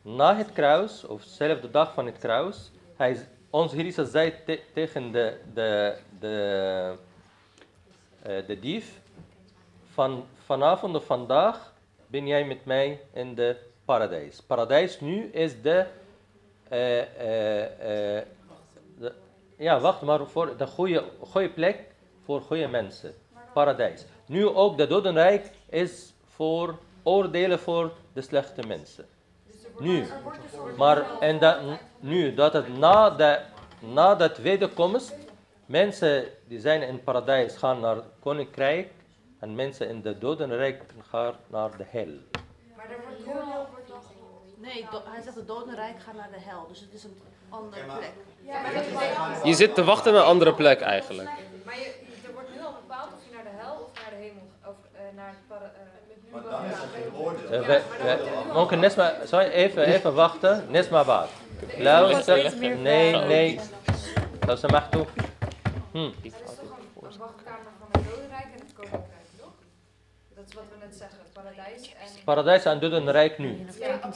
Na 0.03 0.37
het 0.37 0.53
kruis, 0.53 1.05
of 1.07 1.23
dezelfde 1.23 1.71
dag 1.71 1.93
van 1.95 2.07
het 2.07 2.19
kruis, 2.19 2.71
hij, 2.97 3.17
Heer 3.51 3.85
Jezus 3.85 4.11
zei 4.11 4.35
te- 4.47 4.61
tegen 4.73 5.13
de, 5.13 5.41
de, 5.55 5.97
de, 6.21 6.95
eh, 8.23 8.47
de 8.47 8.59
dief, 8.59 9.01
van, 9.93 10.27
vanavond 10.45 10.95
of 10.97 11.05
vandaag 11.05 11.73
ben 12.07 12.27
jij 12.27 12.45
met 12.45 12.65
mij 12.65 13.01
in 13.13 13.35
de 13.35 13.57
paradijs. 13.85 14.41
Paradijs 14.43 15.01
nu 15.01 15.25
is 15.25 15.63
de, 15.63 15.87
eh, 16.69 17.01
eh, 18.19 18.25
de- 18.99 19.15
ja, 19.57 19.81
wacht 19.81 20.03
maar 20.03 20.27
voor 20.27 20.57
de 20.57 20.67
goede, 20.67 21.05
goede 21.21 21.51
plek 21.51 21.79
voor 22.25 22.41
goede 22.41 22.69
mensen. 22.69 23.15
Paradijs. 23.53 24.05
Nu 24.27 24.47
ook 24.47 24.77
de 24.77 24.87
dodenrijk 24.87 25.51
is 25.69 26.15
voor 26.27 26.79
oordelen 27.03 27.59
voor 27.59 27.93
de 28.13 28.21
slechte 28.21 28.67
mensen. 28.67 29.07
Nu. 29.79 30.07
Maar 30.77 31.19
en 31.21 31.39
dat, 31.39 31.59
nu 32.01 32.35
dat 32.35 32.53
het 32.53 32.79
na 32.79 33.11
de, 33.11 33.41
na 33.79 34.15
de 34.15 34.33
tweede 34.33 34.69
komst, 34.69 35.15
mensen 35.67 36.25
die 36.49 36.61
zijn 36.61 36.83
in 36.83 37.05
paradijs 37.05 37.57
gaan 37.57 37.81
naar 37.81 37.97
het 37.97 38.05
koninkrijk 38.21 38.91
en 39.39 39.55
mensen 39.55 39.89
in 39.89 40.03
de 40.03 40.19
dodenrijk 40.19 40.83
gaan 41.09 41.35
naar 41.47 41.77
de 41.77 41.85
hel. 41.87 42.09
Maar 42.77 42.91
er 42.91 42.97
wordt 43.07 43.39
oordeel 43.39 43.67
dan 43.89 44.01
Nee, 44.57 44.87
hij 45.05 45.23
zegt 45.23 45.37
de 45.37 45.45
dodenrijk 45.45 46.01
gaat 46.01 46.15
naar 46.15 46.31
de 46.31 46.41
hel. 46.41 46.67
Dus 46.69 46.81
het 46.81 46.93
is 46.93 47.05
een 47.05 47.19
andere 47.49 47.85
plek. 47.85 48.13
Dat 48.75 49.47
Je 49.47 49.55
zit 49.55 49.75
te 49.75 49.85
wachten 49.85 50.13
naar 50.13 50.23
een 50.23 50.29
andere 50.29 50.55
plek 50.55 50.81
eigenlijk. 50.81 51.29
Maar 51.65 51.79
je, 51.79 51.95
er 52.27 52.33
wordt 52.33 52.49
nu 52.55 52.65
al 52.65 52.73
bepaald 52.73 53.09
of 53.13 53.33
naar 53.33 53.45
de 54.11 54.17
hemel, 54.17 54.43
of 54.65 54.77
eh, 54.93 54.96
eh, 55.07 55.17
naar 55.17 55.35
het 55.49 55.59
eh, 55.61 55.67
eh, 55.67 56.33
Maar 56.33 56.43
dan 56.43 56.65
is 56.65 56.73
er 56.73 56.89
geen 56.95 57.15
orde. 57.15 57.49
We, 57.49 57.83
we 58.03 58.53
mogen 58.53 58.79
Nesma, 58.79 59.15
sorry, 59.25 59.47
even, 59.47 59.83
even 59.83 60.15
wachten. 60.15 60.67
Nesma 60.69 61.05
Baat. 61.05 61.31
Luister. 61.79 62.57
Nee, 62.59 63.17
nee. 63.17 63.61
Oh, 64.41 64.47
dat 64.47 64.59
ze 64.59 64.67
mag 64.69 64.89
toe. 64.89 65.07
Hm. 65.93 65.99
Een 65.99 66.13
wachtkamer 67.19 67.73
van 67.79 67.89
het 67.91 68.03
Dodenrijk 68.11 68.45
en 68.45 68.61
het 68.61 68.73
Koninkrijk, 68.75 69.27
toch? 69.39 69.53
Dat 70.35 70.45
is 70.49 70.55
wat 70.55 70.65
we 70.71 70.87
net 70.87 70.97
zeggen. 70.97 71.19
Paradijs 71.33 71.89
en... 71.89 72.25
Paradijs 72.25 72.65
en 72.65 72.81
Dodenrijk 72.81 73.39
nu. 73.39 73.67
Ja, 73.81 74.11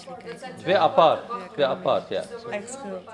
Twee 0.59 0.78
apart. 0.78 1.20
Twee 1.53 1.66
apart, 1.66 2.09
ja. 2.09 2.22
Echt 2.51 2.72
schuld. 2.72 3.09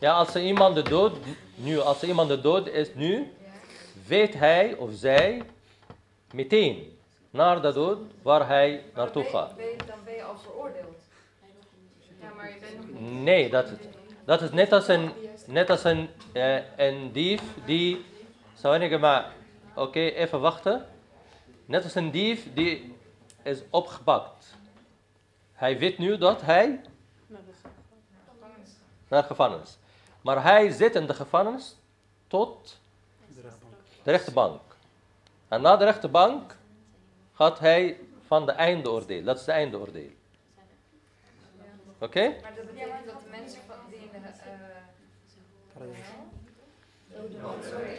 Ja, 0.00 0.12
als 0.12 0.34
er 0.34 0.42
iemand 0.42 0.74
de 0.74 0.82
dood, 0.82 1.16
nu, 1.54 1.80
als 1.80 2.02
er 2.02 2.08
iemand 2.08 2.28
de 2.28 2.40
dood 2.40 2.68
is 2.68 2.94
nu, 2.94 3.35
weet 4.06 4.34
hij 4.34 4.74
of 4.74 4.90
zij 4.92 5.42
meteen 6.32 6.98
naar 7.30 7.62
de 7.62 7.72
dood 7.72 7.98
waar 8.22 8.48
hij 8.48 8.84
naartoe 8.94 9.24
gaat. 9.24 9.48
Dan 9.86 9.98
ben 10.04 10.14
je 10.14 10.22
al 10.22 10.38
veroordeeld. 10.38 10.96
Ja, 12.20 12.32
maar 12.36 12.48
je 12.48 12.58
bent 12.60 12.76
nog 12.76 13.00
niet. 13.00 13.22
Nee, 13.22 13.50
dat, 13.50 13.70
dat 14.24 14.42
is 14.42 14.50
net 14.50 14.72
als 14.72 14.88
een, 14.88 15.12
net 15.46 15.70
als 15.70 15.84
een, 15.84 16.08
eh, 16.32 16.78
een 16.78 17.12
dief 17.12 17.42
die. 17.64 18.04
Sorry, 18.54 18.98
maar 18.98 19.32
oké, 19.74 20.00
even 20.00 20.40
wachten. 20.40 20.86
Net 21.64 21.84
als 21.84 21.94
een 21.94 22.10
dief 22.10 22.54
die 22.54 22.94
is 23.42 23.62
opgepakt. 23.70 24.54
Hij 25.52 25.78
weet 25.78 25.98
nu 25.98 26.18
dat 26.18 26.40
hij 26.40 26.80
Naar 29.08 29.22
de 29.22 29.28
gevangenis. 29.28 29.78
Maar 30.20 30.42
hij 30.42 30.70
zit 30.70 30.94
in 30.94 31.06
de 31.06 31.14
gevangenis 31.14 31.76
tot 32.26 32.80
de 34.06 34.12
rechterbank. 34.12 34.60
En 35.48 35.62
na 35.62 35.76
de 35.76 35.84
rechterbank 35.84 36.56
gaat 37.32 37.58
hij 37.58 37.98
van 38.26 38.46
de 38.46 38.52
eindeoordeel. 38.52 39.22
Dat 39.24 39.38
is 39.38 39.44
de 39.44 39.52
eindeoordeel. 39.52 40.10
Oké? 41.98 42.28
Maar 42.42 42.52
dat 42.56 42.66
betekent 42.66 43.06
dat 43.06 43.20
de 43.22 43.28
mensen 43.30 43.60
van 43.66 43.76
die 43.88 43.98
in 43.98 44.08
de 44.12 44.28
eh 44.28 44.44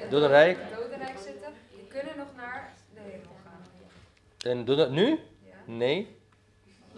Dodenrijk. 0.10 0.58
dodenrijk 0.76 1.18
zitten, 1.18 1.54
die 1.72 1.88
kunnen 1.88 2.18
nog 2.18 2.28
naar 2.36 2.74
de 2.94 3.00
hemel 3.00 3.36
gaan. 3.44 3.62
En 4.52 4.66
doe 4.66 4.76
dat 4.76 4.90
nu? 4.90 5.20
Nee. 5.66 6.18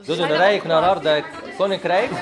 Doe 0.06 0.18
een 0.18 0.28
rijk 0.28 0.64
naar 0.64 0.84
Harderwijk 0.84 1.26
koninkrijk. 1.58 2.10
Nou, 2.12 2.22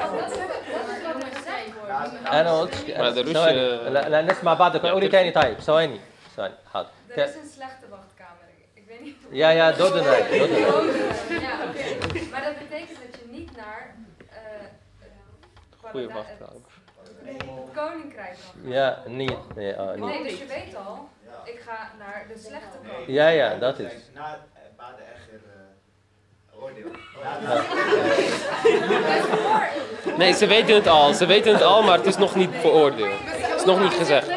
want 0.00 0.20
dat 0.20 0.30
is 0.30 0.36
dat 0.36 0.50
is 0.86 1.02
wat 1.02 2.12
er 2.12 2.13
gezegd 2.23 2.23
wordt. 2.23 2.33
أنا 2.33 2.59
قلت 2.59 2.89
ما 2.97 3.09
قدروش- 3.09 3.33
ثواني 3.33 3.89
لا, 3.89 4.09
لا 4.09 4.21
نسمع 4.21 4.53
بعض 4.53 4.77
قولي 4.77 5.07
تاني 5.07 5.31
طيب 5.31 5.59
ثواني 5.59 5.99
ثواني 6.35 6.53
حاضر 6.73 6.89
Er 7.09 7.23
is 7.27 7.35
een 7.35 7.49
slechte 7.55 7.85
wachtkamer. 7.89 8.45
Ik 8.73 8.83
weet 8.87 9.01
niet 9.01 9.15
hoe- 9.25 9.35
Ja, 9.35 9.49
ja, 9.49 9.71
dodenrijk, 9.71 10.29
dodenrijk. 10.29 11.41
Ja, 11.41 11.53
oké. 11.67 12.19
Maar 12.31 12.43
dat 12.43 12.57
betekent 12.57 12.97
dat 13.05 13.19
je 13.21 13.25
niet 13.31 13.55
naar 13.57 13.95
eh, 14.29 14.35
het 14.99 15.11
Goeie 15.91 16.07
parada- 16.07 16.13
wachtkamer. 16.13 16.61
het 17.23 17.43
koninkrijk 17.73 18.35
kan 18.43 18.61
gaan. 18.63 18.71
Ja, 18.71 19.03
niet. 19.05 19.55
Nee, 19.55 19.75
ah, 19.79 19.93
Nee, 19.95 20.19
niet. 20.21 20.29
dus 20.29 20.39
je 20.39 20.45
weet 20.45 20.75
al, 20.75 21.09
ik 21.43 21.59
ga 21.67 21.91
naar 21.99 22.25
de 22.33 22.37
slechte 22.39 22.77
kant. 22.87 23.07
Ja, 23.07 23.27
ja, 23.27 23.55
dat 23.55 23.79
is. 23.79 23.91
Na 24.13 24.25
het 24.31 24.77
oordeel. 26.63 26.91
Nee, 30.17 30.33
ze 30.33 30.47
weten 30.47 30.75
het 30.75 30.87
al. 30.87 31.13
Ze 31.13 31.25
weten 31.25 31.53
het 31.53 31.61
al, 31.63 31.83
maar 31.83 31.97
het 31.97 32.05
is 32.05 32.17
nog 32.17 32.35
niet 32.35 32.49
veroordeeld. 32.59 33.19
Het 33.25 33.59
is 33.59 33.65
nog 33.65 33.79
niet 33.81 33.93
gezegd. 33.93 34.29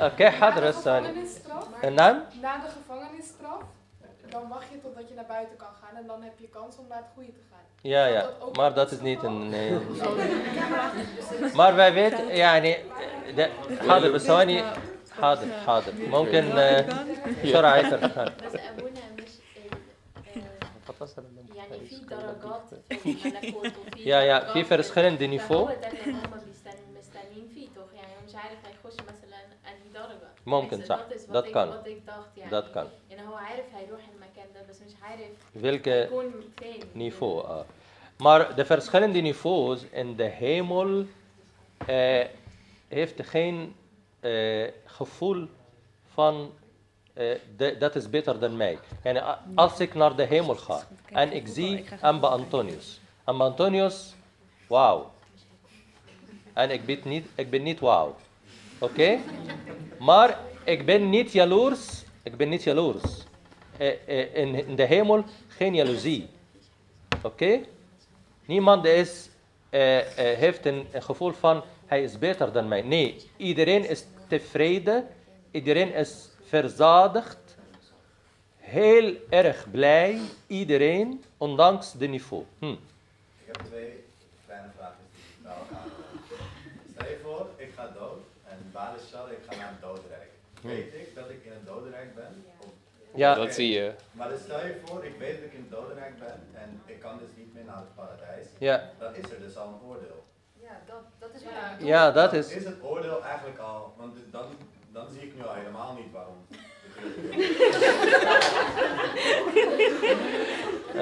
Oké, 0.00 0.28
حاضر 0.30 0.72
ثاني 0.72 1.08
gevangenisstraf. 1.08 1.64
نعم 1.82 2.16
Na 2.40 2.52
de 2.58 2.68
gevangenisstraf, 2.78 3.60
dan 4.30 4.48
wacht 4.48 4.64
je 4.72 4.80
totdat 4.80 5.08
je 5.08 5.14
naar 5.14 5.24
buiten 5.28 5.56
kan 5.56 5.68
gaan 5.82 5.96
en 5.96 6.06
dan 6.06 6.22
heb 6.22 6.32
je 6.38 6.48
kans 6.48 6.76
om 6.78 6.84
naar 6.88 6.98
het 6.98 7.06
goede 7.14 7.32
te 7.32 7.40
gaan. 7.50 7.58
Ja, 7.80 8.04
ja, 8.06 8.24
maar 8.52 8.74
dat 8.74 8.90
is 8.92 9.00
niet 9.00 9.22
een. 9.22 9.48
Nee. 9.48 9.72
Maar 11.54 11.74
wij 11.74 11.92
weten, 11.92 12.26
يعني 12.36 12.76
ده- 13.36 13.50
حاضر 13.88 14.10
بس 14.12 14.22
ثواني 14.24 14.62
حاضر 15.20 15.46
حاضر 15.66 15.92
ممكن 16.10 16.58
آه، 16.58 16.84
بسرعة 17.44 17.98
يكر 20.96 20.96
بس 21.00 21.18
أبونا 21.18 21.42
مش 21.42 21.50
ال- 21.50 21.56
يعني 21.56 21.86
في 21.86 22.04
درجات 22.04 22.74
في 23.00 23.10
الملكوت 23.10 23.66
وفي 23.66 24.08
Ja, 24.10 24.20
ja, 24.22 24.44
درجات 24.44 24.50
في 24.52 24.64
verschillende 24.64 25.38
فهو 25.38 25.66
niveau. 25.68 25.80
ده 25.80 25.88
اللي 26.06 26.12
هم 26.18 26.40
بيستن- 26.44 26.98
مستنيين 26.98 27.48
فيه 27.54 27.66
toch 27.68 27.94
يعني 27.94 28.06
هو 28.16 28.26
مش 28.28 28.34
عارف 28.34 28.58
هيخش 28.66 28.94
مثلا 28.94 29.38
أنهي 29.68 29.92
درجة 29.94 30.28
ممكن 30.46 30.80
بس 30.80 30.86
صح 30.86 30.98
dat 30.98 31.16
is 31.18 31.20
wat 31.28 31.32
dat 31.32 31.44
ik- 31.46 31.52
kan 31.54 31.68
wat 31.68 31.86
ik 31.86 32.06
dacht 32.06 32.38
يعني 32.38 32.50
dat 32.50 32.70
kan 32.76 32.86
يعني 33.10 33.28
هو 33.28 33.34
عارف 33.34 33.74
هيروح 33.74 34.08
المكان 34.08 34.46
ده 34.54 34.62
بس 34.70 34.82
مش 34.82 34.92
عارف 35.02 35.30
welke 35.62 35.88
هيكون 35.88 36.32
فين 36.58 37.10
niveau 37.10 37.42
ah. 37.46 37.64
maar 38.22 38.54
de 38.56 38.64
verschillende 38.64 39.20
niveaus 39.20 39.80
in 39.92 40.16
de 40.16 40.24
hemel 40.24 41.04
eh, 41.86 42.26
heeft 42.88 43.22
geen 43.26 43.74
eh, 44.20 44.68
gevoel 44.86 45.48
van 46.14 46.34
eh, 46.34 46.40
de- 46.42 46.52
dat 47.79 47.95
is 47.95 48.09
beter 48.09 48.39
dan 48.39 48.57
mij. 48.57 48.77
Yani, 49.03 49.19
a- 49.19 49.43
als 49.55 49.79
ik 49.79 49.93
naar 49.93 50.15
de 50.15 50.23
hemel 50.23 50.55
ga 50.55 50.87
en 51.11 51.31
ik 51.33 51.47
zie 51.47 51.85
Amba 52.01 52.27
Antonius. 52.27 52.99
Amba 53.23 53.45
Antonius 53.45 54.13
wauw. 54.67 55.11
En 56.53 56.71
ik 56.71 56.85
ben 56.85 56.99
niet, 57.03 57.27
ik 57.35 57.49
ben 57.49 57.63
niet 57.63 57.79
wauw. 57.79 58.15
Oké? 58.79 59.17
Maar 59.99 60.39
ik 60.63 60.85
ben 60.85 61.09
niet 61.09 61.31
jaloers 61.31 62.05
ik 62.27 62.37
ben 62.37 62.49
niet 62.49 62.63
jaloers. 62.63 63.03
Eh, 63.77 63.93
eh, 64.07 64.35
in, 64.35 64.75
de 64.75 64.83
hemel 64.83 65.23
geen 65.47 65.75
jaloezie. 65.75 66.27
Oké? 67.23 67.59
Niemand 68.45 68.85
is, 68.85 69.29
eh, 69.69 69.97
eh, 69.99 70.37
heeft 70.37 70.65
een, 70.65 70.87
een 70.91 71.03
gevoel 71.03 71.31
van 71.31 71.63
hij 71.85 72.03
is 72.03 72.19
beter 72.19 72.51
dan 72.51 72.67
mij. 72.67 72.81
Nee, 72.81 73.15
iedereen 73.37 73.89
is 73.89 74.05
tevreden, 74.27 75.07
iedereen 75.51 75.93
is 75.93 76.29
verzadigd, 76.47 77.37
heel 78.57 79.15
erg 79.29 79.71
blij, 79.71 80.19
iedereen, 80.47 81.23
ondanks 81.37 81.91
de 81.93 82.07
niveau. 82.07 82.43
Hm. 82.59 82.65
Ik 82.65 82.77
heb 83.45 83.55
twee 83.65 84.03
kleine 84.45 84.67
vragen 84.77 84.95
die 85.13 85.23
bij 85.43 85.51
elkaar. 85.51 85.85
Stel 86.93 87.07
je 87.07 87.19
voor, 87.23 87.47
ik 87.55 87.71
ga 87.75 87.87
dood 87.99 88.19
en 88.45 88.57
Badeshal, 88.71 89.29
ik 89.31 89.37
ga 89.49 89.55
naar 89.55 89.69
het 89.69 89.81
dodenrijk. 89.81 90.29
Hm. 90.61 90.67
Weet 90.67 90.93
ik 90.93 91.15
dat 91.15 91.29
ik 91.29 91.39
in 91.45 91.51
het 91.51 91.65
dodenrijk 91.65 92.15
ben? 92.15 92.43
Of- 92.59 92.65
Ja. 93.13 93.35
Dat 93.35 93.53
zie 93.53 93.69
je. 93.69 93.93
Maar 94.11 94.29
dus 94.29 94.41
stel 94.41 94.65
je 94.65 94.79
voor, 94.85 95.05
ik 95.05 95.15
weet 95.19 95.35
dat 95.35 95.43
ik 95.45 95.53
in 95.53 95.65
het 95.69 95.71
dodenrijk 95.79 96.19
ben 96.19 96.39
en 96.53 96.81
ik 96.85 96.99
kan 96.99 97.17
dus 97.17 97.27
niet 97.35 97.53
meer 97.53 97.63
naar 97.63 97.77
het 97.77 97.95
paradijs. 97.95 98.47
Ja. 98.57 98.89
Dan 98.99 99.15
is 99.15 99.31
er 99.31 99.39
dus 99.39 99.57
al 99.57 99.67
een 99.67 99.87
oordeel. 99.89 100.25
Ja, 100.61 100.81
dat, 100.85 101.01
dat 101.19 101.29
is 101.35 101.43
wat 101.43 101.87
Ja. 101.87 102.11
dat 102.11 102.31
Dan 102.31 102.39
is- 102.39 102.51
Is 102.51 102.65
het 102.65 102.83
oordeel 102.83 103.23
eigenlijk 103.23 103.57
al, 103.59 103.93
want 103.97 104.15
dan, 104.31 104.45
dan 104.97 105.07
zie 105.13 105.21
ik 105.21 105.35
nu 105.35 105.43
al 105.45 105.53
helemaal 105.53 105.93
niet 105.93 106.11
waarom. 106.11 106.35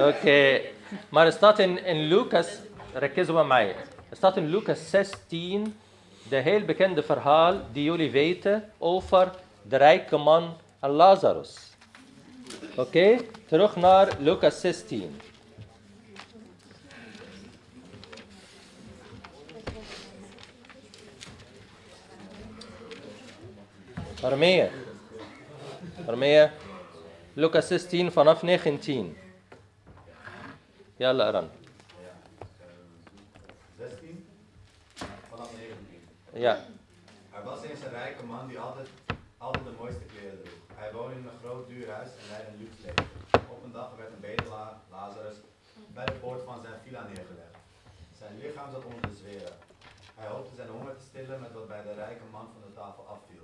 Oké, 0.09 0.61
maar 1.09 1.25
er 1.25 1.31
staat 1.31 1.59
in, 1.59 1.85
in 1.85 2.01
Lucas, 2.07 2.47
rekkees 2.93 3.27
we 3.27 3.43
mij. 3.43 3.75
Het 4.09 4.17
staat 4.17 4.37
in 4.37 4.49
Lucas 4.49 4.89
16, 4.89 5.79
de 6.29 6.35
heel 6.35 6.61
bekende 6.61 7.03
verhaal 7.03 7.61
die 7.71 7.83
jullie 7.83 8.11
weten 8.11 8.71
over 8.77 9.31
de 9.61 9.77
rijke 9.77 10.17
man 10.17 10.57
en 10.79 10.89
Lazarus. 10.89 11.75
Oké, 12.75 13.17
terug 13.47 13.75
naar 13.75 14.07
Lucas 14.19 14.59
16. 14.59 15.19
Romeinen. 24.29 24.71
Romeinen. 26.05 26.51
Lucas 27.33 27.67
16 27.67 28.11
vanaf 28.11 28.41
19. 28.41 29.17
Jalla 30.97 31.27
Aran. 31.27 31.49
Ja. 36.33 36.57
Er 37.31 37.43
was 37.43 37.63
eens 37.63 37.83
een 37.83 37.89
rijke 37.89 38.23
man 38.23 38.47
die 38.47 38.59
altijd, 38.59 38.87
altijd 39.37 39.65
de 39.65 39.71
mooiste 39.79 40.05
kleren 40.05 40.43
droeg. 40.43 40.61
Hij 40.75 40.91
woonde 40.91 41.15
in 41.15 41.23
een 41.23 41.39
groot 41.43 41.67
duur 41.67 41.89
huis 41.91 42.09
en 42.09 42.29
leidde 42.29 42.51
een 42.51 42.59
luxe 42.59 42.81
leven. 42.85 43.07
Op 43.49 43.63
een 43.63 43.71
dag 43.71 43.89
werd 43.97 44.11
een 44.11 44.19
bedelaar, 44.19 44.73
Lazarus, 44.91 45.35
bij 45.93 46.05
de 46.05 46.11
poort 46.11 46.43
van 46.43 46.61
zijn 46.61 46.79
villa 46.83 47.01
neergelegd. 47.03 47.55
Zijn 48.17 48.37
lichaam 48.37 48.71
zat 48.71 48.85
onder 48.85 49.09
de 49.09 49.15
zweren. 49.15 49.55
Hij 50.15 50.27
hoopte 50.27 50.55
zijn 50.55 50.69
honger 50.69 50.95
te 50.97 51.03
stillen 51.09 51.39
met 51.39 51.53
wat 51.53 51.67
bij 51.67 51.83
de 51.83 51.93
rijke 51.93 52.25
man 52.31 52.47
van 52.53 52.61
de 52.67 52.73
tafel 52.73 53.05
afviel. 53.07 53.34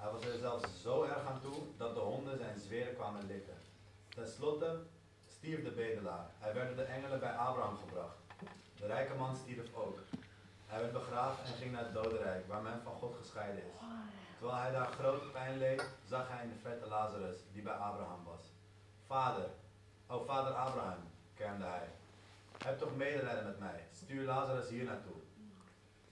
Hij 0.00 0.10
was 0.10 0.24
er 0.24 0.38
zelfs 0.38 0.82
zo 0.82 1.02
erg 1.02 1.26
aan 1.26 1.40
toe 1.40 1.62
dat 1.76 1.94
de 1.94 2.00
honden 2.00 2.38
zijn 2.38 2.58
zweren 2.58 2.94
kwamen 2.94 3.26
likken. 3.26 3.58
Ten 4.08 4.28
slotte 4.28 4.80
stierf 5.28 5.64
de 5.64 5.70
bedelaar. 5.70 6.30
Hij 6.38 6.54
werd 6.54 6.66
door 6.66 6.76
de 6.76 6.82
engelen 6.82 7.20
bij 7.20 7.32
Abraham 7.32 7.76
gebracht. 7.76 8.16
De 8.76 8.86
rijke 8.86 9.14
man 9.14 9.36
stierf 9.36 9.74
ook. 9.74 9.98
Hij 10.66 10.80
werd 10.80 10.92
begraven 10.92 11.44
en 11.44 11.52
ging 11.52 11.72
naar 11.72 11.84
het 11.84 11.92
dodenrijk, 11.92 12.46
waar 12.46 12.62
men 12.62 12.82
van 12.82 12.92
God 12.92 13.14
gescheiden 13.20 13.62
is. 13.62 13.80
Terwijl 14.38 14.58
hij 14.58 14.70
daar 14.72 14.92
grote 14.92 15.26
pijn 15.26 15.58
leed, 15.58 15.88
zag 16.08 16.28
hij 16.28 16.44
in 16.44 16.50
de 16.50 16.58
verte 16.62 16.88
Lazarus, 16.88 17.36
die 17.52 17.62
bij 17.62 17.72
Abraham 17.72 18.24
was. 18.24 18.42
Vader, 19.06 19.48
o 20.06 20.24
vader 20.24 20.52
Abraham, 20.52 21.02
kermde 21.34 21.64
hij. 21.64 21.88
Heb 22.64 22.78
toch 22.78 22.96
medelijden 22.96 23.44
met 23.44 23.58
mij, 23.58 23.86
stuur 23.92 24.24
Lazarus 24.24 24.68
hier 24.68 24.84
naartoe. 24.84 25.20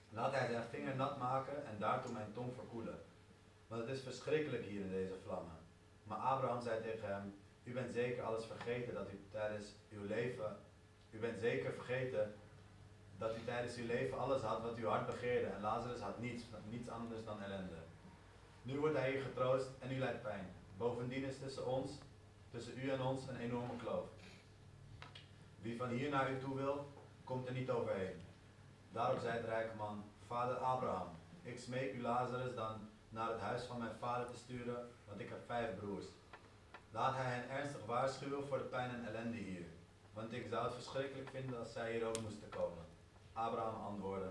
Laat 0.09 0.33
hij 0.33 0.47
zijn 0.47 0.63
vinger 0.63 0.95
nat 0.95 1.17
maken 1.17 1.65
en 1.65 1.79
daartoe 1.79 2.11
mijn 2.11 2.33
tong 2.33 2.53
verkoelen. 2.55 2.99
Want 3.69 3.81
het 3.81 3.89
is 3.97 4.03
verschrikkelijk 4.03 4.65
hier 4.65 4.81
in 4.81 4.91
deze 4.91 5.15
vlammen. 5.23 5.57
Maar 6.03 6.17
Abraham 6.17 6.61
zei 6.61 6.81
tegen 6.81 7.07
hem, 7.13 7.33
u 7.63 7.73
bent 7.73 7.91
zeker 7.91 8.23
alles 8.23 8.45
vergeten 8.45 8.93
dat 8.93 9.11
u 9.11 9.19
tijdens 9.31 9.65
uw 9.91 10.05
leven, 10.05 10.57
u 11.09 11.19
bent 11.19 11.39
zeker 11.39 11.73
vergeten 11.73 12.33
dat 13.17 13.37
u 13.37 13.43
tijdens 13.43 13.75
uw 13.75 13.85
leven 13.85 14.19
alles 14.19 14.41
had 14.41 14.61
wat 14.61 14.75
uw 14.75 14.87
hart 14.87 15.05
begeerde 15.05 15.47
en 15.47 15.61
Lazarus 15.61 15.99
had 15.99 16.19
niets, 16.19 16.43
niets 16.69 16.89
anders 16.89 17.23
dan 17.23 17.41
ellende. 17.41 17.77
Nu 18.61 18.79
wordt 18.79 18.97
hij 18.97 19.11
hier 19.11 19.21
getroost 19.21 19.69
en 19.79 19.91
u 19.91 19.99
lijdt 19.99 20.21
pijn. 20.21 20.47
Bovendien 20.77 21.23
is 21.23 21.39
tussen 21.39 21.65
ons, 21.65 21.91
tussen 22.51 22.77
u 22.77 22.89
en 22.89 23.01
ons, 23.01 23.27
een 23.27 23.39
enorme 23.39 23.75
kloof. 23.77 24.07
Wie 25.61 25.77
van 25.77 25.89
hier 25.89 26.09
naar 26.09 26.31
u 26.31 26.39
toe 26.39 26.55
wil, 26.55 26.87
komt 27.23 27.47
er 27.47 27.53
niet 27.53 27.69
overheen. 27.69 28.21
Daarop 28.91 29.19
zei 29.19 29.41
de 29.41 29.47
rijke 29.47 29.75
man, 29.75 30.03
vader 30.27 30.55
Abraham, 30.55 31.07
ik 31.41 31.59
smeek 31.59 31.93
u 31.93 32.01
Lazarus 32.01 32.55
dan 32.55 32.88
naar 33.09 33.29
het 33.29 33.39
huis 33.39 33.63
van 33.63 33.77
mijn 33.77 33.95
vader 33.99 34.27
te 34.27 34.37
sturen, 34.37 34.89
want 35.07 35.19
ik 35.19 35.29
heb 35.29 35.45
vijf 35.45 35.75
broers. 35.75 36.05
Laat 36.91 37.15
hij 37.15 37.25
hen 37.25 37.49
ernstig 37.49 37.85
waarschuwen 37.85 38.47
voor 38.47 38.57
de 38.57 38.63
pijn 38.63 38.89
en 38.89 39.05
ellende 39.07 39.37
hier. 39.37 39.65
want 40.13 40.33
ik 40.33 40.47
zou 40.49 40.63
het 40.63 40.73
verschrikkelijk 40.73 41.29
vinden 41.29 41.59
als 41.59 41.71
zij 41.73 41.91
hier 41.91 42.05
ook 42.05 42.21
moesten 42.21 42.49
komen. 42.49 42.85
Abraham 43.33 43.81
antwoordde, 43.81 44.29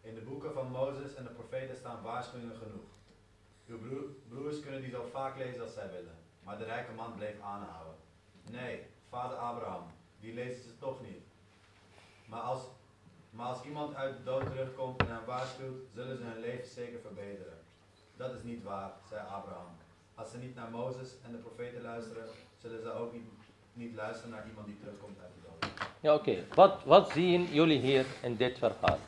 in 0.00 0.14
de 0.14 0.20
boeken 0.20 0.52
van 0.52 0.70
Mozes 0.70 1.14
en 1.14 1.24
de 1.24 1.30
profeten 1.30 1.76
staan 1.76 2.02
waarschuwingen 2.02 2.56
genoeg. 2.56 2.88
Uw 3.66 3.78
broer- 3.78 4.10
broers 4.28 4.60
kunnen 4.60 4.80
die 4.80 4.90
zo 4.90 5.08
vaak 5.12 5.36
lezen 5.36 5.62
als 5.62 5.72
zij 5.72 5.90
willen. 5.90 6.16
Maar 6.42 6.58
de 6.58 6.64
rijke 6.64 6.92
man 6.92 7.14
bleef 7.14 7.40
aanhouden. 7.40 7.94
Nee, 8.50 8.86
vader 9.08 9.36
Abraham, 9.36 9.82
die 10.20 10.34
lezen 10.34 10.62
ze 10.62 10.78
toch 10.78 11.00
niet. 11.00 11.22
Maar 12.26 12.40
als, 12.40 12.62
maar 13.30 13.46
als 13.46 13.62
iemand 13.64 13.94
uit 13.94 14.16
de 14.16 14.22
dood 14.22 14.46
terugkomt 14.46 15.00
en 15.00 15.06
hen 15.06 15.24
waarschuwt, 15.24 15.80
zullen 15.94 16.16
ze 16.16 16.22
hun 16.22 16.40
leven 16.40 16.66
zeker 16.66 17.00
verbeteren. 17.00 17.57
Dat 18.18 18.34
is 18.34 18.42
niet 18.42 18.62
waar, 18.62 18.90
zei 19.08 19.20
Abraham. 19.20 19.66
Als 20.14 20.30
ze 20.30 20.38
niet 20.38 20.54
naar 20.54 20.70
Mozes 20.70 21.08
en 21.24 21.32
de 21.32 21.38
profeten 21.38 21.82
luisteren, 21.82 22.24
zullen 22.56 22.82
ze 22.82 22.92
ook 22.92 23.12
niet, 23.12 23.22
niet 23.72 23.94
luisteren 23.94 24.30
naar 24.30 24.46
iemand 24.48 24.66
die 24.66 24.78
terugkomt 24.78 25.18
uit 25.20 25.30
de 25.34 25.48
dood. 25.48 25.88
Ja, 26.00 26.14
oké. 26.14 26.44
Wat, 26.54 26.84
wat 26.84 27.10
zien 27.10 27.44
jullie 27.44 27.78
hier 27.80 28.06
in 28.22 28.36
dit 28.36 28.58
verhaal? 28.58 28.98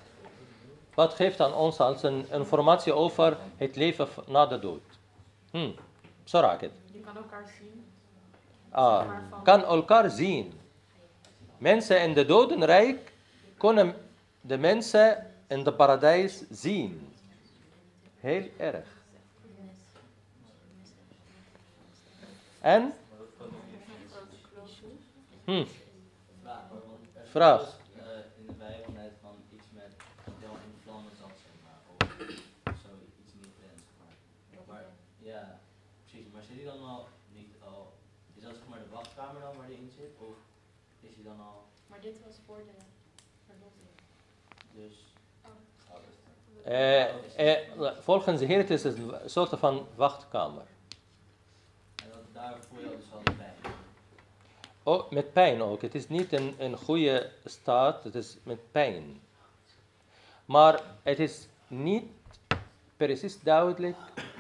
Wat 0.95 1.15
geeft 1.15 1.41
aan 1.41 1.55
ons 1.55 1.79
als 1.79 2.03
een 2.03 2.27
informatie 2.33 2.93
over 2.93 3.37
het 3.57 3.77
leven 3.77 4.09
na 4.27 4.47
de 4.47 4.59
dood? 4.59 4.83
Hm, 5.51 5.71
zo 6.25 6.41
raak 6.41 6.61
het. 6.61 6.73
Je 6.93 7.01
kan 7.01 7.17
elkaar 7.17 7.49
zien. 7.59 7.87
Ah, 8.71 9.09
kan 9.43 9.65
elkaar 9.65 10.11
zien. 10.11 10.53
Mensen 11.59 12.03
in 12.03 12.15
de 12.15 12.25
dodenrijk 12.25 13.13
kunnen 13.59 13.95
de 14.41 14.59
mensen 14.59 15.33
in 15.49 15.65
de 15.65 15.73
paradijs 15.73 16.43
zien. 16.51 17.15
Heel 18.21 18.49
erg. 18.57 19.00
En? 22.61 22.93
Hm. 25.45 25.65
Vraag, 27.25 27.79
in 28.39 28.47
de 28.47 28.53
Bijbel 28.53 28.93
net 28.93 29.13
van 29.23 29.35
iets 29.53 29.67
met 29.73 29.93
dat 30.25 30.35
wel 30.41 30.51
in 30.51 30.75
vlammen 30.83 31.13
zeg 31.17 31.55
maar. 31.65 31.81
Of 31.93 32.09
zoiets 32.85 33.33
niet 33.35 33.45
in, 33.45 33.77
zeg 33.79 33.93
maar. 33.99 34.15
Maar 34.67 34.85
ja, 35.19 35.61
precies. 36.05 36.33
Maar 36.33 36.43
zit 36.43 36.57
hij 36.57 36.65
dan 36.65 36.89
al 36.89 37.09
niet 37.33 37.55
al. 37.65 37.93
Is 38.35 38.43
dat 38.43 38.55
zeg 38.55 38.69
maar 38.69 38.79
de 38.79 38.91
wachtkamer 38.93 39.41
dan 39.41 39.57
waar 39.57 39.67
hij 39.67 39.75
in 39.75 39.93
zit? 39.97 40.13
Of 40.19 40.37
is 41.01 41.15
hij 41.15 41.25
dan 41.25 41.41
al. 41.41 41.65
Maar 41.87 42.01
dit 42.01 42.17
was 42.27 42.37
voor 42.47 42.57
de 42.57 42.77
verlossing. 43.47 43.91
Dus. 44.73 44.97
Eh, 46.65 47.55
eh, 47.55 47.93
volgens 48.01 48.41
de 48.41 48.47
Heer 48.47 48.59
het 48.59 48.71
is 48.71 48.83
het 48.83 48.99
een 48.99 49.31
soort 49.31 49.59
van 49.59 49.87
wachtkamer. 49.95 50.67
Daar 52.41 52.57
voel 52.69 52.81
je 52.81 52.97
dus 52.97 53.25
de 53.25 53.33
pijn. 53.33 53.75
Oh, 54.83 55.11
met 55.11 55.33
pijn 55.33 55.63
ook. 55.63 55.83
Het 55.83 55.95
is 55.95 56.09
niet 56.09 56.33
in 56.33 56.55
een 56.59 56.77
goede 56.77 57.31
staat, 57.45 58.05
het 58.05 58.15
is 58.15 58.37
met 58.43 58.59
pijn. 58.73 59.21
Maar 60.45 60.81
het 61.03 61.19
is 61.19 61.49
niet 61.69 62.05
precies 62.97 63.41
duidelijk 63.41 63.97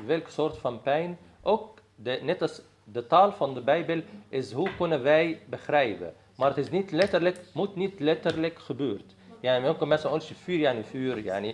welk 0.06 0.28
soort 0.28 0.56
van 0.56 0.82
pijn. 0.82 1.18
Ook 1.42 1.78
de, 1.94 2.18
net 2.22 2.42
als 2.42 2.60
de 2.84 3.06
taal 3.06 3.32
van 3.32 3.54
de 3.54 3.60
Bijbel 3.60 4.02
is 4.28 4.52
hoe 4.52 4.74
kunnen 4.76 5.02
wij 5.02 5.42
begrijpen. 5.46 6.14
Maar 6.36 6.48
het 6.48 6.58
is 6.58 6.70
niet 6.70 6.90
letterlijk, 6.90 7.38
moet 7.52 7.76
niet 7.76 8.00
letterlijk 8.00 8.58
gebeurd. 8.58 9.14
Ja, 9.40 9.60
welke 9.60 9.86
mensen 9.86 10.10
ons 10.10 10.32
vuur, 10.42 10.58
ja, 10.58 10.82
vuur, 10.82 11.22
ja. 11.22 11.52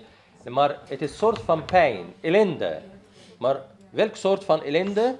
Maar 0.49 0.79
het 0.89 1.03
is 1.03 1.11
een 1.11 1.17
soort 1.17 1.39
van 1.39 1.65
pijn, 1.65 2.15
ellende. 2.21 2.81
Maar 3.39 3.63
welk 3.91 4.17
soort 4.17 4.45
van 4.45 4.63
ellende 4.63 5.17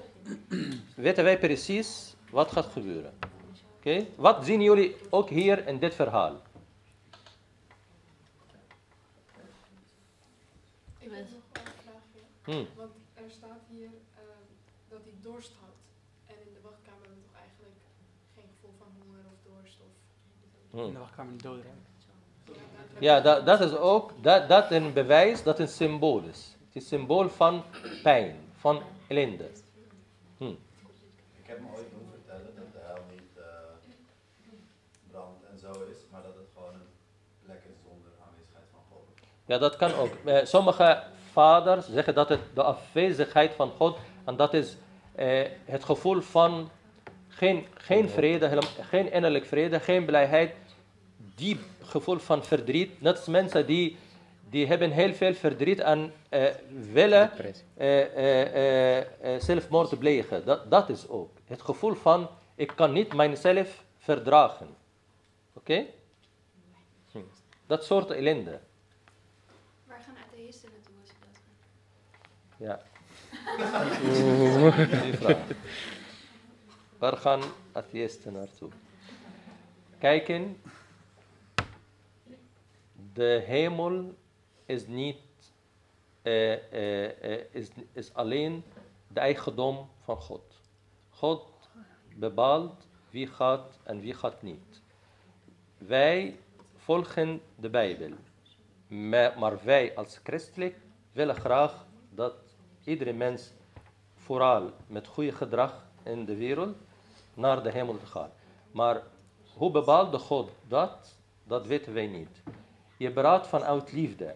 weten 0.95 1.23
wij 1.23 1.39
precies 1.39 2.15
wat 2.31 2.51
gaat 2.51 2.65
gebeuren. 2.65 3.13
Oké, 3.77 4.05
wat 4.15 4.45
zien 4.45 4.61
jullie 4.61 4.95
ook 5.09 5.29
hier 5.29 5.67
in 5.67 5.79
dit 5.79 5.95
verhaal? 5.95 6.41
Ik 10.99 11.11
heb 11.11 11.11
nog 11.11 11.65
een 11.65 11.71
vraagje. 11.83 12.21
Hmm. 12.43 12.67
Want 12.75 12.91
er 13.13 13.23
staat 13.29 13.61
hier 13.69 13.89
ehm, 14.15 14.45
dat 14.89 14.99
hij 15.03 15.13
dorst 15.21 15.51
had. 15.59 15.75
En 16.25 16.35
in 16.45 16.53
de 16.53 16.59
wachtkamer 16.63 17.01
hebben 17.01 17.17
we 17.17 17.29
toch 17.29 17.39
eigenlijk 17.41 17.75
geen 18.35 18.49
gevoel 18.53 18.75
van 18.77 18.87
honger 18.99 19.23
of 19.33 19.39
dorst 19.51 19.77
of... 19.79 19.93
Hmm. 20.71 20.87
In 20.87 20.93
de 20.93 20.99
wachtkamer 20.99 21.31
niet 21.31 21.43
doodrijden. 21.43 21.85
Ja, 22.99 23.19
dat, 23.19 23.45
dat 23.45 23.61
is 23.61 23.75
ook 23.75 24.13
dat, 24.21 24.49
dat 24.49 24.71
een 24.71 24.93
bewijs 24.93 25.43
dat 25.43 25.59
een 25.59 25.67
symbool 25.67 26.21
is. 26.23 26.55
Het 26.65 26.75
is 26.75 26.81
een 26.81 26.81
symbool 26.81 27.29
van 27.29 27.63
pijn, 28.03 28.35
van 28.55 28.81
ellende. 29.07 29.49
Hm. 30.37 30.43
Ik 31.41 31.45
heb 31.53 31.59
me 31.59 31.65
ooit 31.75 31.89
doen 31.91 32.07
vertellen 32.11 32.51
dat 32.55 32.71
de 32.73 32.79
hel 32.81 33.03
niet 33.11 33.37
eh, 33.37 33.43
brand 35.11 35.43
en 35.51 35.59
zo 35.59 35.71
is, 35.71 35.97
maar 36.11 36.21
dat 36.21 36.35
het 36.35 36.47
gewoon 36.55 36.73
een 36.73 36.87
plek 37.45 37.61
is 37.69 37.77
zonder 37.89 38.11
aanwezigheid 38.27 38.65
van 38.71 38.81
God. 38.91 39.03
Ja, 39.45 39.57
dat 39.57 39.75
kan 39.75 39.93
ook. 39.93 40.13
Eh, 40.25 40.45
Sommige 40.45 41.03
vaders 41.31 41.89
zeggen 41.89 42.13
dat 42.15 42.29
het 42.29 42.39
de 42.53 42.63
afwezigheid 42.63 43.53
van 43.53 43.69
God, 43.77 43.97
en 44.25 44.35
dat 44.35 44.53
is 44.53 44.77
eh, 45.15 45.47
het 45.65 45.83
gevoel 45.83 46.21
van 46.21 46.69
geen, 47.27 47.65
geen 47.73 48.09
vrede, 48.09 48.47
helemaal- 48.47 48.71
geen 48.81 49.11
innerlijk 49.11 49.45
vrede, 49.45 49.79
geen 49.79 50.05
blijheid, 50.05 50.55
diep 51.35 51.59
gevoel 51.83 52.17
van 52.17 52.43
verdriet. 52.43 53.01
Net 53.01 53.17
als 53.17 53.27
mensen 53.27 53.65
die, 53.65 53.97
die 54.49 54.67
hebben 54.67 54.91
heel 54.91 55.13
veel 55.13 55.33
verdriet 55.33 55.79
en 55.79 56.13
eh, 56.29 56.53
willen 56.69 57.31
eh, 57.37 58.01
eh, 58.01 58.41
eh, 58.55 59.35
eh, 59.35 59.41
zelfmoord 59.41 59.99
plegen. 59.99 60.45
Dat, 60.45 60.71
dat 60.71 60.89
is 60.89 61.07
ook 61.07 61.31
het 61.45 61.61
gevoel 61.61 61.93
van 61.93 62.29
ik 62.55 62.71
kan 62.75 62.93
niet 62.93 63.13
mijzelf 63.13 63.83
verdragen. 63.97 64.67
Oké? 65.53 65.85
Hm. 67.11 67.19
Dat 67.65 67.85
soort 67.85 68.09
ellende. 68.09 68.59
Waar 69.85 69.99
gaan 70.05 70.15
atheïsten 70.27 70.69
naartoe 70.71 70.95
als 71.01 71.09
ze 71.09 71.15
doodgaan? 71.19 71.55
Ja. 72.57 72.81
Die 75.03 75.13
vraag. 75.13 75.37
Waar 76.97 77.17
gaan 77.17 77.41
atheïsten 77.71 78.33
naartoe? 78.33 78.69
Kijken, 79.97 80.61
de 83.13 83.43
hemel 83.45 84.15
is 84.67 84.87
niet, 84.87 85.17
eh, 86.21 86.53
eh, 86.53 87.23
eh, 87.23 87.45
is, 87.51 87.69
is 87.91 88.13
alleen 88.13 88.63
de 89.07 89.19
eigendom 89.19 89.89
van 89.99 90.17
God. 90.17 90.41
God 91.09 91.43
bepaalt 92.15 92.87
wie 93.09 93.27
gaat 93.27 93.79
en 93.83 93.99
wie 93.99 94.13
gaat 94.13 94.41
niet. 94.41 94.81
Wij 95.77 96.39
volgen 96.75 97.41
de 97.55 97.69
Bijbel. 97.69 98.11
Maar, 99.39 99.63
wij 99.63 99.95
als 99.95 100.19
christelijk 100.23 100.75
willen 101.11 101.35
graag 101.35 101.85
dat 102.09 102.35
iedere 102.83 103.13
mens 103.13 103.51
vooral 104.15 104.71
met 104.87 105.07
goede 105.07 105.31
gedrag 105.31 105.85
in 106.03 106.25
de 106.25 106.35
wereld 106.35 106.77
naar 107.33 107.63
de 107.63 107.71
hemel 107.71 107.97
gaat. 108.03 108.31
Maar 108.71 109.03
hoe 109.53 109.71
bepaalde 109.71 110.19
God 110.19 110.49
dat? 110.67 111.15
Dat 111.43 111.67
weten 111.67 111.93
wij 111.93 112.07
niet. 112.07 112.41
Je 112.97 113.11
praat 113.11 113.47
vanuit 113.47 113.91
liefde. 113.91 114.35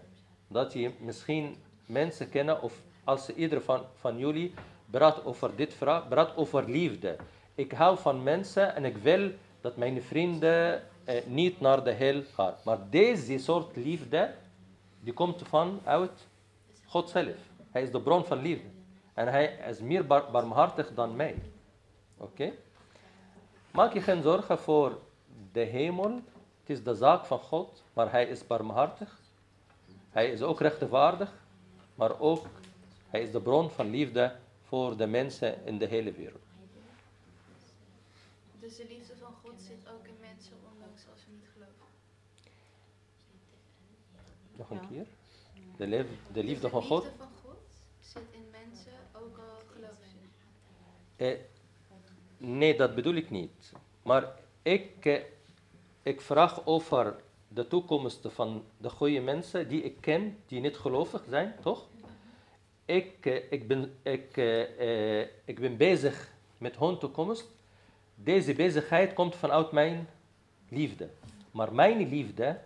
Dat 0.51 0.73
je 0.73 0.91
misschien 0.99 1.55
mensen 1.85 2.29
kennen 2.29 2.61
of 2.61 2.81
als 3.03 3.29
ieder 3.29 3.61
van, 3.61 3.81
van 3.95 4.17
jullie 4.17 4.53
praat 4.89 5.25
over 5.25 5.55
dit 5.55 5.73
vraag, 5.73 6.07
praat 6.07 6.35
over 6.35 6.69
liefde. 6.69 7.15
Ik 7.55 7.71
hou 7.71 7.97
van 7.97 8.23
mensen 8.23 8.75
en 8.75 8.85
ik 8.85 8.97
wil 8.97 9.31
dat 9.61 9.77
mijn 9.77 10.01
vrienden 10.01 10.83
eh, 11.03 11.25
niet 11.25 11.59
naar 11.59 11.83
de 11.83 11.91
hel 11.91 12.23
gaan. 12.33 12.53
Maar 12.63 12.77
deze 12.89 13.37
soort 13.37 13.75
liefde, 13.75 14.33
die 14.99 15.13
komt 15.13 15.41
vanuit 15.47 16.27
God 16.85 17.09
zelf. 17.09 17.35
Hij 17.71 17.81
is 17.81 17.91
de 17.91 18.01
bron 18.01 18.25
van 18.25 18.41
liefde. 18.41 18.67
En 19.13 19.27
hij 19.27 19.59
is 19.69 19.79
meer 19.79 20.07
bar 20.07 20.31
barmhartig 20.31 20.93
dan 20.93 21.15
mij. 21.15 21.35
Oké? 22.17 22.51
Maak 23.71 23.93
je 23.93 24.01
geen 24.01 24.21
zorgen 24.21 24.59
voor 24.59 24.99
de 25.51 25.59
hemel. 25.59 26.11
Het 26.59 26.69
is 26.69 26.83
de 26.83 26.95
zaak 26.95 27.25
van 27.25 27.39
God, 27.39 27.83
maar 27.93 28.11
hij 28.11 28.25
is 28.25 28.47
barmhartig. 28.47 29.20
Hij 30.11 30.31
is 30.31 30.41
ook 30.41 30.59
rechtvaardig, 30.59 31.33
maar 31.95 32.19
ook 32.19 32.45
hij 33.09 33.21
is 33.21 33.31
de 33.31 33.41
bron 33.41 33.69
van 33.71 33.89
liefde 33.89 34.35
voor 34.67 34.97
de 34.97 35.07
mensen 35.07 35.65
in 35.65 35.77
de 35.77 35.85
hele 35.85 36.11
wereld. 36.11 36.41
Dus 38.59 38.75
de 38.75 38.85
liefde 38.89 39.13
van 39.17 39.33
God 39.43 39.61
zit 39.61 39.87
ook 39.93 40.07
in 40.07 40.15
mensen, 40.19 40.53
ondanks 40.73 41.01
als 41.11 41.21
ze 41.21 41.25
niet 41.31 41.45
geloven. 41.53 41.85
Nog 44.55 44.69
een 44.69 44.87
keer. 44.89 45.05
De, 45.77 45.87
lief- 45.87 46.33
de 46.33 46.43
liefde 46.43 46.69
van 46.69 46.81
God. 46.83 47.03
De 47.03 47.09
liefde 47.09 47.23
van 47.23 47.33
God 47.43 47.57
zit 47.99 48.23
in 48.31 48.45
mensen, 48.51 48.91
ook 49.13 49.37
al 49.37 49.61
geloven 49.73 50.05
ze 50.09 50.15
niet. 50.21 50.29
Eh, 51.15 51.39
nee, 52.37 52.77
dat 52.77 52.95
bedoel 52.95 53.13
ik 53.15 53.29
niet. 53.29 53.71
Maar 54.03 54.31
ik, 54.61 55.05
eh, 55.05 55.23
ik 56.03 56.21
vraag 56.21 56.65
over 56.65 57.15
de 57.53 57.67
toekomst 57.67 58.27
van 58.29 58.63
de 58.77 58.89
goede 58.89 59.19
mensen 59.19 59.67
die 59.67 59.81
ik 59.81 59.97
ken, 60.01 60.37
die 60.47 60.61
niet 60.61 60.77
gelovig 60.77 61.23
zijn, 61.29 61.55
toch? 61.61 61.87
Ik, 62.85 63.25
eh, 63.25 63.51
ik, 63.51 63.67
ben, 63.67 63.97
ik, 64.01 64.37
eh, 64.37 65.19
eh, 65.21 65.27
ik 65.45 65.59
ben 65.59 65.77
bezig 65.77 66.33
met 66.57 66.77
hun 66.77 66.97
toekomst. 66.97 67.47
Deze 68.15 68.53
bezigheid 68.53 69.13
komt 69.13 69.35
vanuit 69.35 69.71
mijn 69.71 70.07
liefde. 70.69 71.09
Maar 71.51 71.73
mijn 71.73 72.09
liefde, 72.09 72.59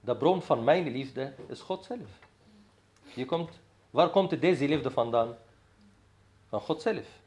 de 0.00 0.16
bron 0.16 0.42
van 0.42 0.64
mijn 0.64 0.88
liefde, 0.88 1.32
is 1.48 1.60
God 1.60 1.84
zelf. 1.84 2.28
Komt, 3.26 3.50
waar 3.90 4.10
komt 4.10 4.40
deze 4.40 4.68
liefde 4.68 4.90
vandaan? 4.90 5.36
Van 6.48 6.60
God 6.60 6.82
zelf. 6.82 7.20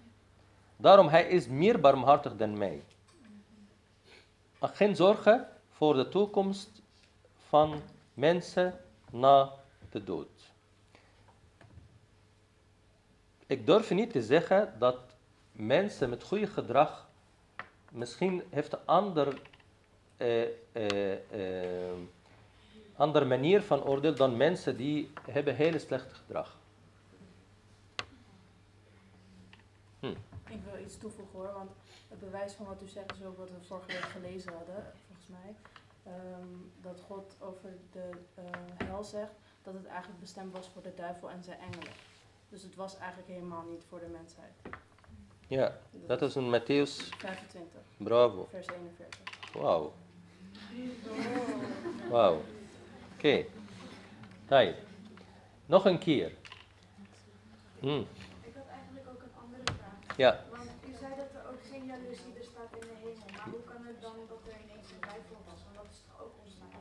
Daarom, 0.78 1.08
hij 1.08 1.28
is 1.28 1.48
meer 1.48 1.80
barmhartig 1.80 2.36
dan 2.36 2.58
mij. 2.58 2.84
Geen 4.60 4.96
zorgen 4.96 5.53
voor 5.74 5.94
de 5.94 6.10
toekomst 6.10 6.82
van 7.48 7.82
mensen 8.14 8.80
na 9.12 9.52
de 9.90 10.04
dood. 10.04 10.52
Ik 13.48 13.66
durf 13.66 13.90
niet 13.90 14.12
te 14.12 14.24
zeggen 14.24 14.74
dat 14.80 14.98
mensen 15.52 16.10
met 16.10 16.24
goede 16.24 16.48
gedrag 16.48 17.12
misschien 17.94 18.44
heeft 18.50 18.74
een 18.74 18.86
ander, 18.86 19.42
eh, 20.18 20.44
eh, 20.72 21.92
eh, 21.92 21.98
andere 22.96 23.26
manier 23.26 23.62
van 23.62 23.84
oordeel 23.84 24.16
dan 24.16 24.38
mensen 24.38 24.78
die 24.78 25.12
hebben 25.30 25.56
heel 25.56 25.80
slecht 25.80 26.14
gedrag. 26.14 26.58
Hm. 30.00 30.16
Ik 30.50 30.60
wil 30.72 30.84
iets 30.84 30.98
toevoegen 30.98 31.40
hoor, 31.40 31.54
want 31.54 31.72
het 32.10 32.20
bewijs 32.20 32.54
van 32.54 32.66
wat 32.66 32.82
u 32.82 32.88
zegt 32.88 33.12
is 33.12 33.26
ook 33.26 33.38
wat 33.38 33.50
we 33.50 33.66
vorige 33.68 33.88
week 33.88 34.02
gelezen 34.02 34.54
hadden, 34.54 34.94
volgens 35.26 35.44
mij. 35.44 35.56
Ehm, 36.14 36.48
dat 36.82 37.02
God 37.02 37.36
over 37.40 37.78
de 37.92 38.10
eh, 38.36 38.44
hel 38.88 39.04
zegt 39.04 39.32
dat 39.62 39.74
het 39.74 39.86
eigenlijk 39.86 40.20
bestemd 40.20 40.54
was 40.54 40.70
voor 40.70 40.82
de 40.82 40.94
duivel 40.94 41.30
en 41.30 41.44
zijn 41.44 41.60
engelen. 41.60 41.94
Dus 42.50 42.64
het 42.64 42.76
was 42.76 42.98
eigenlijk 42.98 43.30
helemaal 43.30 43.64
niet 43.64 43.84
voor 43.90 44.00
de 44.00 44.08
mensheid. 44.08 44.54
Ja, 45.48 45.78
dat 45.92 46.22
is 46.22 46.36
een 46.36 46.50
Matthäus. 46.60 47.10
25. 47.18 47.82
Bravo. 47.98 48.48
Vers 48.50 48.68
41. 48.68 49.20
Wauw. 49.54 49.94
Wauw. 52.10 52.42
Oké. 53.16 53.46
Okay. 54.46 54.76
Nog 55.66 55.86
een 55.86 56.00
keer. 56.00 56.32
Hm. 57.80 57.88
Ik 58.42 58.56
had 58.56 58.68
eigenlijk 58.68 59.08
ook 59.10 59.22
een 59.22 59.36
andere 59.44 59.64
vraag. 59.78 60.18
Ja. 60.18 60.44
Want 60.52 60.70
u 60.90 60.94
zei 61.00 61.12
dat 61.16 61.32
er 61.38 61.50
ook 61.52 61.64
geen 61.72 61.86
jaloezie 61.86 62.34
bestaat 62.40 62.72
in 62.80 62.88
de 62.92 62.98
hemel. 63.04 63.28
Maar 63.38 63.50
hoe 63.50 63.64
kan 63.72 63.82
het 63.86 64.02
dan 64.02 64.16
dat 64.28 64.42
er 64.48 64.58
ineens 64.64 64.90
een 64.92 65.04
duivel 65.10 65.40
was? 65.50 65.60
Want 65.66 65.76
dat 65.82 65.90
is 65.96 66.02
toch 66.08 66.18
ook 66.24 66.34
ontstaan 66.44 66.72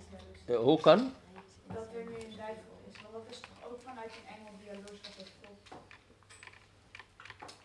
Eh, 0.45 0.57
hoe 0.57 0.81
kan? 0.81 1.15
Dat 1.67 1.87
er 1.95 2.05
nu 2.05 2.15
een 2.15 2.37
duivel 2.37 2.73
is. 2.91 3.01
Want 3.03 3.15
dat 3.15 3.23
is 3.31 3.41
toch 3.41 3.71
ook 3.71 3.81
vanuit 3.81 4.11
een 4.11 4.37
engel 4.37 4.53
die 4.59 4.67
jaloers 4.67 5.01
was 5.01 5.27
op 5.27 5.57
God? 5.71 5.83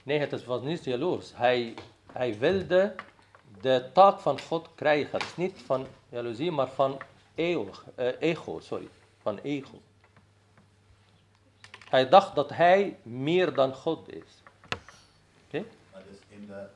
Nee, 0.03 0.19
het 0.19 0.45
was 0.45 0.61
niet 0.61 0.83
jaloers. 0.83 1.35
Hij, 1.35 1.73
hij 2.11 2.37
wilde 2.37 2.95
de 3.61 3.89
taak 3.93 4.19
van 4.19 4.39
God 4.41 4.69
krijgen. 4.75 5.11
Het 5.11 5.23
is 5.23 5.35
niet 5.35 5.61
van 5.65 5.87
jaloezie, 6.09 6.51
maar 6.51 6.69
van 6.69 7.01
ego, 7.35 7.69
eh, 7.95 8.21
ego 8.21 8.59
sorry. 8.59 8.87
Van 9.21 9.39
ego. 9.39 9.81
Hij 11.89 12.09
dacht 12.09 12.35
dat 12.35 12.49
hij 12.49 12.97
meer 13.03 13.53
dan 13.53 13.73
God 13.73 14.13
is. 14.13 14.43
Oké? 15.45 15.65
Maar 15.91 16.03
dus 16.09 16.19
in 16.27 16.47
de 16.47 16.67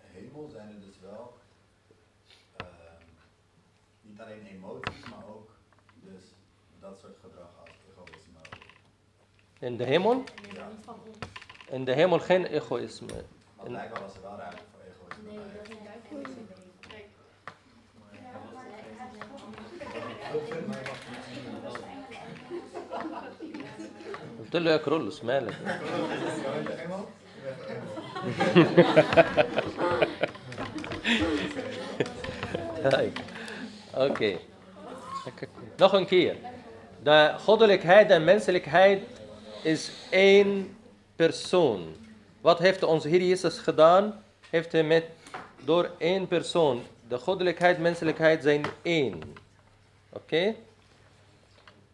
hemel 0.00 0.48
zijn 0.52 0.68
er 0.68 0.80
dus 0.80 0.96
wel 1.00 1.36
ehm, 2.56 4.07
niet 4.17 4.19
alleen 4.21 4.45
emoties, 4.45 5.05
maar 5.09 5.25
ook 5.35 5.49
dus 5.93 6.23
dat 6.79 6.99
soort 6.99 7.17
gedrag 7.21 7.49
als 7.59 7.69
egoïsme. 7.91 8.39
In 9.59 9.77
de 9.77 9.83
hemel? 9.83 10.23
Ja. 10.53 10.67
In 11.69 11.85
de 11.85 11.93
hemel 11.93 12.19
geen 12.19 12.45
egoïsme. 12.45 13.07
Maar 13.57 13.65
In- 13.65 13.71
blijkbaar 13.71 14.01
was 14.01 14.15
er 14.15 14.21
wel 14.21 14.37
ruimte 14.37 14.61
voor 14.71 14.81
egoïsme. 14.81 15.29
Nee, 15.29 15.53
dat 15.55 15.67
is 15.69 15.75
een 15.77 15.83
duivel. 15.83 16.31
Kijk. 16.87 17.05
قلت 24.39 24.55
له 24.55 24.71
يا 24.71 24.77
كرولوس 24.77 25.23
مالك 25.23 25.53
Kijk. 32.83 33.17
Oké. 33.94 34.36
Nog 35.76 35.92
een 35.92 36.06
keer. 36.06 36.36
De 37.02 37.34
goddelijkheid 37.38 38.10
en 38.10 38.24
menselijkheid 38.24 39.02
is 39.62 39.90
één 40.10 40.76
persoon. 41.16 41.94
Wat 42.40 42.58
heeft 42.58 42.82
onze 42.82 43.08
Heer 43.08 43.22
Jezus 43.22 43.58
gedaan? 43.58 44.22
Heeft 44.50 44.72
hij 44.72 44.82
met, 44.82 45.04
door 45.64 45.90
één 45.98 46.28
persoon. 46.28 46.82
De 47.08 47.18
goddelijkheid 47.18 47.76
en 47.76 47.82
menselijkheid 47.82 48.42
zijn 48.42 48.64
één. 48.82 49.20
Oké? 50.08 50.54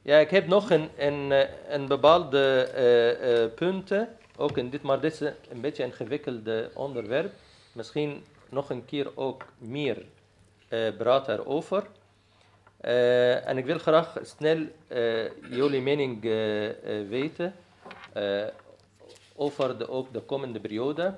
Ja, 0.03 0.18
ik 0.18 0.30
heb 0.30 0.47
nog 0.47 0.70
een, 0.70 0.88
een, 0.97 1.32
eh, 1.32 1.49
een 1.68 1.86
bepaalde 1.86 2.62
eh, 2.64 3.55
punten. 3.55 4.09
Ook 4.36 4.57
in 4.59 4.70
dit, 4.70 4.82
maar 4.82 5.01
dit 5.01 5.12
is 5.12 5.20
een 5.20 5.61
beetje 5.61 5.82
een 5.82 5.88
ingewikkelde 5.88 6.70
onderwerp. 6.74 7.32
Misschien 7.72 8.24
nog 8.49 8.70
een 8.70 8.84
keer 8.84 9.11
ook 9.14 9.45
meer 9.59 10.05
praat 10.99 11.29
erover. 11.29 11.87
Eh, 12.85 13.49
en 13.49 13.59
ik 13.59 13.64
wil 13.64 13.79
graag 13.79 14.18
snel 14.22 14.66
eh, 14.89 15.31
jullie 15.51 15.81
mening 15.81 16.25
eh, 16.25 16.68
eh, 16.68 17.09
weten 17.09 17.55
eh, 18.12 18.47
over 19.37 19.79
de, 19.79 19.89
ook 19.89 20.12
de 20.12 20.20
komende 20.20 20.61
periode. 20.61 21.14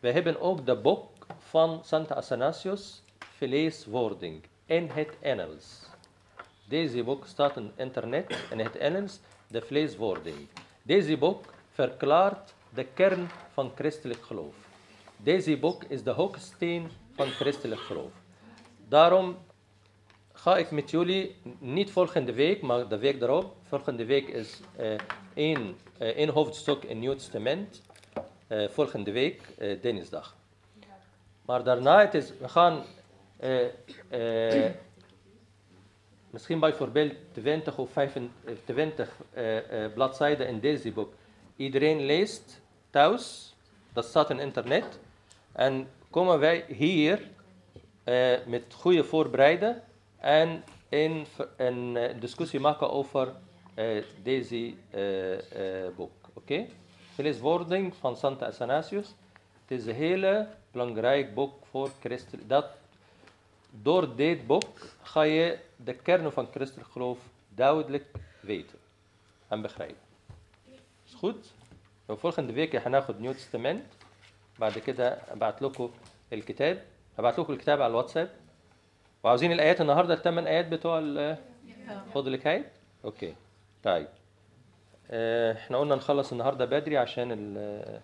We 0.00 0.10
hebben 0.10 0.40
ook 0.40 0.66
de 0.66 0.76
boek 0.76 1.10
van 1.38 1.80
Santa 1.84 2.14
Athanasius, 2.14 3.02
Vleeswording, 3.18 4.42
in 4.66 4.88
het 4.92 5.08
Engels. 5.20 5.86
Deze 6.68 7.02
boek 7.04 7.26
staat 7.26 7.56
op 7.56 7.64
internet 7.76 8.46
in 8.50 8.58
het 8.58 8.76
Engels, 8.76 9.20
de 9.46 9.60
vleeswording. 9.60 10.48
Deze 10.82 11.16
boek 11.16 11.44
verklaart 11.70 12.54
de 12.74 12.84
kern 12.84 13.28
van 13.52 13.72
christelijk 13.74 14.22
geloof. 14.22 14.54
Deze 15.16 15.56
boek 15.58 15.84
is 15.84 16.02
de 16.02 16.12
hoeksteen 16.12 16.90
van 17.12 17.26
christelijk 17.26 17.80
geloof. 17.80 18.23
Daarom 18.88 19.36
ga 20.32 20.56
ik 20.56 20.70
met 20.70 20.90
jullie, 20.90 21.36
niet 21.58 21.90
volgende 21.90 22.32
week, 22.32 22.62
maar 22.62 22.88
de 22.88 22.98
week 22.98 23.20
daarop. 23.20 23.56
Volgende 23.62 24.04
week 24.04 24.28
is 24.28 24.60
eh, 24.76 24.94
één, 25.34 25.76
eh, 25.98 26.08
één 26.08 26.28
hoofdstuk 26.28 26.84
in 26.84 26.98
Nieuw 26.98 27.14
Testament. 27.14 27.82
Eh, 28.46 28.68
volgende 28.68 29.12
week, 29.12 29.42
dinsdag. 29.80 30.36
Maar 31.44 31.64
daarna, 31.64 32.00
het 32.00 32.14
is, 32.14 32.32
we 32.38 32.48
gaan 32.48 32.84
misschien 36.34 36.60
bijvoorbeeld 36.60 37.14
20 37.32 37.78
of 37.78 37.90
25 37.90 39.10
eh, 39.32 39.84
eh, 39.84 39.92
bladzijden 39.92 40.48
in 40.48 40.60
deze 40.60 40.92
boek. 40.92 41.12
Iedereen 41.56 42.00
leest 42.00 42.60
thuis, 42.90 43.54
dat 43.92 44.04
staat 44.04 44.30
in 44.30 44.38
internet. 44.38 44.98
En 45.52 45.88
komen 46.10 46.38
wij 46.38 46.64
hier 46.68 47.28
eh, 48.03 48.45
met 48.45 48.63
goede 48.73 49.03
voorbereiden 49.03 49.83
en 50.17 50.63
een, 50.89 51.25
een 51.57 51.97
eh, 51.97 52.19
discussie 52.21 52.59
maken 52.59 52.91
over 52.91 53.33
eh, 53.79 54.03
deze 54.23 54.73
eh, 54.89 55.85
eh, 55.85 55.95
boek. 55.95 56.11
Oké? 56.33 56.65
Vleeswording 57.13 57.95
van 57.95 58.17
Santa 58.17 58.45
Athanasius. 58.45 59.07
Het 59.65 59.79
is 59.79 59.85
een 59.85 59.95
hele 59.95 60.47
belangrijk 60.71 61.33
boek 61.33 61.65
voor 61.65 61.89
christen. 61.99 62.47
Dat 62.47 62.65
door 63.69 64.15
dit 64.15 64.47
boek 64.47 64.79
ga 65.01 65.21
je 65.21 65.57
de 65.75 65.93
kern 65.93 66.31
van 66.31 66.47
christelijk 66.51 66.89
geloof 66.89 67.17
duidelijk 67.55 68.05
weten 68.41 68.77
en 69.47 69.61
begrijpen. 69.61 70.07
Is 71.05 71.13
goed? 71.13 71.51
وفولخن 72.09 72.47
دفيك 72.47 72.75
هناخد 72.75 73.21
نيو 73.21 73.33
تستمنت 73.33 73.83
بعد 74.59 74.77
كده 74.77 75.17
ابعت 75.31 75.61
لكم 75.61 75.91
الكتاب 76.33 76.83
هبعت 77.18 77.38
لكم 77.38 77.52
الكتاب 77.52 77.82
على 77.82 77.90
الواتساب 77.90 78.30
وعاوزين 79.24 79.52
الآيات 79.52 79.80
النهارده 79.80 80.14
الثمان 80.14 80.46
آيات 80.46 80.66
بتوع 80.66 80.98
خد 82.14 82.26
الكتاب 82.26 82.64
أوكي 83.04 83.34
طيب 83.84 84.08
آه، 85.10 85.52
إحنا 85.52 85.78
قلنا 85.78 85.94
نخلص 85.94 86.32
النهارده 86.32 86.64
بدري 86.64 86.98
عشان 86.98 87.32
ال 87.32 88.00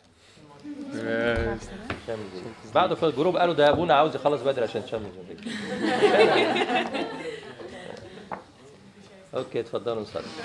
النسيم. 2.09 2.55
بعده 2.75 2.95
في 2.95 3.07
الجروب 3.07 3.37
قالوا 3.37 3.55
ده 3.55 3.71
أبونا 3.71 3.95
عاوز 3.95 4.15
يخلص 4.15 4.43
بدري 4.43 4.65
عشان 4.65 4.83
النسيم. 4.83 5.55
أوكي 9.35 9.61
اتفضلوا 9.61 10.03
نصلي 10.03 10.23